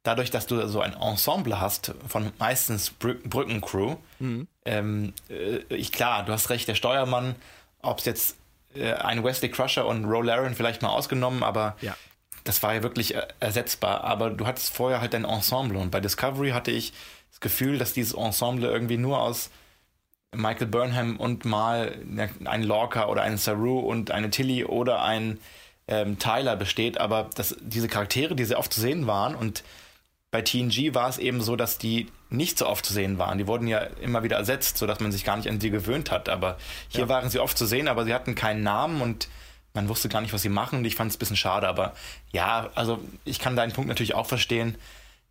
dadurch, 0.02 0.30
dass 0.30 0.46
du 0.46 0.66
so 0.68 0.80
ein 0.80 0.94
Ensemble 0.94 1.60
hast 1.60 1.94
von 2.06 2.32
meistens 2.38 2.90
Brü 2.90 3.14
Brückencrew, 3.14 3.96
mhm. 4.18 4.46
ähm, 4.64 5.12
äh, 5.30 5.58
ich, 5.74 5.92
klar, 5.92 6.24
du 6.24 6.32
hast 6.32 6.50
recht, 6.50 6.68
der 6.68 6.74
Steuermann, 6.74 7.34
ob 7.82 7.98
es 8.00 8.04
jetzt 8.04 8.36
äh, 8.74 8.92
ein 8.92 9.24
Wesley 9.24 9.50
Crusher 9.50 9.86
und 9.86 10.04
Roe 10.04 10.24
Laren 10.24 10.54
vielleicht 10.54 10.82
mal 10.82 10.90
ausgenommen, 10.90 11.42
aber 11.42 11.76
ja 11.80 11.96
das 12.46 12.62
war 12.62 12.74
ja 12.74 12.82
wirklich 12.82 13.14
äh, 13.14 13.26
ersetzbar. 13.40 14.04
Aber 14.04 14.30
du 14.30 14.46
hattest 14.46 14.74
vorher 14.74 15.00
halt 15.00 15.14
dein 15.14 15.24
Ensemble 15.24 15.78
und 15.78 15.90
bei 15.90 16.00
Discovery 16.00 16.50
hatte 16.50 16.70
ich 16.70 16.92
das 17.30 17.40
Gefühl, 17.40 17.78
dass 17.78 17.92
dieses 17.92 18.14
Ensemble 18.14 18.68
irgendwie 18.68 18.96
nur 18.96 19.20
aus 19.20 19.50
Michael 20.34 20.66
Burnham 20.66 21.16
und 21.16 21.44
mal 21.44 21.98
ein 22.44 22.62
Lorca 22.62 23.06
oder 23.06 23.22
einen 23.22 23.38
Saru 23.38 23.78
und 23.78 24.10
eine 24.10 24.30
Tilly 24.30 24.64
oder 24.64 25.02
ein 25.02 25.38
ähm, 25.88 26.18
Tyler 26.18 26.56
besteht, 26.56 26.98
aber 26.98 27.30
dass 27.34 27.56
diese 27.60 27.88
Charaktere, 27.88 28.34
die 28.34 28.44
sehr 28.44 28.58
oft 28.58 28.72
zu 28.72 28.80
sehen 28.80 29.06
waren 29.06 29.34
und 29.34 29.62
bei 30.30 30.42
TNG 30.42 30.94
war 30.94 31.08
es 31.08 31.18
eben 31.18 31.40
so, 31.40 31.56
dass 31.56 31.78
die 31.78 32.08
nicht 32.28 32.58
so 32.58 32.66
oft 32.66 32.84
zu 32.84 32.92
sehen 32.92 33.16
waren. 33.16 33.38
Die 33.38 33.46
wurden 33.46 33.68
ja 33.68 33.78
immer 33.78 34.22
wieder 34.22 34.36
ersetzt, 34.36 34.76
sodass 34.76 35.00
man 35.00 35.12
sich 35.12 35.24
gar 35.24 35.36
nicht 35.36 35.48
an 35.48 35.60
sie 35.60 35.70
gewöhnt 35.70 36.10
hat. 36.10 36.28
Aber 36.28 36.58
hier 36.88 37.02
ja. 37.02 37.08
waren 37.08 37.30
sie 37.30 37.38
oft 37.38 37.56
zu 37.56 37.64
sehen, 37.64 37.88
aber 37.88 38.04
sie 38.04 38.12
hatten 38.12 38.34
keinen 38.34 38.62
Namen 38.62 39.00
und 39.00 39.28
man 39.72 39.88
wusste 39.88 40.08
gar 40.08 40.20
nicht, 40.20 40.32
was 40.32 40.42
sie 40.42 40.48
machen 40.48 40.80
und 40.80 40.84
ich 40.84 40.96
fand 40.96 41.10
es 41.10 41.16
ein 41.16 41.20
bisschen 41.20 41.36
schade, 41.36 41.68
aber 41.68 41.92
ja, 42.32 42.70
also 42.74 42.98
ich 43.24 43.38
kann 43.38 43.56
deinen 43.56 43.72
Punkt 43.72 43.88
natürlich 43.88 44.14
auch 44.14 44.26
verstehen. 44.26 44.74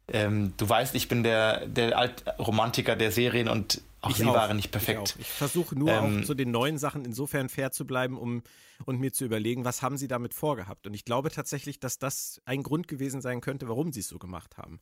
Ähm, 0.08 0.54
du 0.58 0.70
weißt, 0.70 0.96
ich 0.96 1.08
bin 1.08 1.24
der, 1.24 1.66
der 1.66 1.98
Altromantiker 1.98 2.96
der 2.96 3.12
Serien 3.12 3.50
und 3.50 3.82
auch 4.06 4.12
ich 4.12 4.18
sie 4.18 4.26
auch, 4.26 4.34
waren 4.34 4.56
nicht 4.56 4.72
perfekt. 4.72 5.16
Ich, 5.18 5.22
ich 5.22 5.32
versuche 5.32 5.78
nur 5.78 5.92
ähm, 5.92 6.22
auch 6.22 6.26
zu 6.26 6.34
den 6.34 6.52
neuen 6.52 6.78
Sachen 6.78 7.06
insofern 7.06 7.50
fair 7.50 7.72
zu 7.72 7.86
bleiben, 7.86 8.18
um 8.18 8.44
und 8.86 9.00
mir 9.00 9.14
zu 9.14 9.26
überlegen, 9.26 9.66
was 9.66 9.82
haben 9.82 9.98
sie 9.98 10.08
damit 10.08 10.34
vorgehabt. 10.34 10.88
Und 10.88 10.94
ich 10.94 11.06
glaube 11.06 11.32
tatsächlich, 11.32 11.80
dass 11.80 11.98
das 11.98 12.42
ein 12.46 12.64
Grund 12.64 12.88
gewesen 12.88 13.22
sein 13.22 13.42
könnte, 13.42 13.68
warum 13.68 13.92
sie 13.92 14.02
es 14.02 14.08
so 14.08 14.20
gemacht 14.20 14.58
haben. 14.58 14.80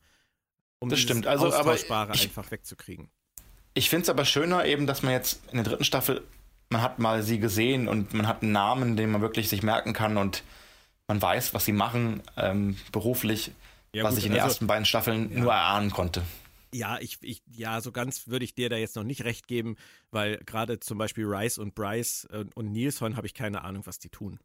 Um 0.80 0.88
das 0.88 1.00
stimmt, 1.00 1.26
also 1.26 1.52
aber 1.52 1.74
ich, 1.74 1.90
einfach 1.90 2.50
wegzukriegen. 2.50 3.08
Ich 3.74 3.88
finde 3.88 4.02
es 4.02 4.08
aber 4.08 4.24
schöner 4.24 4.64
eben, 4.64 4.86
dass 4.86 5.02
man 5.02 5.12
jetzt 5.12 5.40
in 5.50 5.56
der 5.56 5.64
dritten 5.64 5.84
Staffel 5.84 6.22
man 6.70 6.82
hat 6.82 6.98
mal 6.98 7.22
sie 7.22 7.38
gesehen 7.38 7.88
und 7.88 8.14
man 8.14 8.26
hat 8.26 8.42
einen 8.42 8.52
Namen, 8.52 8.96
den 8.96 9.10
man 9.10 9.20
wirklich 9.20 9.48
sich 9.48 9.62
merken 9.62 9.92
kann 9.92 10.16
und 10.16 10.42
man 11.06 11.20
weiß, 11.20 11.54
was 11.54 11.64
sie 11.64 11.72
machen 11.72 12.22
ähm, 12.36 12.76
beruflich, 12.92 13.52
ja, 13.92 14.02
was 14.02 14.14
gut, 14.14 14.18
ich 14.18 14.26
in 14.26 14.32
den 14.32 14.40
also, 14.40 14.52
ersten 14.52 14.66
beiden 14.66 14.84
Staffeln 14.84 15.32
ja. 15.32 15.40
nur 15.40 15.52
erahnen 15.52 15.90
konnte. 15.90 16.22
Ja, 16.74 16.98
ich, 16.98 17.18
ich, 17.22 17.40
ja, 17.46 17.80
so 17.80 17.92
ganz 17.92 18.26
würde 18.26 18.44
ich 18.44 18.54
dir 18.54 18.68
da 18.68 18.76
jetzt 18.76 18.96
noch 18.96 19.04
nicht 19.04 19.22
recht 19.22 19.46
geben, 19.46 19.76
weil 20.10 20.38
gerade 20.38 20.80
zum 20.80 20.98
Beispiel 20.98 21.24
Rice 21.24 21.58
und 21.58 21.76
Bryce 21.76 22.26
und, 22.30 22.48
äh, 22.48 22.50
und 22.54 22.72
Nilsson 22.72 23.16
habe 23.16 23.28
ich 23.28 23.34
keine 23.34 23.62
Ahnung, 23.62 23.86
was 23.86 24.00
die 24.00 24.10
tun. 24.10 24.40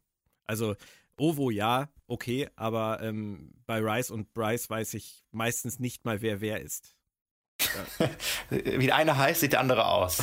Also 0.46 0.76
Ovo 1.18 1.50
ja, 1.50 1.90
okay, 2.06 2.48
aber 2.54 3.02
ähm, 3.02 3.52
bei 3.66 3.78
Rice 3.80 4.10
und 4.10 4.32
Bryce 4.32 4.70
weiß 4.70 4.94
ich 4.94 5.24
meistens 5.32 5.80
nicht 5.80 6.04
mal, 6.04 6.22
wer 6.22 6.40
wer 6.40 6.60
ist. 6.60 6.94
Wie 8.50 8.86
der 8.86 8.96
eine 8.96 9.18
heißt, 9.18 9.40
sieht 9.40 9.52
der 9.52 9.60
andere 9.60 9.86
aus. 9.86 10.22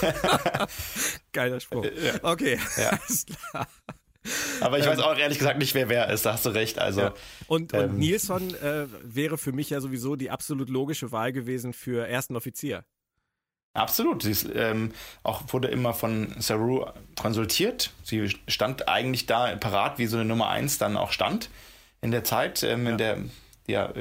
Geiler 1.32 1.60
Spruch. 1.60 1.84
Ja. 1.84 2.14
Okay, 2.22 2.58
ja. 2.76 2.90
alles 2.90 3.26
klar. 3.26 3.68
Aber 4.60 4.78
ich 4.78 4.84
ähm, 4.84 4.92
weiß 4.92 5.00
auch 5.00 5.16
ehrlich 5.16 5.38
gesagt 5.38 5.58
nicht, 5.58 5.74
wer 5.74 5.88
wer 5.88 6.10
ist, 6.10 6.26
da 6.26 6.34
hast 6.34 6.46
du 6.46 6.50
recht. 6.50 6.78
Also, 6.78 7.00
ja. 7.00 7.14
und, 7.46 7.74
ähm, 7.74 7.90
und 7.90 7.98
Nilsson 7.98 8.54
äh, 8.54 8.86
wäre 9.02 9.38
für 9.38 9.52
mich 9.52 9.70
ja 9.70 9.80
sowieso 9.80 10.16
die 10.16 10.30
absolut 10.30 10.68
logische 10.68 11.12
Wahl 11.12 11.32
gewesen 11.32 11.72
für 11.72 12.06
ersten 12.06 12.36
Offizier. 12.36 12.84
Absolut. 13.76 14.22
Sie 14.22 14.30
ist, 14.30 14.48
ähm, 14.54 14.92
auch 15.22 15.42
wurde 15.48 15.68
immer 15.68 15.92
von 15.92 16.34
Saru 16.38 16.86
konsultiert. 17.20 17.90
Sie 18.04 18.34
stand 18.48 18.88
eigentlich 18.88 19.26
da 19.26 19.54
parat, 19.56 19.98
wie 19.98 20.06
so 20.06 20.16
eine 20.16 20.24
Nummer 20.24 20.48
1 20.48 20.78
dann 20.78 20.96
auch 20.96 21.12
stand 21.12 21.50
in 22.00 22.10
der 22.10 22.24
Zeit, 22.24 22.62
ähm, 22.62 22.84
ja. 22.84 22.90
in 22.90 22.98
der 22.98 23.18
ja, 23.66 23.92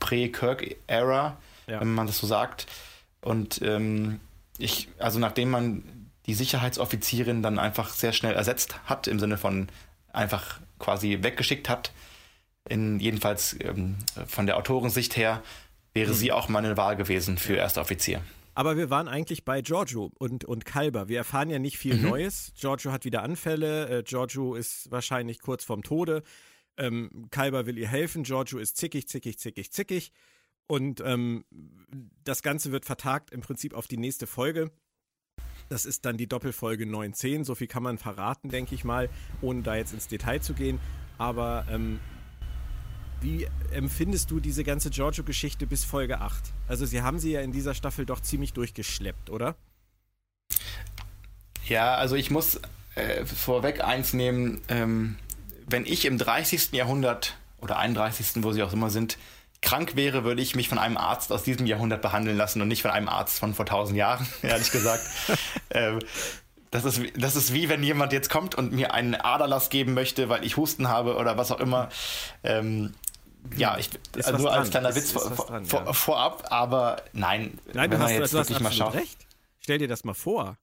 Prä-Kirk-Era, 0.00 1.36
ja. 1.66 1.80
wenn 1.80 1.94
man 1.94 2.06
das 2.06 2.18
so 2.18 2.26
sagt. 2.26 2.66
Und 3.22 3.62
ähm, 3.62 4.20
ich, 4.58 4.88
also 4.98 5.18
nachdem 5.18 5.50
man 5.50 5.82
die 6.26 6.34
Sicherheitsoffizierin 6.34 7.42
dann 7.42 7.58
einfach 7.58 7.90
sehr 7.90 8.12
schnell 8.12 8.34
ersetzt 8.34 8.80
hat, 8.84 9.06
im 9.06 9.18
Sinne 9.18 9.38
von 9.38 9.68
einfach 10.12 10.60
quasi 10.78 11.18
weggeschickt 11.22 11.68
hat, 11.68 11.92
in, 12.68 12.98
jedenfalls 12.98 13.56
ähm, 13.60 13.96
von 14.26 14.46
der 14.46 14.56
Autorensicht 14.56 15.16
her, 15.16 15.42
wäre 15.94 16.10
mhm. 16.10 16.16
sie 16.16 16.32
auch 16.32 16.48
meine 16.48 16.76
Wahl 16.76 16.96
gewesen 16.96 17.38
für 17.38 17.54
Erster 17.54 17.80
Offizier. 17.80 18.20
Aber 18.54 18.76
wir 18.76 18.88
waren 18.88 19.06
eigentlich 19.06 19.44
bei 19.44 19.60
Giorgio 19.60 20.10
und, 20.18 20.44
und 20.44 20.64
Kalber. 20.64 21.08
Wir 21.08 21.18
erfahren 21.18 21.50
ja 21.50 21.58
nicht 21.58 21.76
viel 21.76 21.96
mhm. 21.96 22.08
Neues. 22.08 22.52
Giorgio 22.58 22.90
hat 22.90 23.04
wieder 23.04 23.22
Anfälle. 23.22 23.98
Äh, 23.98 24.02
Giorgio 24.02 24.54
ist 24.54 24.90
wahrscheinlich 24.90 25.40
kurz 25.40 25.62
vorm 25.62 25.82
Tode. 25.82 26.22
Ähm, 26.78 27.28
Kalber 27.30 27.66
will 27.66 27.76
ihr 27.76 27.88
helfen. 27.88 28.22
Giorgio 28.22 28.58
ist 28.58 28.78
zickig, 28.78 29.08
zickig, 29.08 29.38
zickig, 29.38 29.72
zickig. 29.72 30.10
Und 30.66 31.00
ähm, 31.04 31.44
das 32.24 32.42
Ganze 32.42 32.72
wird 32.72 32.86
vertagt 32.86 33.30
im 33.30 33.42
Prinzip 33.42 33.74
auf 33.74 33.86
die 33.86 33.98
nächste 33.98 34.26
Folge. 34.26 34.70
Das 35.68 35.84
ist 35.84 36.04
dann 36.04 36.16
die 36.16 36.26
Doppelfolge 36.26 36.86
910. 36.86 37.44
So 37.44 37.54
viel 37.54 37.66
kann 37.66 37.82
man 37.82 37.98
verraten, 37.98 38.50
denke 38.50 38.74
ich 38.74 38.84
mal, 38.84 39.08
ohne 39.40 39.62
da 39.62 39.76
jetzt 39.76 39.92
ins 39.92 40.08
Detail 40.08 40.40
zu 40.40 40.54
gehen. 40.54 40.78
Aber 41.18 41.66
ähm, 41.70 42.00
wie 43.20 43.48
empfindest 43.72 44.30
du 44.30 44.40
diese 44.40 44.62
ganze 44.62 44.90
Giorgio-Geschichte 44.90 45.66
bis 45.66 45.84
Folge 45.84 46.20
8? 46.20 46.52
Also, 46.68 46.86
sie 46.86 47.02
haben 47.02 47.18
sie 47.18 47.32
ja 47.32 47.40
in 47.40 47.52
dieser 47.52 47.74
Staffel 47.74 48.06
doch 48.06 48.20
ziemlich 48.20 48.52
durchgeschleppt, 48.52 49.30
oder? 49.30 49.56
Ja, 51.66 51.94
also 51.96 52.14
ich 52.14 52.30
muss 52.30 52.60
äh, 52.94 53.24
vorweg 53.24 53.82
eins 53.82 54.12
nehmen. 54.12 54.60
Ähm, 54.68 55.16
wenn 55.66 55.84
ich 55.84 56.04
im 56.04 56.18
30. 56.18 56.72
Jahrhundert 56.72 57.36
oder 57.60 57.78
31., 57.78 58.44
wo 58.44 58.52
sie 58.52 58.62
auch 58.62 58.72
immer 58.72 58.90
sind, 58.90 59.18
krank 59.62 59.96
wäre, 59.96 60.24
würde 60.24 60.42
ich 60.42 60.54
mich 60.54 60.68
von 60.68 60.78
einem 60.78 60.96
Arzt 60.96 61.32
aus 61.32 61.42
diesem 61.42 61.66
Jahrhundert 61.66 62.02
behandeln 62.02 62.36
lassen 62.36 62.60
und 62.62 62.68
nicht 62.68 62.82
von 62.82 62.90
einem 62.90 63.08
Arzt 63.08 63.38
von 63.38 63.54
vor 63.54 63.66
tausend 63.66 63.96
Jahren, 63.96 64.26
ehrlich 64.42 64.70
gesagt. 64.70 65.02
ähm, 65.70 65.98
das 66.70 66.84
ist, 66.84 67.00
das 67.16 67.36
ist 67.36 67.52
wie 67.52 67.68
wenn 67.68 67.82
jemand 67.82 68.12
jetzt 68.12 68.28
kommt 68.28 68.54
und 68.54 68.72
mir 68.72 68.92
einen 68.92 69.14
Aderlass 69.14 69.70
geben 69.70 69.94
möchte, 69.94 70.28
weil 70.28 70.44
ich 70.44 70.56
Husten 70.56 70.88
habe 70.88 71.16
oder 71.16 71.36
was 71.36 71.50
auch 71.50 71.60
immer. 71.60 71.88
Ähm, 72.42 72.94
ja, 73.56 73.78
ich, 73.78 73.90
also 74.16 74.38
nur 74.38 74.52
als 74.52 74.70
kleiner 74.70 74.94
Witz 74.94 75.04
ist, 75.04 75.16
ist 75.16 75.34
vor, 75.34 75.46
dran, 75.46 75.64
vor, 75.64 75.84
ja. 75.84 75.92
vorab, 75.92 76.48
aber 76.50 77.02
nein. 77.12 77.58
Nein, 77.72 77.90
du 77.90 77.98
hast, 77.98 78.10
jetzt 78.10 78.34
du 78.34 78.38
absolut 78.38 78.62
mal 78.62 78.72
schaut. 78.72 78.94
recht. 78.94 79.26
Stell 79.60 79.78
dir 79.78 79.88
das 79.88 80.04
mal 80.04 80.14
vor. 80.14 80.56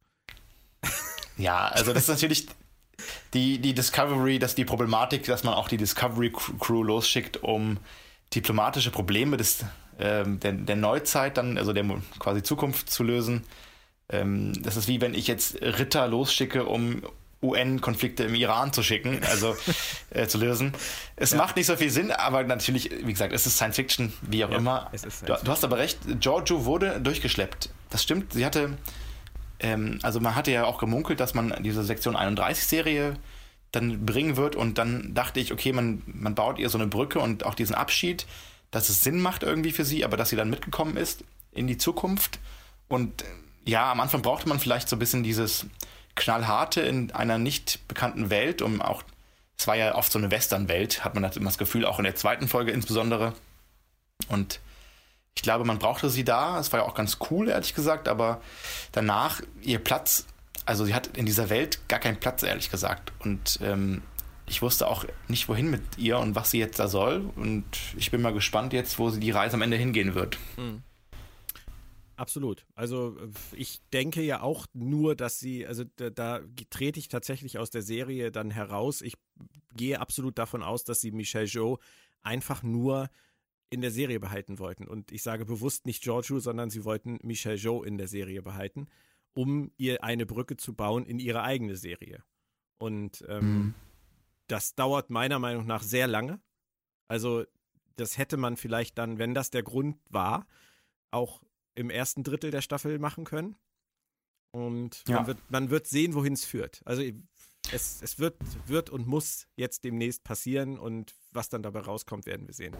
Ja, 1.37 1.67
also 1.69 1.93
das 1.93 2.03
ist 2.03 2.09
natürlich 2.09 2.47
die, 3.33 3.59
die 3.59 3.73
Discovery, 3.73 4.39
dass 4.39 4.55
die 4.55 4.65
Problematik, 4.65 5.25
dass 5.25 5.43
man 5.43 5.53
auch 5.53 5.67
die 5.67 5.77
Discovery 5.77 6.31
Crew 6.59 6.83
losschickt, 6.83 7.37
um 7.43 7.77
diplomatische 8.35 8.91
Probleme 8.91 9.37
des, 9.37 9.65
ähm, 9.99 10.39
der, 10.39 10.53
der, 10.53 10.75
Neuzeit 10.75 11.37
dann, 11.37 11.57
also 11.57 11.73
der 11.73 11.85
quasi 12.19 12.43
Zukunft 12.43 12.89
zu 12.89 13.03
lösen. 13.03 13.43
Ähm, 14.09 14.53
das 14.61 14.77
ist 14.77 14.87
wie 14.87 15.01
wenn 15.01 15.13
ich 15.13 15.27
jetzt 15.27 15.61
Ritter 15.61 16.07
losschicke, 16.07 16.65
um 16.65 17.03
UN-Konflikte 17.43 18.23
im 18.23 18.35
Iran 18.35 18.71
zu 18.73 18.81
schicken, 18.81 19.19
also 19.29 19.55
äh, 20.09 20.27
zu 20.27 20.37
lösen. 20.37 20.73
Es 21.15 21.31
ja. 21.31 21.37
macht 21.37 21.55
nicht 21.57 21.65
so 21.65 21.75
viel 21.75 21.89
Sinn, 21.89 22.11
aber 22.11 22.43
natürlich, 22.43 22.89
wie 23.05 23.11
gesagt, 23.11 23.33
es 23.33 23.45
ist 23.45 23.57
Science 23.57 23.75
Fiction, 23.75 24.13
wie 24.21 24.45
auch 24.45 24.49
ja, 24.49 24.57
immer. 24.57 24.91
Du, 25.25 25.33
du, 25.43 25.51
hast 25.51 25.63
aber 25.63 25.77
recht, 25.77 25.99
Giorgio 26.19 26.65
wurde 26.65 26.99
durchgeschleppt. 27.01 27.69
Das 27.89 28.01
stimmt, 28.01 28.33
sie 28.33 28.45
hatte, 28.45 28.77
ähm, 29.59 29.99
also 30.01 30.19
man 30.19 30.35
hatte 30.35 30.51
ja 30.51 30.63
auch 30.65 30.77
gemunkelt, 30.77 31.19
dass 31.19 31.33
man 31.33 31.53
diese 31.61 31.83
Sektion 31.83 32.15
31-Serie 32.15 33.15
dann 33.73 34.05
bringen 34.05 34.37
wird. 34.37 34.55
Und 34.55 34.77
dann 34.77 35.13
dachte 35.13 35.41
ich, 35.41 35.51
okay, 35.51 35.73
man, 35.73 36.01
man 36.05 36.35
baut 36.35 36.59
ihr 36.59 36.69
so 36.69 36.77
eine 36.77 36.87
Brücke 36.87 37.19
und 37.19 37.45
auch 37.45 37.55
diesen 37.55 37.75
Abschied, 37.75 38.25
dass 38.71 38.87
es 38.87 39.03
Sinn 39.03 39.19
macht 39.19 39.43
irgendwie 39.43 39.71
für 39.71 39.83
sie, 39.83 40.05
aber 40.05 40.15
dass 40.15 40.29
sie 40.29 40.37
dann 40.37 40.49
mitgekommen 40.49 40.95
ist 40.95 41.25
in 41.51 41.67
die 41.67 41.77
Zukunft. 41.77 42.39
Und 42.87 43.25
ja, 43.65 43.91
am 43.91 43.99
Anfang 43.99 44.21
brauchte 44.21 44.47
man 44.47 44.59
vielleicht 44.59 44.87
so 44.87 44.95
ein 44.95 44.99
bisschen 44.99 45.23
dieses 45.23 45.65
knallharte 46.15 46.81
in 46.81 47.11
einer 47.11 47.37
nicht 47.37 47.87
bekannten 47.87 48.29
Welt, 48.29 48.61
um 48.61 48.81
auch, 48.81 49.03
es 49.57 49.67
war 49.67 49.75
ja 49.75 49.95
oft 49.95 50.11
so 50.11 50.19
eine 50.19 50.31
Western-Welt, 50.31 51.03
hat 51.03 51.15
man 51.15 51.23
das 51.23 51.35
immer 51.35 51.49
das 51.49 51.57
Gefühl, 51.57 51.85
auch 51.85 51.97
in 51.97 52.05
der 52.05 52.15
zweiten 52.15 52.47
Folge 52.47 52.71
insbesondere. 52.71 53.33
Und 54.27 54.59
ich 55.35 55.41
glaube, 55.41 55.65
man 55.65 55.79
brauchte 55.79 56.11
sie 56.11 56.23
da. 56.23 56.59
Es 56.59 56.71
war 56.71 56.81
ja 56.81 56.85
auch 56.85 56.93
ganz 56.93 57.17
cool, 57.31 57.49
ehrlich 57.49 57.73
gesagt, 57.73 58.07
aber 58.07 58.41
danach 58.91 59.41
ihr 59.61 59.79
Platz 59.79 60.27
also 60.65 60.85
sie 60.85 60.93
hat 60.93 61.17
in 61.17 61.25
dieser 61.25 61.49
Welt 61.49 61.87
gar 61.87 61.99
keinen 61.99 62.19
Platz, 62.19 62.43
ehrlich 62.43 62.71
gesagt. 62.71 63.11
Und 63.19 63.59
ähm, 63.61 64.01
ich 64.47 64.61
wusste 64.61 64.87
auch 64.87 65.05
nicht, 65.27 65.47
wohin 65.47 65.69
mit 65.69 65.81
ihr 65.97 66.19
und 66.19 66.35
was 66.35 66.51
sie 66.51 66.59
jetzt 66.59 66.79
da 66.79 66.87
soll. 66.87 67.29
Und 67.35 67.65
ich 67.97 68.11
bin 68.11 68.21
mal 68.21 68.33
gespannt 68.33 68.73
jetzt, 68.73 68.99
wo 68.99 69.09
sie 69.09 69.19
die 69.19 69.31
Reise 69.31 69.55
am 69.55 69.61
Ende 69.61 69.77
hingehen 69.77 70.15
wird. 70.15 70.37
Mhm. 70.57 70.83
Absolut. 72.15 72.65
Also 72.75 73.17
ich 73.53 73.81
denke 73.91 74.21
ja 74.21 74.41
auch 74.41 74.67
nur, 74.73 75.15
dass 75.15 75.39
sie, 75.39 75.65
also 75.65 75.83
da, 75.95 76.09
da, 76.11 76.41
trete 76.69 76.99
ich 76.99 77.07
tatsächlich 77.07 77.57
aus 77.57 77.71
der 77.71 77.81
Serie 77.81 78.31
dann 78.31 78.51
heraus. 78.51 79.01
Ich 79.01 79.15
gehe 79.75 79.99
absolut 79.99 80.37
davon 80.37 80.61
aus, 80.61 80.83
dass 80.83 81.01
sie 81.01 81.11
Michelle 81.11 81.45
Joe 81.45 81.79
einfach 82.21 82.61
nur 82.61 83.09
in 83.71 83.81
der 83.81 83.89
Serie 83.89 84.19
behalten 84.19 84.59
wollten. 84.59 84.87
Und 84.87 85.11
ich 85.11 85.23
sage 85.23 85.45
bewusst 85.45 85.87
nicht 85.87 86.03
Giorgio, 86.03 86.39
sondern 86.39 86.69
sie 86.69 86.85
wollten 86.85 87.17
Michelle 87.23 87.55
Joe 87.55 87.85
in 87.85 87.97
der 87.97 88.07
Serie 88.07 88.43
behalten, 88.43 88.87
um 89.33 89.71
ihr 89.77 90.03
eine 90.03 90.25
Brücke 90.25 90.57
zu 90.57 90.73
bauen 90.73 91.05
in 91.05 91.19
ihre 91.19 91.43
eigene 91.43 91.75
Serie. 91.75 92.23
Und 92.77 93.23
ähm, 93.27 93.45
mhm. 93.45 93.73
das 94.47 94.75
dauert 94.75 95.09
meiner 95.09 95.39
Meinung 95.39 95.65
nach 95.65 95.83
sehr 95.83 96.07
lange. 96.07 96.41
Also 97.07 97.45
das 97.95 98.17
hätte 98.17 98.37
man 98.37 98.57
vielleicht 98.57 98.97
dann, 98.97 99.19
wenn 99.19 99.33
das 99.33 99.49
der 99.49 99.63
Grund 99.63 99.97
war, 100.09 100.47
auch 101.11 101.43
im 101.75 101.89
ersten 101.89 102.23
Drittel 102.23 102.51
der 102.51 102.61
Staffel 102.61 102.99
machen 102.99 103.23
können. 103.23 103.55
Und 104.51 105.03
ja. 105.07 105.17
man, 105.17 105.27
wird, 105.27 105.37
man 105.49 105.69
wird 105.69 105.87
sehen, 105.87 106.13
wohin 106.13 106.33
es 106.33 106.45
führt. 106.45 106.81
Also 106.85 107.01
es, 107.71 108.01
es 108.01 108.19
wird, 108.19 108.37
wird 108.67 108.89
und 108.89 109.07
muss 109.07 109.47
jetzt 109.55 109.83
demnächst 109.83 110.23
passieren 110.23 110.77
und 110.77 111.15
was 111.31 111.49
dann 111.49 111.63
dabei 111.63 111.79
rauskommt, 111.79 112.25
werden 112.25 112.47
wir 112.47 112.53
sehen. 112.53 112.75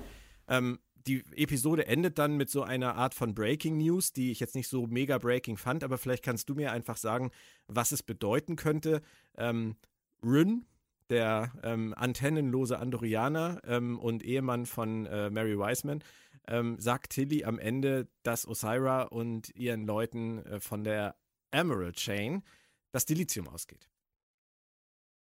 Ähm, 0.48 0.80
die 1.08 1.24
Episode 1.36 1.88
endet 1.88 2.18
dann 2.18 2.38
mit 2.38 2.50
so 2.50 2.64
einer 2.64 2.96
Art 2.96 3.14
von 3.14 3.34
Breaking 3.34 3.78
News, 3.78 4.14
die 4.14 4.32
ich 4.32 4.40
jetzt 4.40 4.56
nicht 4.56 4.68
so 4.68 4.88
mega 4.88 5.18
breaking 5.18 5.58
fand, 5.58 5.84
aber 5.84 5.98
vielleicht 5.98 6.24
kannst 6.24 6.50
du 6.50 6.56
mir 6.56 6.72
einfach 6.72 6.98
sagen, 6.98 7.32
was 7.68 7.92
es 7.92 8.04
bedeuten 8.04 8.56
könnte. 8.56 9.02
Ähm, 9.38 9.76
Ryn, 10.24 10.66
der 11.10 11.52
ähm, 11.64 11.94
antennenlose 11.96 12.80
Andorianer 12.80 13.62
ähm, 13.66 14.00
und 14.00 14.24
Ehemann 14.24 14.66
von 14.66 15.06
äh, 15.06 15.30
Mary 15.30 15.58
Wiseman, 15.58 16.04
ähm, 16.48 16.80
sagt 16.80 17.14
Tilly 17.14 17.44
am 17.44 17.60
Ende, 17.60 18.08
dass 18.24 18.48
Osira 18.48 19.04
und 19.04 19.56
ihren 19.56 19.86
Leuten 19.86 20.46
äh, 20.46 20.60
von 20.60 20.84
der 20.84 21.16
Emerald 21.52 21.98
Chain 21.98 22.44
das 22.92 23.06
Dilithium 23.06 23.48
ausgeht. 23.48 23.90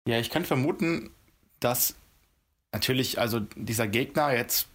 Ja, 0.08 0.20
ich 0.20 0.30
kann 0.30 0.46
vermuten, 0.46 1.12
dass 1.60 1.96
natürlich, 2.72 3.20
also 3.20 3.40
dieser 3.56 3.88
Gegner 3.88 4.36
jetzt, 4.36 4.68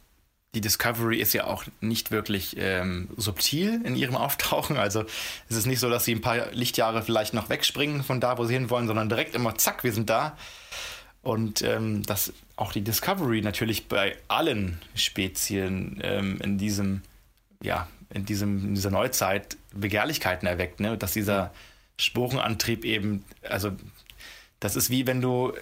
die 0.55 0.61
Discovery 0.61 1.19
ist 1.21 1.35
ja 1.35 1.45
auch 1.45 1.65
nicht 1.81 2.11
wirklich 2.11 2.57
ähm, 2.59 3.09
subtil 3.17 3.83
in 3.85 3.97
ihrem 3.97 4.17
Auftauchen. 4.17 4.77
Also 4.77 5.05
es 5.49 5.57
ist 5.57 5.67
nicht 5.67 5.81
so, 5.81 5.91
dass 5.91 6.05
sie 6.05 6.15
ein 6.15 6.21
paar 6.21 6.51
Lichtjahre 6.53 7.03
vielleicht 7.03 7.35
noch 7.35 7.49
wegspringen 7.51 8.03
von 8.03 8.21
da, 8.21 8.39
wo 8.39 8.45
sie 8.45 8.55
hinwollen, 8.55 8.87
sondern 8.87 9.09
direkt 9.09 9.35
immer, 9.35 9.57
zack, 9.57 9.85
wir 9.85 9.93
sind 9.93 10.09
da. 10.11 10.37
Und 11.23 11.63
ähm, 11.63 12.05
dass 12.05 12.33
auch 12.57 12.73
die 12.73 12.81
Discovery 12.81 13.43
natürlich 13.43 13.89
bei 13.89 14.17
allen 14.29 14.81
Spezien 14.95 16.01
ähm, 16.03 16.41
in 16.43 16.59
diesem, 16.59 17.03
ja, 17.63 17.89
in 18.11 18.25
diesem, 18.25 18.69
in 18.69 18.75
dieser 18.75 18.91
Neuzeit 18.91 19.57
Begehrlichkeiten 19.75 20.49
erweckt, 20.49 20.81
ne? 20.81 20.97
Dass 20.97 21.13
dieser 21.13 21.53
Sporenantrieb 21.99 22.85
eben, 22.85 23.25
also 23.43 23.73
das 24.61 24.77
ist 24.77 24.91
wie 24.91 25.07
wenn 25.07 25.21
du 25.21 25.53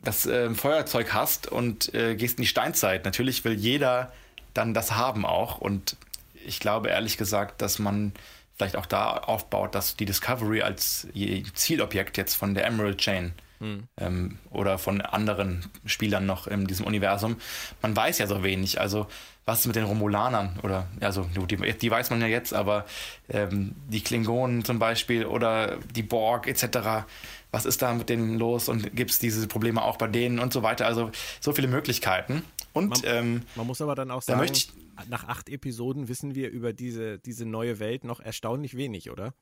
das 0.00 0.26
äh, 0.26 0.54
Feuerzeug 0.54 1.12
hast 1.12 1.50
und 1.50 1.92
äh, 1.94 2.14
gehst 2.14 2.38
in 2.38 2.42
die 2.42 2.48
Steinzeit. 2.48 3.04
Natürlich 3.04 3.44
will 3.44 3.54
jeder 3.54 4.12
dann 4.58 4.74
das 4.74 4.92
haben 4.92 5.24
auch. 5.24 5.58
Und 5.58 5.96
ich 6.44 6.60
glaube 6.60 6.88
ehrlich 6.88 7.16
gesagt, 7.16 7.62
dass 7.62 7.78
man 7.78 8.12
vielleicht 8.56 8.76
auch 8.76 8.86
da 8.86 9.12
aufbaut, 9.12 9.74
dass 9.74 9.96
die 9.96 10.04
Discovery 10.04 10.62
als 10.62 11.06
Zielobjekt 11.54 12.16
jetzt 12.16 12.34
von 12.34 12.54
der 12.54 12.66
Emerald 12.66 12.98
Chain 12.98 13.32
hm. 13.60 13.84
ähm, 13.96 14.38
oder 14.50 14.78
von 14.78 15.00
anderen 15.00 15.64
Spielern 15.86 16.26
noch 16.26 16.48
in 16.48 16.66
diesem 16.66 16.84
Universum, 16.84 17.36
man 17.82 17.94
weiß 17.94 18.18
ja 18.18 18.26
so 18.26 18.42
wenig. 18.42 18.80
Also 18.80 19.06
was 19.46 19.60
ist 19.60 19.66
mit 19.66 19.76
den 19.76 19.84
Romulanern 19.84 20.58
oder 20.62 20.88
also 21.00 21.26
die, 21.34 21.56
die 21.56 21.90
weiß 21.90 22.10
man 22.10 22.20
ja 22.20 22.26
jetzt, 22.26 22.52
aber 22.52 22.84
ähm, 23.30 23.74
die 23.88 24.02
Klingonen 24.02 24.64
zum 24.64 24.78
Beispiel 24.78 25.24
oder 25.24 25.78
die 25.94 26.02
Borg 26.02 26.48
etc 26.48 27.06
was 27.50 27.64
ist 27.64 27.82
da 27.82 27.92
mit 27.94 28.08
denen 28.08 28.38
los 28.38 28.68
und 28.68 28.94
gibt 28.94 29.10
es 29.10 29.18
diese 29.18 29.46
Probleme 29.48 29.82
auch 29.82 29.96
bei 29.96 30.06
denen 30.06 30.38
und 30.38 30.52
so 30.52 30.62
weiter. 30.62 30.86
Also 30.86 31.10
so 31.40 31.52
viele 31.52 31.68
Möglichkeiten. 31.68 32.42
Und 32.78 32.90
man, 32.90 33.00
ähm, 33.04 33.42
man 33.56 33.66
muss 33.66 33.80
aber 33.80 33.94
dann 33.94 34.10
auch 34.10 34.22
sagen, 34.22 34.50
ich, 34.52 34.70
nach 35.08 35.28
acht 35.28 35.48
Episoden 35.48 36.08
wissen 36.08 36.34
wir 36.34 36.50
über 36.50 36.72
diese, 36.72 37.18
diese 37.18 37.44
neue 37.44 37.78
Welt 37.78 38.04
noch 38.04 38.20
erstaunlich 38.20 38.76
wenig, 38.76 39.10
oder? 39.10 39.34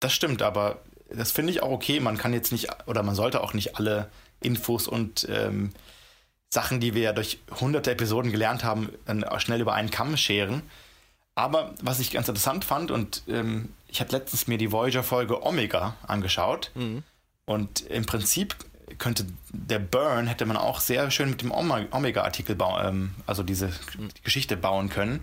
Das 0.00 0.12
stimmt, 0.12 0.42
aber 0.42 0.82
das 1.10 1.30
finde 1.32 1.52
ich 1.52 1.62
auch 1.62 1.70
okay. 1.70 2.00
Man 2.00 2.16
kann 2.16 2.32
jetzt 2.32 2.52
nicht, 2.52 2.68
oder 2.86 3.02
man 3.02 3.14
sollte 3.14 3.42
auch 3.42 3.54
nicht 3.54 3.76
alle 3.76 4.10
Infos 4.40 4.88
und 4.88 5.26
ähm, 5.30 5.70
Sachen, 6.50 6.80
die 6.80 6.94
wir 6.94 7.02
ja 7.02 7.12
durch 7.12 7.38
hunderte 7.60 7.92
Episoden 7.92 8.30
gelernt 8.30 8.64
haben, 8.64 8.90
dann 9.06 9.24
schnell 9.38 9.60
über 9.60 9.74
einen 9.74 9.90
Kamm 9.90 10.16
scheren. 10.16 10.62
Aber 11.34 11.74
was 11.80 11.98
ich 11.98 12.10
ganz 12.10 12.28
interessant 12.28 12.64
fand, 12.64 12.90
und 12.90 13.22
ähm, 13.26 13.70
ich 13.88 14.00
habe 14.00 14.12
letztens 14.12 14.48
mir 14.48 14.58
die 14.58 14.70
Voyager-Folge 14.70 15.42
Omega 15.44 15.96
angeschaut. 16.06 16.70
Mhm. 16.74 17.02
Und 17.44 17.80
im 17.82 18.04
Prinzip 18.06 18.54
könnte 18.98 19.26
der 19.50 19.78
Burn 19.78 20.26
hätte 20.26 20.46
man 20.46 20.56
auch 20.56 20.80
sehr 20.80 21.10
schön 21.10 21.30
mit 21.30 21.42
dem 21.42 21.50
Omega-Artikel 21.50 22.56
bauen, 22.56 22.86
ähm, 22.86 23.14
also 23.26 23.42
diese 23.42 23.68
die 23.68 24.22
Geschichte 24.22 24.56
bauen 24.56 24.88
können, 24.88 25.22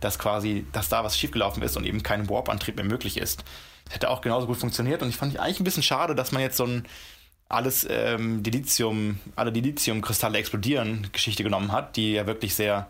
dass 0.00 0.18
quasi, 0.18 0.66
dass 0.72 0.88
da 0.88 1.04
was 1.04 1.18
schiefgelaufen 1.18 1.62
ist 1.62 1.76
und 1.76 1.84
eben 1.84 2.02
kein 2.02 2.28
Warp-Antrieb 2.28 2.76
mehr 2.76 2.84
möglich 2.84 3.16
ist. 3.16 3.44
Das 3.84 3.94
hätte 3.94 4.10
auch 4.10 4.20
genauso 4.20 4.46
gut 4.46 4.56
funktioniert 4.56 5.02
und 5.02 5.08
ich 5.08 5.16
fand 5.16 5.38
eigentlich 5.38 5.60
ein 5.60 5.64
bisschen 5.64 5.82
schade, 5.82 6.14
dass 6.14 6.32
man 6.32 6.42
jetzt 6.42 6.56
so 6.56 6.64
ein 6.64 6.86
alles 7.48 7.86
ähm, 7.88 8.42
Dilithium, 8.42 9.20
alle 9.36 9.52
Dilithium-Kristalle 9.52 10.38
explodieren 10.38 11.08
Geschichte 11.12 11.42
genommen 11.42 11.72
hat, 11.72 11.96
die 11.96 12.12
ja 12.12 12.26
wirklich 12.26 12.54
sehr 12.54 12.88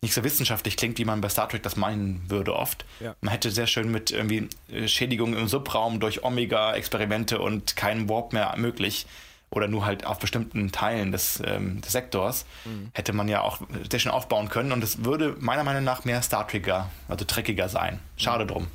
nicht 0.00 0.14
so 0.14 0.22
wissenschaftlich 0.22 0.76
klingt, 0.76 0.98
wie 0.98 1.04
man 1.04 1.20
bei 1.20 1.28
Star 1.28 1.48
Trek 1.48 1.62
das 1.62 1.76
meinen 1.76 2.22
würde 2.28 2.54
oft. 2.54 2.84
Ja. 3.00 3.16
Man 3.20 3.32
hätte 3.32 3.50
sehr 3.50 3.66
schön 3.66 3.90
mit 3.90 4.10
irgendwie 4.12 4.48
äh, 4.70 4.86
Schädigungen 4.86 5.36
im 5.36 5.48
Subraum 5.48 5.98
durch 5.98 6.22
Omega-Experimente 6.22 7.40
und 7.40 7.74
keinen 7.74 8.08
Warp 8.08 8.32
mehr 8.32 8.54
möglich 8.56 9.06
oder 9.50 9.68
nur 9.68 9.84
halt 9.84 10.04
auf 10.04 10.18
bestimmten 10.18 10.72
Teilen 10.72 11.12
des, 11.12 11.42
ähm, 11.44 11.80
des 11.80 11.92
Sektors, 11.92 12.44
mhm. 12.64 12.90
hätte 12.92 13.12
man 13.12 13.28
ja 13.28 13.40
auch 13.40 13.60
sehr 13.90 13.98
schön 13.98 14.12
aufbauen 14.12 14.48
können 14.48 14.72
und 14.72 14.84
es 14.84 15.04
würde 15.04 15.36
meiner 15.40 15.64
Meinung 15.64 15.84
nach 15.84 16.04
mehr 16.04 16.22
Star 16.22 16.46
Trekker, 16.46 16.90
also 17.08 17.24
dreckiger 17.26 17.68
sein. 17.68 18.00
Schade 18.16 18.44
mhm. 18.44 18.48
drum. 18.48 18.66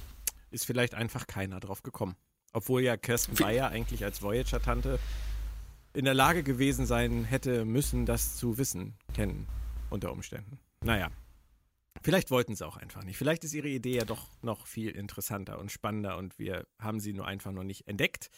Ist 0.52 0.66
vielleicht 0.66 0.94
einfach 0.94 1.28
keiner 1.28 1.60
drauf 1.60 1.84
gekommen. 1.84 2.16
Obwohl 2.54 2.84
ja 2.84 2.98
Kirsten 2.98 3.36
Bayer 3.36 3.70
eigentlich 3.70 4.04
als 4.04 4.22
Voyager-Tante 4.22 5.00
in 5.94 6.06
der 6.06 6.14
Lage 6.14 6.44
gewesen 6.44 6.86
sein 6.86 7.24
hätte 7.24 7.66
müssen, 7.66 8.06
das 8.06 8.36
zu 8.36 8.58
wissen, 8.58 8.96
kennen 9.14 9.48
unter 9.90 10.12
Umständen. 10.12 10.60
Naja, 10.84 11.10
vielleicht 12.02 12.32
wollten 12.32 12.56
sie 12.56 12.66
auch 12.66 12.78
einfach 12.78 13.04
nicht. 13.04 13.18
Vielleicht 13.18 13.44
ist 13.44 13.54
ihre 13.54 13.70
Idee 13.70 13.98
ja 13.98 14.06
doch 14.06 14.28
noch 14.42 14.68
viel 14.68 14.90
interessanter 14.90 15.60
und 15.60 15.72
spannender 15.72 16.18
und 16.18 16.38
wir 16.40 16.66
haben 16.80 17.00
sie 17.00 17.14
nur 17.14 17.28
einfach 17.28 17.52
noch 17.52 17.64
nicht 17.64 17.88
entdeckt. 17.88 18.30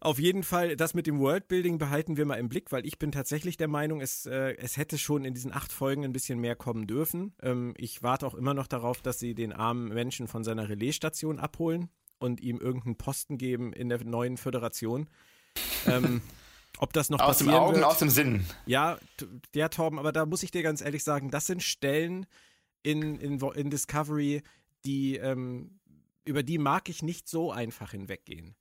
Auf 0.00 0.18
jeden 0.18 0.44
Fall, 0.44 0.76
das 0.76 0.94
mit 0.94 1.06
dem 1.06 1.18
Worldbuilding 1.18 1.78
behalten 1.78 2.16
wir 2.16 2.24
mal 2.24 2.36
im 2.36 2.48
Blick, 2.48 2.70
weil 2.70 2.86
ich 2.86 2.98
bin 2.98 3.10
tatsächlich 3.10 3.56
der 3.56 3.66
Meinung, 3.66 4.00
es, 4.00 4.26
äh, 4.26 4.54
es 4.56 4.76
hätte 4.76 4.96
schon 4.96 5.24
in 5.24 5.34
diesen 5.34 5.52
acht 5.52 5.72
Folgen 5.72 6.04
ein 6.04 6.12
bisschen 6.12 6.38
mehr 6.38 6.54
kommen 6.54 6.86
dürfen. 6.86 7.34
Ähm, 7.42 7.74
ich 7.76 8.02
warte 8.02 8.26
auch 8.26 8.34
immer 8.34 8.54
noch 8.54 8.68
darauf, 8.68 9.02
dass 9.02 9.18
sie 9.18 9.34
den 9.34 9.52
armen 9.52 9.88
Menschen 9.88 10.28
von 10.28 10.44
seiner 10.44 10.68
Relaisstation 10.68 11.40
abholen 11.40 11.88
und 12.18 12.40
ihm 12.40 12.58
irgendeinen 12.58 12.96
Posten 12.96 13.38
geben 13.38 13.72
in 13.72 13.88
der 13.88 14.04
neuen 14.04 14.36
Föderation. 14.36 15.08
ähm, 15.86 16.22
ob 16.78 16.92
das 16.92 17.10
noch 17.10 17.18
aus 17.20 17.38
dem 17.38 17.48
Augen, 17.48 17.76
wird, 17.76 17.84
aus 17.84 17.98
dem 17.98 18.10
Sinn. 18.10 18.44
Ja, 18.66 18.98
ja, 19.54 19.68
Torben, 19.68 19.98
aber 19.98 20.12
da 20.12 20.26
muss 20.26 20.44
ich 20.44 20.52
dir 20.52 20.62
ganz 20.62 20.80
ehrlich 20.80 21.02
sagen, 21.02 21.30
das 21.30 21.46
sind 21.46 21.62
Stellen 21.62 22.26
in, 22.84 23.18
in, 23.18 23.40
in 23.40 23.70
Discovery, 23.70 24.42
die, 24.84 25.16
ähm, 25.16 25.80
über 26.24 26.44
die 26.44 26.58
mag 26.58 26.88
ich 26.88 27.02
nicht 27.02 27.28
so 27.28 27.50
einfach 27.50 27.90
hinweggehen. 27.90 28.54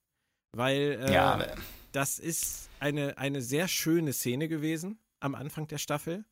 Weil 0.54 1.00
äh, 1.02 1.14
ja, 1.14 1.56
das 1.92 2.20
ist 2.20 2.70
eine, 2.80 3.18
eine 3.18 3.42
sehr 3.42 3.68
schöne 3.68 4.14
Szene 4.14 4.48
gewesen 4.48 5.00
am 5.20 5.36
Anfang 5.36 5.68
der 5.68 5.78
Staffel. 5.78 6.26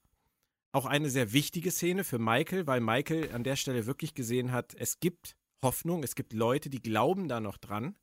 Auch 0.72 0.86
eine 0.86 1.10
sehr 1.10 1.32
wichtige 1.34 1.72
Szene 1.72 2.04
für 2.04 2.20
Michael, 2.20 2.68
weil 2.68 2.82
Michael 2.82 3.32
an 3.34 3.44
der 3.44 3.56
Stelle 3.56 3.86
wirklich 3.86 4.14
gesehen 4.14 4.52
hat, 4.52 4.76
es 4.78 5.00
gibt 5.00 5.36
Hoffnung, 5.62 6.04
es 6.04 6.16
gibt 6.16 6.34
Leute, 6.34 6.70
die 6.70 6.82
glauben 6.82 7.28
da 7.28 7.40
noch 7.40 7.58
dran 7.58 7.96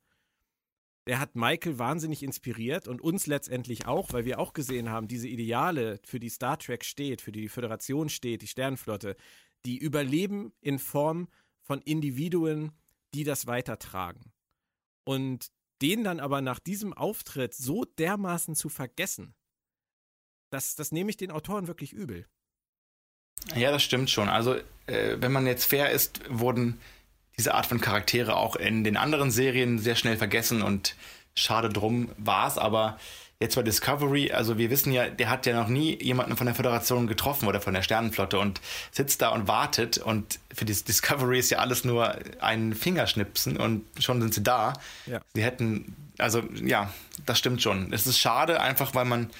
der 1.07 1.19
hat 1.19 1.35
Michael 1.35 1.79
wahnsinnig 1.79 2.23
inspiriert 2.23 2.87
und 2.87 3.01
uns 3.01 3.27
letztendlich 3.27 3.87
auch, 3.87 4.13
weil 4.13 4.25
wir 4.25 4.39
auch 4.39 4.53
gesehen 4.53 4.91
haben, 4.91 5.09
diese 5.09 5.29
Ideale, 5.29 6.01
für 6.05 6.21
die 6.21 6.29
Star 6.29 6.59
Trek 6.59 6.85
steht, 6.85 7.21
für 7.21 7.33
die 7.33 7.43
die 7.43 7.49
Föderation 7.49 8.09
steht, 8.09 8.43
die 8.43 8.47
Sternenflotte, 8.47 9.17
die 9.65 9.79
überleben 9.79 10.53
in 10.61 10.79
Form 10.79 11.29
von 11.63 11.81
Individuen, 11.81 12.73
die 13.15 13.25
das 13.25 13.47
weitertragen. 13.47 14.33
Und 15.05 15.51
den 15.83 16.05
dann 16.05 16.20
aber 16.20 16.41
nach 16.41 16.61
diesem 16.61 16.93
Auftritt 16.93 17.55
so 17.55 17.85
dermaßen 17.85 18.55
zu 18.55 18.68
vergessen, 18.68 19.35
das, 20.51 20.76
das 20.76 20.93
nehme 20.93 21.11
ich 21.11 21.16
den 21.16 21.30
Autoren 21.30 21.66
wirklich 21.66 21.93
übel. 21.93 22.26
Ja, 23.57 23.70
das 23.72 23.83
stimmt 23.83 24.11
schon. 24.11 24.28
Also, 24.28 24.55
äh, 24.87 25.16
wenn 25.18 25.33
man 25.33 25.47
jetzt 25.47 25.64
fair 25.64 25.91
ist, 25.91 26.20
wurden 26.28 26.80
diese 27.37 27.55
Art 27.55 27.66
von 27.66 27.80
Charaktere 27.80 28.37
auch 28.37 28.57
in 28.57 28.85
den 28.85 28.97
anderen 28.97 29.30
Serien 29.30 29.78
sehr 29.78 29.97
schnell 29.97 30.16
vergessen 30.16 30.62
und 30.62 30.95
schade 31.35 31.70
drum 31.70 32.11
war 32.18 32.47
es, 32.47 32.59
aber 32.59 32.99
jetzt 33.43 33.57
bei 33.57 33.62
Discovery, 33.62 34.32
also 34.32 34.57
wir 34.57 34.70
wissen 34.70 34.93
ja, 34.93 35.09
der 35.09 35.28
hat 35.28 35.45
ja 35.47 35.61
noch 35.61 35.68
nie 35.68 36.03
jemanden 36.03 36.36
von 36.36 36.47
der 36.47 36.55
Föderation 36.55 37.07
getroffen 37.07 37.47
oder 37.49 37.61
von 37.61 37.74
der 37.74 37.82
Sternenflotte 37.82 38.38
und 38.38 38.61
sitzt 38.90 39.20
da 39.20 39.28
und 39.28 39.49
wartet 39.49 39.99
und 39.99 40.38
für 40.55 40.64
die 40.64 40.72
Discovery 40.72 41.38
ist 41.38 41.51
ja 41.51 41.59
alles 41.59 41.84
nur 41.84 42.16
ein 42.40 42.74
Fingerschnipsen 42.74 43.57
und 43.59 43.84
schon 43.99 44.20
sind 44.22 44.32
sie 44.32 44.43
da. 44.43 44.72
Ja. 45.07 45.20
Sie 45.34 45.43
hätten, 45.43 45.95
also 46.18 46.43
ja, 46.64 46.93
das 47.26 47.38
stimmt 47.38 47.61
schon. 47.62 47.93
Es 47.93 48.07
ist 48.07 48.18
schade, 48.18 48.61
einfach 48.61 48.95
weil 48.95 49.05
man 49.05 49.30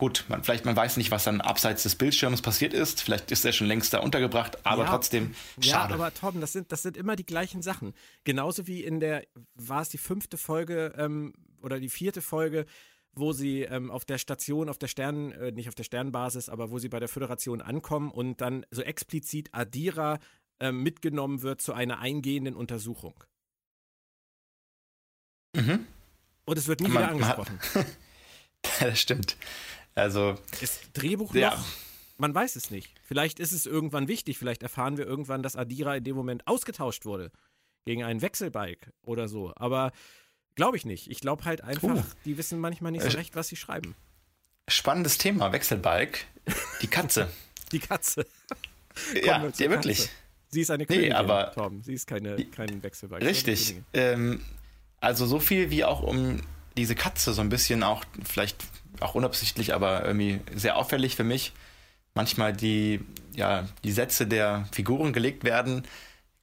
Gut, 0.00 0.24
man, 0.28 0.42
vielleicht 0.42 0.64
man 0.64 0.74
weiß 0.74 0.96
nicht, 0.96 1.10
was 1.10 1.24
dann 1.24 1.42
abseits 1.42 1.82
des 1.82 1.94
Bildschirms 1.94 2.40
passiert 2.40 2.72
ist. 2.72 3.02
Vielleicht 3.02 3.30
ist 3.30 3.44
er 3.44 3.52
schon 3.52 3.66
längst 3.66 3.92
da 3.92 3.98
untergebracht, 3.98 4.64
aber 4.64 4.84
ja, 4.84 4.88
trotzdem 4.88 5.34
schade. 5.60 5.90
Ja, 5.90 5.94
aber 5.94 6.14
Torben, 6.14 6.40
das 6.40 6.54
sind, 6.54 6.72
das 6.72 6.80
sind 6.80 6.96
immer 6.96 7.16
die 7.16 7.26
gleichen 7.26 7.60
Sachen. 7.60 7.92
Genauso 8.24 8.66
wie 8.66 8.82
in 8.82 8.98
der, 8.98 9.26
war 9.56 9.82
es 9.82 9.90
die 9.90 9.98
fünfte 9.98 10.38
Folge 10.38 10.94
ähm, 10.96 11.34
oder 11.60 11.78
die 11.78 11.90
vierte 11.90 12.22
Folge, 12.22 12.64
wo 13.12 13.32
sie 13.32 13.62
ähm, 13.62 13.90
auf 13.90 14.04
der 14.04 14.18
Station, 14.18 14.68
auf 14.68 14.78
der 14.78 14.88
Sternen, 14.88 15.32
äh, 15.32 15.52
nicht 15.52 15.68
auf 15.68 15.74
der 15.74 15.84
Sternbasis, 15.84 16.48
aber 16.48 16.70
wo 16.70 16.78
sie 16.78 16.88
bei 16.88 17.00
der 17.00 17.08
Föderation 17.08 17.60
ankommen 17.60 18.10
und 18.10 18.40
dann 18.40 18.64
so 18.70 18.82
explizit 18.82 19.48
Adira 19.52 20.18
äh, 20.60 20.72
mitgenommen 20.72 21.42
wird 21.42 21.60
zu 21.60 21.72
einer 21.72 21.98
eingehenden 21.98 22.54
Untersuchung. 22.54 23.14
Mhm. 25.56 25.86
Und 26.44 26.58
es 26.58 26.68
wird 26.68 26.80
nie 26.80 26.88
man, 26.88 27.02
wieder 27.02 27.10
angesprochen. 27.10 27.58
Man 27.74 27.86
das 28.80 29.00
stimmt. 29.00 29.36
Also. 29.94 30.36
Ist 30.60 30.90
Drehbuch 30.92 31.34
ja. 31.34 31.56
noch? 31.56 31.64
Man 32.18 32.34
weiß 32.34 32.56
es 32.56 32.70
nicht. 32.70 32.94
Vielleicht 33.02 33.40
ist 33.40 33.52
es 33.52 33.64
irgendwann 33.64 34.06
wichtig. 34.06 34.36
Vielleicht 34.36 34.62
erfahren 34.62 34.98
wir 34.98 35.06
irgendwann, 35.06 35.42
dass 35.42 35.56
Adira 35.56 35.96
in 35.96 36.04
dem 36.04 36.16
Moment 36.16 36.46
ausgetauscht 36.46 37.06
wurde 37.06 37.32
gegen 37.86 38.04
ein 38.04 38.20
Wechselbike 38.20 38.92
oder 39.02 39.28
so. 39.28 39.52
Aber 39.56 39.92
glaube 40.60 40.76
ich 40.76 40.84
nicht. 40.84 41.10
Ich 41.10 41.20
glaube 41.20 41.46
halt 41.46 41.64
einfach, 41.64 41.88
uh. 41.88 42.02
die 42.26 42.36
wissen 42.36 42.58
manchmal 42.58 42.92
nicht 42.92 43.02
so 43.02 43.16
recht, 43.16 43.34
was 43.34 43.48
sie 43.48 43.56
schreiben. 43.56 43.94
Spannendes 44.68 45.16
Thema, 45.16 45.52
Wechselbike. 45.52 46.26
Die 46.82 46.86
Katze. 46.86 47.30
die 47.72 47.78
Katze. 47.78 48.26
ja, 49.24 49.42
ja 49.46 49.70
wirklich. 49.70 50.10
Sie 50.50 50.60
ist 50.60 50.70
eine 50.70 50.84
Königin, 50.84 51.08
nee, 51.08 51.14
aber 51.14 51.52
Tom. 51.54 51.82
Sie 51.82 51.94
ist 51.94 52.06
keine, 52.06 52.36
kein 52.44 52.82
Wechselbike. 52.82 53.22
Richtig. 53.22 53.76
Ähm, 53.94 54.44
also 55.00 55.24
so 55.24 55.40
viel 55.40 55.70
wie 55.70 55.82
auch 55.82 56.02
um 56.02 56.42
diese 56.76 56.94
Katze 56.94 57.32
so 57.32 57.40
ein 57.40 57.48
bisschen 57.48 57.82
auch 57.82 58.04
vielleicht 58.22 58.62
auch 59.00 59.14
unabsichtlich, 59.14 59.72
aber 59.72 60.04
irgendwie 60.04 60.40
sehr 60.54 60.76
auffällig 60.76 61.16
für 61.16 61.24
mich. 61.24 61.54
Manchmal 62.12 62.52
die, 62.52 63.00
ja, 63.34 63.66
die 63.82 63.92
Sätze 63.92 64.26
der 64.26 64.68
Figuren 64.72 65.14
gelegt 65.14 65.42
werden, 65.42 65.84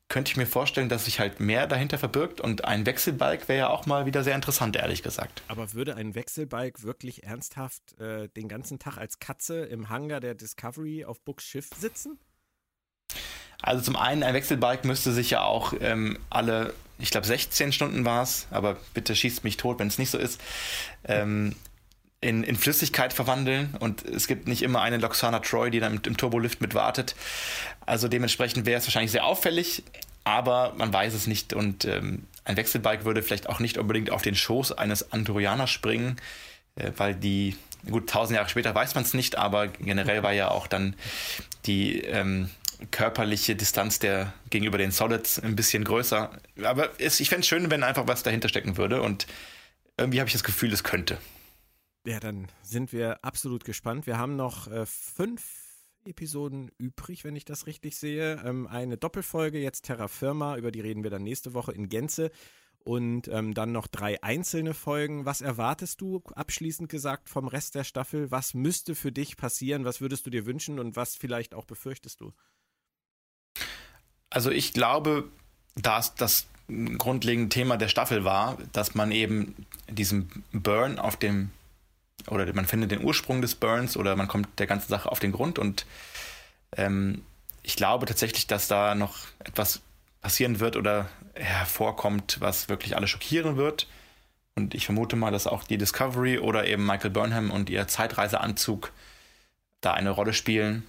könnte 0.10 0.32
ich 0.32 0.38
mir 0.38 0.46
vorstellen, 0.46 0.88
dass 0.90 1.06
sich 1.06 1.20
halt 1.20 1.40
mehr 1.40 1.68
dahinter 1.68 1.98
verbirgt 1.98 2.40
und 2.40 2.66
ein 2.66 2.86
Wechselbalg 2.86 3.48
wäre 3.50 3.60
ja 3.60 3.70
auch 3.70 3.86
mal 3.86 4.06
wieder 4.06 4.24
sehr 4.24 4.36
interessant, 4.36 4.76
ehrlich 4.76 5.04
gesagt. 5.04 5.42
Aber 5.48 5.74
würde 5.74 5.96
ein 5.96 6.16
Wechselbalg 6.16 6.84
wirklich 6.84 7.24
ernsthaft 7.24 8.00
äh, 8.00 8.30
den 8.30 8.48
ganzen 8.48 8.80
Tag 8.80 8.98
als 8.98 9.20
Katze 9.20 9.66
im 9.66 9.90
Hangar 9.90 10.20
der 10.20 10.36
Discovery 10.36 11.04
auf 11.04 11.20
Books 11.22 11.44
Schiff 11.44 11.70
sitzen? 11.78 12.18
Also 13.62 13.82
zum 13.84 13.96
einen, 13.96 14.24
ein 14.24 14.34
Wechselbalg 14.34 14.86
müsste 14.86 15.12
sich 15.12 15.32
ja 15.32 15.42
auch 15.42 15.74
ähm, 15.82 16.20
alle, 16.30 16.74
ich 17.00 17.12
glaube 17.12 17.26
16 17.26 17.74
Stunden 17.74 18.06
war 18.06 18.24
es, 18.24 18.48
aber 18.52 18.78
bitte 18.94 19.16
schießt 19.16 19.44
mich 19.44 19.58
tot, 19.58 19.80
wenn 19.80 19.88
es 19.88 19.98
nicht 19.98 20.12
so 20.12 20.18
ist, 20.18 20.40
ähm, 21.06 21.56
in, 22.28 22.44
in 22.44 22.58
Flüssigkeit 22.58 23.14
verwandeln 23.14 23.74
und 23.80 24.04
es 24.06 24.28
gibt 24.28 24.50
nicht 24.50 24.62
immer 24.62 24.82
eine 24.82 24.98
Loxana 24.98 25.40
Troy, 25.40 25.72
die 25.72 25.80
dann 25.80 26.02
im, 26.06 26.18
Turbolift 26.18 26.60
mit 26.60 26.74
wartet. 26.74 27.16
Also 27.86 28.10
dementsprechend 28.10 28.66
wäre 28.66 28.80
es 28.80 28.86
wahrscheinlich 28.86 29.12
sehr 29.12 29.26
auffällig, 29.26 29.84
aber 30.26 30.74
man 30.78 30.92
weiß 30.92 31.14
es 31.14 31.26
nicht 31.26 31.54
und 31.54 31.86
ähm, 31.86 32.26
ein 32.44 32.58
Wechselbike 32.58 33.06
würde 33.06 33.24
vielleicht 33.24 33.48
auch 33.48 33.62
nicht 33.62 33.78
unbedingt 33.78 34.10
auf 34.10 34.24
den 34.24 34.36
Schoß 34.36 34.74
eines 34.74 35.14
Andorianers 35.14 35.70
springen, 35.70 36.18
äh, 36.76 36.92
weil 36.98 37.16
die, 37.16 37.56
gut, 37.90 38.10
tausend 38.10 38.36
Jahre 38.36 38.50
später 38.50 38.76
weiß 38.76 38.94
man 38.96 39.06
es 39.06 39.14
nicht, 39.14 39.38
aber 39.38 39.68
generell 39.68 40.22
war 40.22 40.34
ja 40.34 40.52
auch 40.52 40.68
dann 40.68 40.98
die 41.66 42.02
ähm, 42.02 42.50
körperliche 42.92 43.56
Distanz 43.56 44.00
der 44.00 44.34
gegenüber 44.50 44.78
den 44.78 44.92
Solids 44.92 45.40
ein 45.40 45.56
bisschen 45.56 45.86
größer. 45.86 46.30
Aber 46.62 46.90
es, 47.00 47.22
ich 47.22 47.30
fände 47.30 47.42
es 47.42 47.48
schön, 47.48 47.72
wenn 47.72 47.84
einfach 47.84 48.06
was 48.06 48.22
dahinter 48.22 48.50
stecken 48.50 48.76
würde 48.76 49.02
und 49.02 49.28
irgendwie 49.98 50.20
habe 50.20 50.28
ich 50.28 50.34
das 50.34 50.44
Gefühl, 50.44 50.74
es 50.74 50.84
könnte. 50.84 51.18
Ja, 52.08 52.22
dann 52.22 52.48
sind 52.62 52.94
wir 52.94 53.22
absolut 53.26 53.66
gespannt. 53.66 54.08
Wir 54.08 54.18
haben 54.18 54.38
noch 54.38 54.70
äh, 54.70 54.86
fünf 54.86 55.44
Episoden 56.06 56.72
übrig, 56.78 57.26
wenn 57.26 57.36
ich 57.36 57.44
das 57.44 57.68
richtig 57.68 57.98
sehe. 57.98 58.42
Ähm, 58.46 58.66
eine 58.66 58.96
Doppelfolge, 58.96 59.60
jetzt 59.60 59.82
Terra 59.82 60.08
Firma, 60.08 60.56
über 60.56 60.72
die 60.72 60.80
reden 60.80 61.04
wir 61.04 61.12
dann 61.12 61.24
nächste 61.24 61.54
Woche 61.54 61.74
in 61.74 61.90
Gänze. 61.90 62.32
Und 62.86 63.28
ähm, 63.28 63.54
dann 63.54 63.74
noch 63.74 63.88
drei 63.88 64.24
einzelne 64.24 64.74
Folgen. 64.74 65.26
Was 65.26 65.42
erwartest 65.42 66.00
du, 66.00 66.24
abschließend 66.34 66.88
gesagt, 66.88 67.28
vom 67.28 67.50
Rest 67.50 67.76
der 67.76 67.84
Staffel? 67.84 68.32
Was 68.32 68.54
müsste 68.54 68.96
für 68.96 69.12
dich 69.12 69.36
passieren? 69.36 69.84
Was 69.84 70.00
würdest 70.00 70.26
du 70.26 70.30
dir 70.30 70.46
wünschen 70.46 70.80
und 70.80 70.96
was 70.96 71.18
vielleicht 71.18 71.54
auch 71.54 71.66
befürchtest 71.66 72.22
du? 72.22 72.32
Also 74.30 74.50
ich 74.50 74.72
glaube, 74.72 75.30
da 75.76 76.00
es 76.00 76.16
das 76.16 76.48
grundlegende 76.70 77.50
Thema 77.50 77.76
der 77.76 77.90
Staffel 77.90 78.24
war, 78.24 78.58
dass 78.72 78.96
man 78.96 79.12
eben 79.12 79.56
diesen 79.90 80.46
Burn 80.54 81.00
auf 81.00 81.18
dem 81.18 81.52
oder 82.30 82.52
man 82.54 82.66
findet 82.66 82.92
den 82.92 83.04
Ursprung 83.04 83.42
des 83.42 83.56
Burns 83.56 83.96
oder 83.96 84.16
man 84.16 84.28
kommt 84.28 84.48
der 84.60 84.68
ganzen 84.68 84.90
Sache 84.90 85.12
auf 85.12 85.20
den 85.20 85.32
Grund 85.32 85.60
und 85.60 85.86
ähm, 86.76 87.24
ich 87.64 87.76
glaube 87.76 88.06
tatsächlich, 88.06 88.48
dass 88.48 88.68
da 88.68 88.96
noch 88.96 89.18
etwas 89.40 89.82
passieren 90.22 90.60
wird 90.60 90.76
oder 90.76 91.10
hervorkommt, 91.34 92.38
was 92.40 92.70
wirklich 92.70 92.96
alle 92.96 93.08
schockieren 93.08 93.58
wird. 93.58 93.88
Und 94.56 94.74
ich 94.74 94.86
vermute 94.86 95.16
mal, 95.16 95.32
dass 95.32 95.48
auch 95.48 95.64
die 95.64 95.78
Discovery 95.78 96.40
oder 96.40 96.66
eben 96.66 96.86
Michael 96.86 97.12
Burnham 97.12 97.52
und 97.52 97.70
ihr 97.70 97.88
Zeitreiseanzug 97.88 98.92
da 99.82 99.94
eine 99.94 100.10
Rolle 100.10 100.34
spielen. 100.34 100.84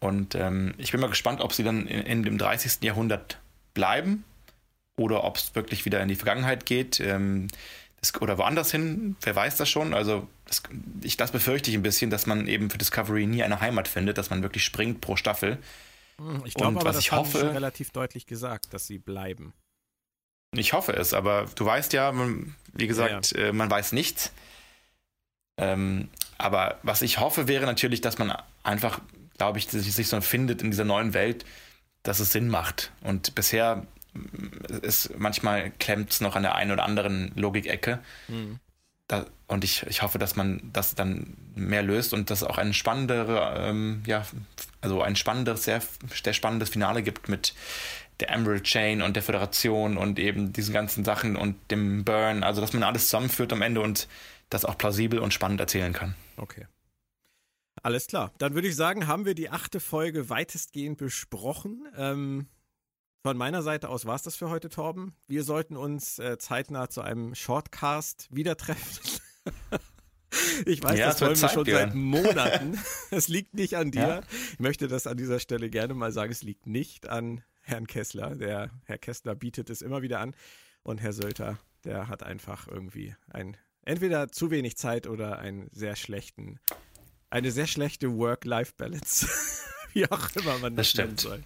Und 0.00 0.34
ähm, 0.34 0.74
ich 0.76 0.92
bin 0.92 1.00
mal 1.00 1.08
gespannt, 1.08 1.40
ob 1.40 1.52
sie 1.52 1.62
dann 1.62 1.86
in, 1.86 2.02
in 2.02 2.22
dem 2.22 2.36
30. 2.36 2.82
Jahrhundert 2.82 3.38
bleiben 3.72 4.24
oder 4.96 5.24
ob 5.24 5.36
es 5.36 5.54
wirklich 5.54 5.84
wieder 5.84 6.02
in 6.02 6.08
die 6.08 6.16
Vergangenheit 6.16 6.66
geht. 6.66 7.00
Ähm, 7.00 7.48
das, 8.02 8.20
oder 8.20 8.36
woanders 8.36 8.72
hin, 8.72 9.16
wer 9.22 9.34
weiß 9.34 9.56
das 9.56 9.70
schon. 9.70 9.94
Also 9.94 10.28
das, 10.44 10.62
ich, 11.02 11.16
das 11.16 11.30
befürchte 11.30 11.70
ich 11.70 11.76
ein 11.76 11.82
bisschen, 11.82 12.10
dass 12.10 12.26
man 12.26 12.48
eben 12.48 12.68
für 12.68 12.78
Discovery 12.78 13.26
nie 13.26 13.42
eine 13.42 13.60
Heimat 13.60 13.88
findet, 13.88 14.18
dass 14.18 14.28
man 14.28 14.42
wirklich 14.42 14.64
springt 14.64 15.00
pro 15.00 15.16
Staffel. 15.16 15.58
Hm, 16.18 16.42
ich 16.44 16.54
glaube 16.54 16.80
aber, 16.80 16.88
was 16.88 16.96
das 16.96 17.04
ich 17.04 17.12
hoffe, 17.12 17.38
schon 17.38 17.48
relativ 17.50 17.90
deutlich 17.92 18.26
gesagt, 18.26 18.74
dass 18.74 18.86
sie 18.86 18.98
bleiben. 18.98 19.54
Ich 20.54 20.72
hoffe 20.72 20.92
es, 20.92 21.14
aber 21.14 21.46
du 21.54 21.64
weißt 21.64 21.92
ja, 21.94 22.12
wie 22.74 22.86
gesagt, 22.86 23.32
ja, 23.32 23.40
ja. 23.40 23.46
Äh, 23.48 23.52
man 23.52 23.70
weiß 23.70 23.92
nichts. 23.92 24.32
Ähm, 25.56 26.08
aber 26.38 26.80
was 26.82 27.02
ich 27.02 27.20
hoffe, 27.20 27.46
wäre 27.46 27.66
natürlich, 27.66 28.00
dass 28.00 28.18
man 28.18 28.36
einfach, 28.64 29.00
glaube 29.38 29.58
ich, 29.58 29.68
sich 29.68 30.08
so 30.08 30.20
findet 30.20 30.60
in 30.60 30.72
dieser 30.72 30.84
neuen 30.84 31.14
Welt, 31.14 31.44
dass 32.02 32.18
es 32.18 32.32
Sinn 32.32 32.48
macht. 32.48 32.90
Und 33.02 33.36
bisher 33.36 33.86
ist 34.82 35.18
manchmal 35.18 35.70
klemmt 35.70 36.12
es 36.12 36.20
noch 36.20 36.36
an 36.36 36.42
der 36.42 36.54
einen 36.54 36.72
oder 36.72 36.84
anderen 36.84 37.32
Logikecke. 37.36 38.00
Mhm. 38.28 38.58
Da, 39.08 39.26
und 39.46 39.64
ich, 39.64 39.82
ich 39.86 40.02
hoffe, 40.02 40.18
dass 40.18 40.36
man 40.36 40.70
das 40.72 40.94
dann 40.94 41.36
mehr 41.54 41.82
löst 41.82 42.14
und 42.14 42.30
dass 42.30 42.42
auch 42.42 42.56
ein 42.58 42.72
spannendere, 42.72 43.54
ähm, 43.58 44.02
ja, 44.06 44.24
also 44.80 45.02
ein 45.02 45.16
spannenderes, 45.16 45.64
sehr, 45.64 45.82
sehr 46.22 46.32
spannendes 46.32 46.70
Finale 46.70 47.02
gibt 47.02 47.28
mit 47.28 47.54
der 48.20 48.30
Emerald 48.30 48.64
Chain 48.64 49.02
und 49.02 49.16
der 49.16 49.22
Föderation 49.22 49.96
und 49.96 50.18
eben 50.18 50.52
diesen 50.52 50.72
ganzen 50.72 51.04
Sachen 51.04 51.36
und 51.36 51.56
dem 51.70 52.04
Burn. 52.04 52.44
Also, 52.44 52.60
dass 52.60 52.72
man 52.72 52.82
alles 52.82 53.04
zusammenführt 53.04 53.52
am 53.52 53.62
Ende 53.62 53.80
und 53.80 54.08
das 54.48 54.64
auch 54.64 54.78
plausibel 54.78 55.18
und 55.18 55.34
spannend 55.34 55.60
erzählen 55.60 55.92
kann. 55.92 56.14
Okay. 56.36 56.66
Alles 57.82 58.06
klar. 58.06 58.32
Dann 58.38 58.54
würde 58.54 58.68
ich 58.68 58.76
sagen, 58.76 59.06
haben 59.06 59.24
wir 59.24 59.34
die 59.34 59.50
achte 59.50 59.80
Folge 59.80 60.28
weitestgehend 60.28 60.98
besprochen. 60.98 61.88
Ähm, 61.96 62.46
von 63.22 63.36
meiner 63.36 63.62
Seite 63.62 63.88
aus 63.88 64.04
war 64.04 64.16
es 64.16 64.22
das 64.22 64.34
für 64.34 64.50
heute, 64.50 64.68
Torben. 64.68 65.14
Wir 65.28 65.44
sollten 65.44 65.76
uns 65.76 66.18
äh, 66.18 66.38
zeitnah 66.38 66.90
zu 66.90 67.02
einem 67.02 67.36
Shortcast 67.36 68.28
wieder 68.32 68.56
treffen. 68.56 69.20
ich 70.66 70.82
weiß, 70.82 70.98
ja, 70.98 71.06
das 71.06 71.20
wollen 71.20 71.40
wir 71.40 71.48
schon 71.48 71.64
gern. 71.64 71.90
seit 71.90 71.94
Monaten. 71.94 72.78
es 73.12 73.28
liegt 73.28 73.54
nicht 73.54 73.76
an 73.76 73.92
dir. 73.92 74.00
Ja. 74.00 74.20
Ich 74.52 74.58
möchte 74.58 74.88
das 74.88 75.06
an 75.06 75.16
dieser 75.16 75.38
Stelle 75.38 75.70
gerne 75.70 75.94
mal 75.94 76.10
sagen. 76.10 76.32
Es 76.32 76.42
liegt 76.42 76.66
nicht 76.66 77.08
an 77.08 77.44
Herrn 77.60 77.86
Kessler. 77.86 78.34
Der 78.34 78.70
Herr 78.86 78.98
Kessler 78.98 79.36
bietet 79.36 79.70
es 79.70 79.82
immer 79.82 80.02
wieder 80.02 80.18
an. 80.18 80.34
Und 80.82 81.00
Herr 81.00 81.12
Sölter, 81.12 81.58
der 81.84 82.08
hat 82.08 82.24
einfach 82.24 82.66
irgendwie 82.66 83.14
ein, 83.30 83.56
entweder 83.84 84.32
zu 84.32 84.50
wenig 84.50 84.76
Zeit 84.76 85.06
oder 85.06 85.38
einen 85.38 85.68
sehr 85.70 85.94
schlechten, 85.94 86.58
eine 87.30 87.52
sehr 87.52 87.68
schlechte 87.68 88.16
Work-Life-Balance. 88.16 89.28
Wie 89.92 90.10
auch 90.10 90.28
immer 90.34 90.58
man 90.58 90.74
das, 90.74 90.86
das 90.86 90.90
stimmt. 90.90 91.20
soll. 91.20 91.44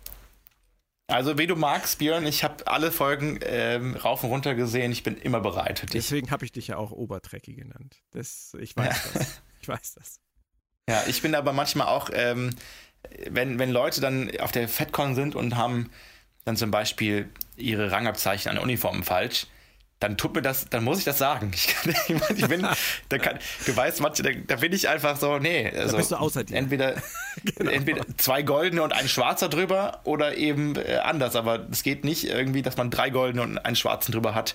Also 1.09 1.39
wie 1.39 1.47
du 1.47 1.55
magst, 1.55 1.99
Björn, 1.99 2.27
ich 2.27 2.43
habe 2.43 2.67
alle 2.67 2.91
Folgen 2.91 3.39
ähm, 3.43 3.95
rauf 3.95 4.25
und 4.25 4.31
runter 4.31 4.55
gesehen. 4.55 4.91
Ich 4.91 5.05
bin 5.05 5.17
immer 5.17 5.41
bereit 5.41 5.79
für 5.79 5.87
dich. 5.87 5.93
Deswegen 5.93 6.31
habe 6.33 6.45
ich 6.45 6.53
dich 6.53 6.69
ja 6.69 6.79
auch 6.79 6.91
Obertrecki 6.91 7.55
genannt. 7.55 8.03
Das, 8.11 8.57
ich 8.59 8.77
weiß 8.77 9.05
ja. 9.15 9.19
das. 9.19 9.43
Ich 9.61 9.69
weiß 9.69 9.95
das. 9.95 10.21
Ja, 10.89 11.03
ich 11.09 11.21
bin 11.21 11.35
aber 11.35 11.53
manchmal 11.53 11.89
auch, 11.89 12.11
ähm, 12.13 12.55
wenn, 13.29 13.59
wenn 13.59 13.73
Leute 13.73 14.01
dann 14.01 14.31
auf 14.39 14.53
der 14.53 14.69
FedCon 14.69 15.17
sind 15.17 15.35
und 15.35 15.57
haben 15.57 15.91
dann 16.45 16.57
zum 16.57 16.71
Beispiel 16.71 17.29
ihre 17.57 17.91
Rangabzeichen 17.91 18.53
an 18.53 18.59
Uniformen 18.59 19.03
falsch, 19.03 19.49
dann 19.99 20.19
tut 20.19 20.35
mir 20.35 20.43
das, 20.43 20.67
dann 20.69 20.85
muss 20.85 20.99
ich 20.99 21.05
das 21.05 21.19
sagen. 21.19 21.51
Ich, 21.55 21.69
kann, 21.69 21.95
ich 22.37 22.47
bin, 22.49 22.67
da 23.09 23.19
kann, 23.19 23.39
du 23.65 23.77
weißt, 23.77 24.01
manche, 24.01 24.23
da, 24.23 24.31
da, 24.31 24.57
bin 24.57 24.73
ich 24.73 24.89
einfach 24.89 25.17
so, 25.17 25.39
nee. 25.39 25.71
Also 25.71 25.93
da 25.93 25.97
bist 25.97 26.11
du 26.13 26.17
außer 26.17 26.45
dir. 26.45 26.57
Entweder, 26.57 26.97
genau. 27.57 27.71
entweder 27.71 28.05
zwei 28.19 28.43
goldene 28.43 28.83
und 28.83 28.93
ein 28.93 29.09
schwarzer 29.09 29.49
drüber 29.49 30.01
oder 30.05 30.37
eben 30.37 30.77
äh, 30.77 30.97
anders. 31.03 31.35
Aber 31.35 31.67
es 31.71 31.83
geht 31.83 32.05
nicht 32.05 32.25
irgendwie, 32.25 32.61
dass 32.61 32.77
man 32.77 32.91
drei 32.91 33.09
goldene 33.09 33.43
und 33.43 33.59
einen 33.59 33.77
schwarzen 33.77 34.13
drüber 34.13 34.35
hat. 34.35 34.55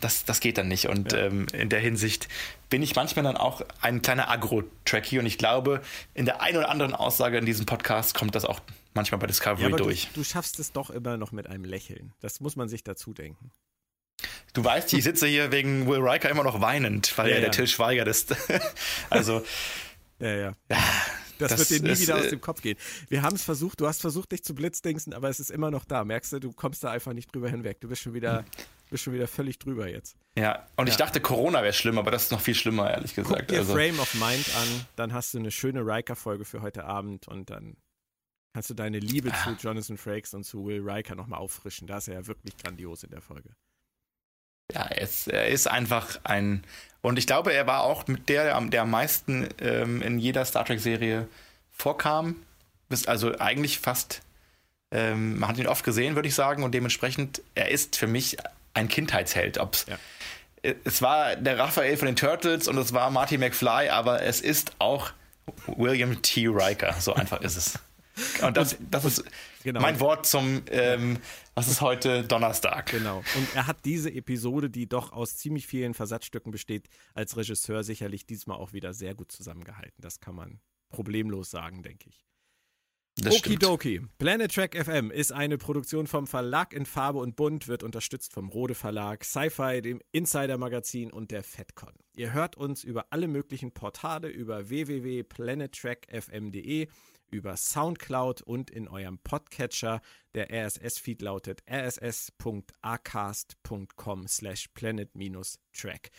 Das, 0.00 0.24
das 0.24 0.40
geht 0.40 0.58
dann 0.58 0.68
nicht. 0.68 0.88
Und 0.88 1.12
ja. 1.12 1.26
ähm, 1.26 1.46
in 1.52 1.68
der 1.68 1.80
Hinsicht 1.80 2.28
bin 2.68 2.82
ich 2.82 2.96
manchmal 2.96 3.24
dann 3.24 3.36
auch 3.36 3.62
ein 3.80 4.02
kleiner 4.02 4.28
Agro-Tracky. 4.28 5.20
Und 5.20 5.26
ich 5.26 5.38
glaube, 5.38 5.80
in 6.12 6.24
der 6.24 6.42
einen 6.42 6.58
oder 6.58 6.70
anderen 6.70 6.92
Aussage 6.92 7.38
in 7.38 7.46
diesem 7.46 7.66
Podcast 7.66 8.14
kommt 8.14 8.34
das 8.34 8.44
auch 8.44 8.58
manchmal 8.94 9.20
bei 9.20 9.28
Discovery 9.28 9.70
ja, 9.70 9.76
durch. 9.76 10.08
Du, 10.08 10.20
du 10.20 10.24
schaffst 10.24 10.58
es 10.58 10.72
doch 10.72 10.90
immer 10.90 11.16
noch 11.16 11.30
mit 11.30 11.46
einem 11.46 11.64
Lächeln. 11.64 12.12
Das 12.20 12.40
muss 12.40 12.56
man 12.56 12.68
sich 12.68 12.82
dazu 12.82 13.14
denken. 13.14 13.52
Du 14.52 14.64
weißt, 14.64 14.92
ich 14.94 15.04
sitze 15.04 15.26
hier 15.26 15.52
wegen 15.52 15.86
Will 15.86 16.00
Riker 16.00 16.30
immer 16.30 16.44
noch 16.44 16.60
weinend, 16.60 17.16
weil 17.18 17.28
ja, 17.28 17.34
er 17.36 17.40
der 17.42 17.50
Till 17.50 17.66
Schweiger 17.66 18.06
ist. 18.06 18.34
also. 19.10 19.44
Ja, 20.18 20.34
ja. 20.34 20.52
ja 20.70 20.78
das, 21.38 21.50
das, 21.50 21.70
wird 21.70 21.82
dir 21.82 21.86
nie 21.86 21.92
ist, 21.92 22.00
wieder 22.00 22.16
aus 22.16 22.24
äh, 22.24 22.30
dem 22.30 22.40
Kopf 22.40 22.62
gehen. 22.62 22.78
Wir 23.08 23.22
haben 23.22 23.36
es 23.36 23.42
versucht, 23.42 23.80
du 23.80 23.86
hast 23.86 24.00
versucht, 24.00 24.32
dich 24.32 24.42
zu 24.42 24.54
blitzdingsen, 24.54 25.12
aber 25.12 25.28
es 25.28 25.40
ist 25.40 25.50
immer 25.50 25.70
noch 25.70 25.84
da. 25.84 26.04
Merkst 26.04 26.32
du, 26.32 26.40
du 26.40 26.52
kommst 26.52 26.82
da 26.84 26.90
einfach 26.90 27.12
nicht 27.12 27.34
drüber 27.34 27.50
hinweg. 27.50 27.80
Du 27.80 27.88
bist 27.88 28.02
schon 28.02 28.14
wieder, 28.14 28.44
bist 28.90 29.04
schon 29.04 29.12
wieder 29.12 29.28
völlig 29.28 29.58
drüber 29.58 29.88
jetzt. 29.88 30.16
Ja, 30.36 30.66
und 30.76 30.86
ja. 30.86 30.92
ich 30.92 30.96
dachte, 30.96 31.20
Corona 31.20 31.62
wäre 31.62 31.72
schlimm, 31.72 31.98
aber 31.98 32.10
das 32.10 32.24
ist 32.24 32.32
noch 32.32 32.40
viel 32.40 32.54
schlimmer, 32.54 32.90
ehrlich 32.90 33.14
gesagt. 33.14 33.40
Guck 33.40 33.48
dir 33.48 33.58
also. 33.58 33.74
Frame 33.74 34.00
of 34.00 34.14
Mind 34.14 34.50
an, 34.56 34.86
dann 34.96 35.12
hast 35.12 35.34
du 35.34 35.38
eine 35.38 35.50
schöne 35.50 35.80
Riker-Folge 35.80 36.44
für 36.44 36.62
heute 36.62 36.84
Abend 36.84 37.28
und 37.28 37.50
dann 37.50 37.76
kannst 38.54 38.70
du 38.70 38.74
deine 38.74 38.98
Liebe 38.98 39.30
ah. 39.32 39.44
zu 39.44 39.50
Jonathan 39.50 39.98
Frakes 39.98 40.32
und 40.32 40.44
zu 40.44 40.64
Will 40.64 40.80
Riker 40.80 41.14
nochmal 41.14 41.40
auffrischen. 41.40 41.86
Da 41.86 41.98
ist 41.98 42.08
er 42.08 42.14
ja 42.14 42.26
wirklich 42.26 42.56
grandios 42.56 43.02
in 43.02 43.10
der 43.10 43.20
Folge. 43.20 43.50
Ja, 44.72 44.82
er 44.82 45.00
ist, 45.00 45.28
er 45.28 45.46
ist 45.46 45.68
einfach 45.68 46.18
ein. 46.24 46.64
Und 47.02 47.18
ich 47.18 47.26
glaube, 47.26 47.52
er 47.52 47.66
war 47.66 47.84
auch 47.84 48.06
mit 48.08 48.28
der, 48.28 48.60
der 48.60 48.82
am 48.82 48.90
meisten 48.90 49.48
ähm, 49.60 50.02
in 50.02 50.18
jeder 50.18 50.44
Star 50.44 50.64
Trek-Serie 50.64 51.28
vorkam. 51.70 52.36
Bis 52.88 53.06
also 53.06 53.38
eigentlich 53.38 53.78
fast. 53.78 54.22
Ähm, 54.92 55.38
man 55.38 55.50
hat 55.50 55.58
ihn 55.58 55.66
oft 55.66 55.84
gesehen, 55.84 56.14
würde 56.14 56.28
ich 56.28 56.34
sagen, 56.34 56.62
und 56.62 56.72
dementsprechend, 56.72 57.42
er 57.54 57.70
ist 57.70 57.96
für 57.96 58.06
mich 58.06 58.36
ein 58.74 58.88
Kindheitsheld. 58.88 59.58
Ob's, 59.58 59.86
ja. 59.88 59.98
Es 60.84 61.00
war 61.00 61.36
der 61.36 61.58
Raphael 61.58 61.96
von 61.96 62.06
den 62.06 62.16
Turtles 62.16 62.66
und 62.66 62.76
es 62.78 62.92
war 62.92 63.10
Marty 63.10 63.38
McFly, 63.38 63.88
aber 63.88 64.22
es 64.22 64.40
ist 64.40 64.72
auch 64.78 65.12
William 65.66 66.20
T. 66.22 66.48
Riker. 66.48 66.94
So 66.98 67.14
einfach 67.14 67.40
ist 67.40 67.56
es. 67.56 67.78
Und 68.42 68.56
das, 68.56 68.76
das 68.90 69.04
ist 69.04 69.24
genau. 69.62 69.80
mein 69.80 70.00
Wort 70.00 70.26
zum, 70.26 70.62
ähm, 70.70 71.18
was 71.54 71.68
ist 71.68 71.80
heute 71.80 72.24
Donnerstag. 72.24 72.86
Genau. 72.86 73.18
Und 73.18 73.54
er 73.54 73.66
hat 73.66 73.84
diese 73.84 74.12
Episode, 74.12 74.70
die 74.70 74.88
doch 74.88 75.12
aus 75.12 75.36
ziemlich 75.36 75.66
vielen 75.66 75.94
Versatzstücken 75.94 76.50
besteht, 76.50 76.88
als 77.14 77.36
Regisseur 77.36 77.84
sicherlich 77.84 78.26
diesmal 78.26 78.56
auch 78.56 78.72
wieder 78.72 78.94
sehr 78.94 79.14
gut 79.14 79.32
zusammengehalten. 79.32 80.00
Das 80.00 80.20
kann 80.20 80.34
man 80.34 80.60
problemlos 80.88 81.50
sagen, 81.50 81.82
denke 81.82 82.08
ich. 82.08 82.26
Okidoki. 83.24 84.02
Planet 84.18 84.54
Track 84.54 84.76
FM 84.76 85.10
ist 85.10 85.32
eine 85.32 85.56
Produktion 85.56 86.06
vom 86.06 86.26
Verlag 86.26 86.74
in 86.74 86.84
Farbe 86.84 87.18
und 87.18 87.34
Bunt, 87.34 87.66
wird 87.66 87.82
unterstützt 87.82 88.34
vom 88.34 88.50
Rode 88.50 88.74
Verlag, 88.74 89.24
Sci-Fi, 89.24 89.80
dem 89.80 90.02
Insider 90.12 90.58
Magazin 90.58 91.10
und 91.10 91.30
der 91.30 91.42
FedCon. 91.42 91.94
Ihr 92.14 92.34
hört 92.34 92.56
uns 92.56 92.84
über 92.84 93.06
alle 93.10 93.26
möglichen 93.26 93.72
Portale 93.72 94.28
über 94.28 94.68
www.planettrackfm.de 94.68 96.88
über 97.30 97.56
Soundcloud 97.56 98.42
und 98.42 98.70
in 98.70 98.88
eurem 98.88 99.18
Podcatcher. 99.18 100.02
Der 100.34 100.50
RSS-Feed 100.50 101.22
lautet 101.22 101.62
rss.acast.com 101.70 104.28
slash 104.28 104.68
planet-track. 104.74 106.10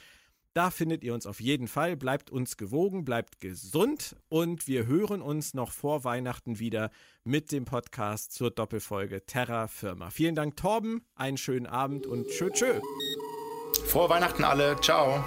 Da 0.58 0.72
findet 0.72 1.03
ihr 1.03 1.14
uns 1.14 1.28
auf 1.28 1.39
jeden 1.39 1.68
Fall. 1.68 1.95
Bleibt 1.95 2.32
uns 2.32 2.58
gewogen, 2.58 3.05
bleibt 3.05 3.39
gesund 3.39 4.16
und 4.28 4.68
wir 4.68 4.88
hören 4.88 5.22
uns 5.22 5.53
noch 5.53 5.72
vor 5.72 6.03
Weihnachten 6.03 6.58
wieder 6.58 6.89
mit 7.24 7.51
dem 7.51 7.66
Podcast 7.66 8.34
zur 8.34 8.49
Doppelfolge 8.49 9.24
Terra 9.28 9.68
Firma. 9.68 10.10
Vielen 10.10 10.34
Dank, 10.34 10.58
Torben. 10.58 11.05
Einen 11.14 11.38
schönen 11.38 11.68
Abend 11.68 12.08
und 12.08 12.28
tschö, 12.30 12.49
tschö. 12.49 12.80
Frohe 13.86 14.10
Weihnachten 14.10 14.43
alle. 14.43 14.82
Ciao. 14.82 15.24